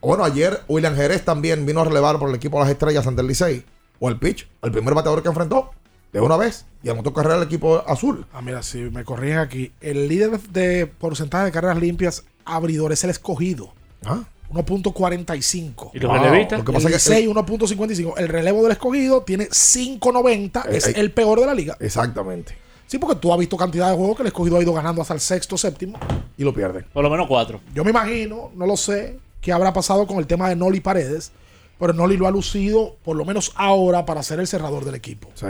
[0.00, 3.22] Bueno, ayer William Jerez también vino a relevar por el equipo de las estrellas ante
[3.22, 3.64] el Licey.
[4.00, 5.70] O el pitch, el primer bateador que enfrentó
[6.12, 8.26] de una vez y anotó carrera al equipo azul.
[8.32, 13.04] Ah, mira, si me corrigen aquí, el líder de porcentaje de carreras limpias abridor es
[13.04, 13.72] el escogido.
[14.04, 14.24] Ah.
[14.52, 15.90] 1.45.
[15.94, 16.58] ¿Y los relevistas?
[16.60, 18.14] Lo que pasa el es que- Licey 1.55.
[18.18, 20.66] El relevo del escogido tiene 5.90.
[20.66, 20.94] Eh, es eh.
[20.96, 21.76] el peor de la liga.
[21.80, 22.56] Exactamente.
[22.86, 25.14] Sí, porque tú has visto cantidad de juegos que el escogido ha ido ganando hasta
[25.14, 25.98] el sexto, séptimo.
[26.36, 26.84] Y lo pierden.
[26.92, 27.60] Por lo menos cuatro.
[27.74, 31.32] Yo me imagino, no lo sé, qué habrá pasado con el tema de Noli Paredes.
[31.78, 35.28] Pero Noli lo ha lucido, por lo menos ahora, para ser el cerrador del equipo.
[35.34, 35.46] Sí.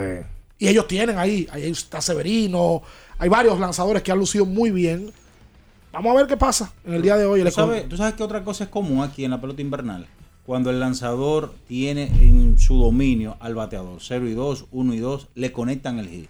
[0.57, 2.81] Y ellos tienen ahí, ahí está Severino,
[3.17, 5.11] hay varios lanzadores que han lucido muy bien.
[5.93, 7.41] Vamos a ver qué pasa en el día de hoy.
[7.41, 10.07] el ¿Tú sabes, tú sabes que otra cosa es común aquí en la pelota invernal.
[10.45, 15.27] Cuando el lanzador tiene en su dominio al bateador 0 y 2, 1 y 2,
[15.35, 16.29] le conectan el hit.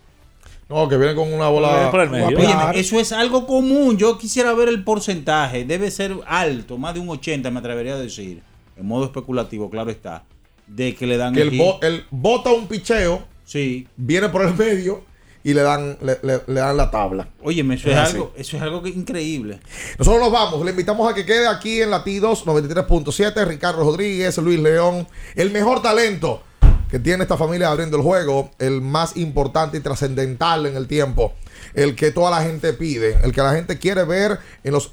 [0.69, 1.90] No, que viene con una bola.
[1.91, 2.27] Por el medio.
[2.38, 3.98] Óyeme, eso es algo común.
[3.98, 5.65] Yo quisiera ver el porcentaje.
[5.65, 8.41] Debe ser alto, más de un 80, me atrevería a decir.
[8.77, 10.23] En modo especulativo, claro está.
[10.68, 11.60] De que le dan Que el, hit.
[11.60, 13.88] bo- el bota un picheo, Sí.
[13.98, 15.03] viene por el medio
[15.44, 17.28] y le dan, le, le- le dan la tabla.
[17.44, 19.60] Óyeme, eso Es algo, eso es algo que increíble.
[19.99, 20.64] Nosotros nos vamos.
[20.64, 23.45] Le invitamos a que quede aquí en Latidos 93.7.
[23.45, 25.07] Ricardo Rodríguez, Luis León.
[25.36, 26.41] El mejor talento
[26.90, 28.52] que tiene esta familia abriendo el juego.
[28.60, 31.34] El más importante y trascendental en el tiempo.
[31.74, 33.18] El que toda la gente pide.
[33.24, 34.91] El que la gente quiere ver en los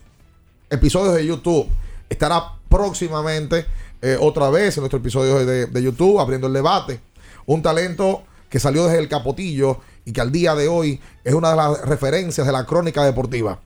[0.71, 1.69] episodios de YouTube.
[2.09, 3.67] Estará próximamente
[4.03, 7.01] eh, otra vez en nuestro episodio de, de YouTube abriendo el debate.
[7.47, 9.81] Un talento que salió desde el capotillo
[10.11, 13.59] y que al día de hoy es una de las referencias de la crónica deportiva.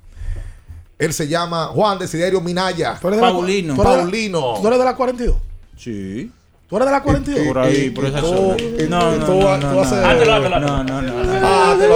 [0.98, 2.98] Él se llama Juan Desiderio Minaya.
[3.00, 3.74] ¿Tú eres de la- Paulino.
[3.74, 4.54] tú eres de la- Paulino.
[4.60, 5.36] ¿Tú eres de la 42?
[5.78, 6.30] Sí.
[6.68, 7.46] ¿Tú ¿Tú eres de la 42?
[7.46, 8.56] Por ahí, por esa zona.
[8.88, 9.84] No, no, no, no, no.
[9.84, 11.40] No, no, no, no.
[11.42, 11.94] Ah, te lo.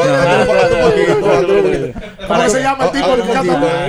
[2.26, 3.88] ¿Cómo se llama el tipo que canta?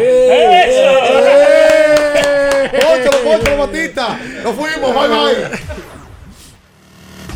[2.72, 4.20] ¡Pónchalo, pónchalo, Batista!
[4.44, 4.94] ¡Nos fuimos!
[4.94, 5.60] ¡Bye, bye!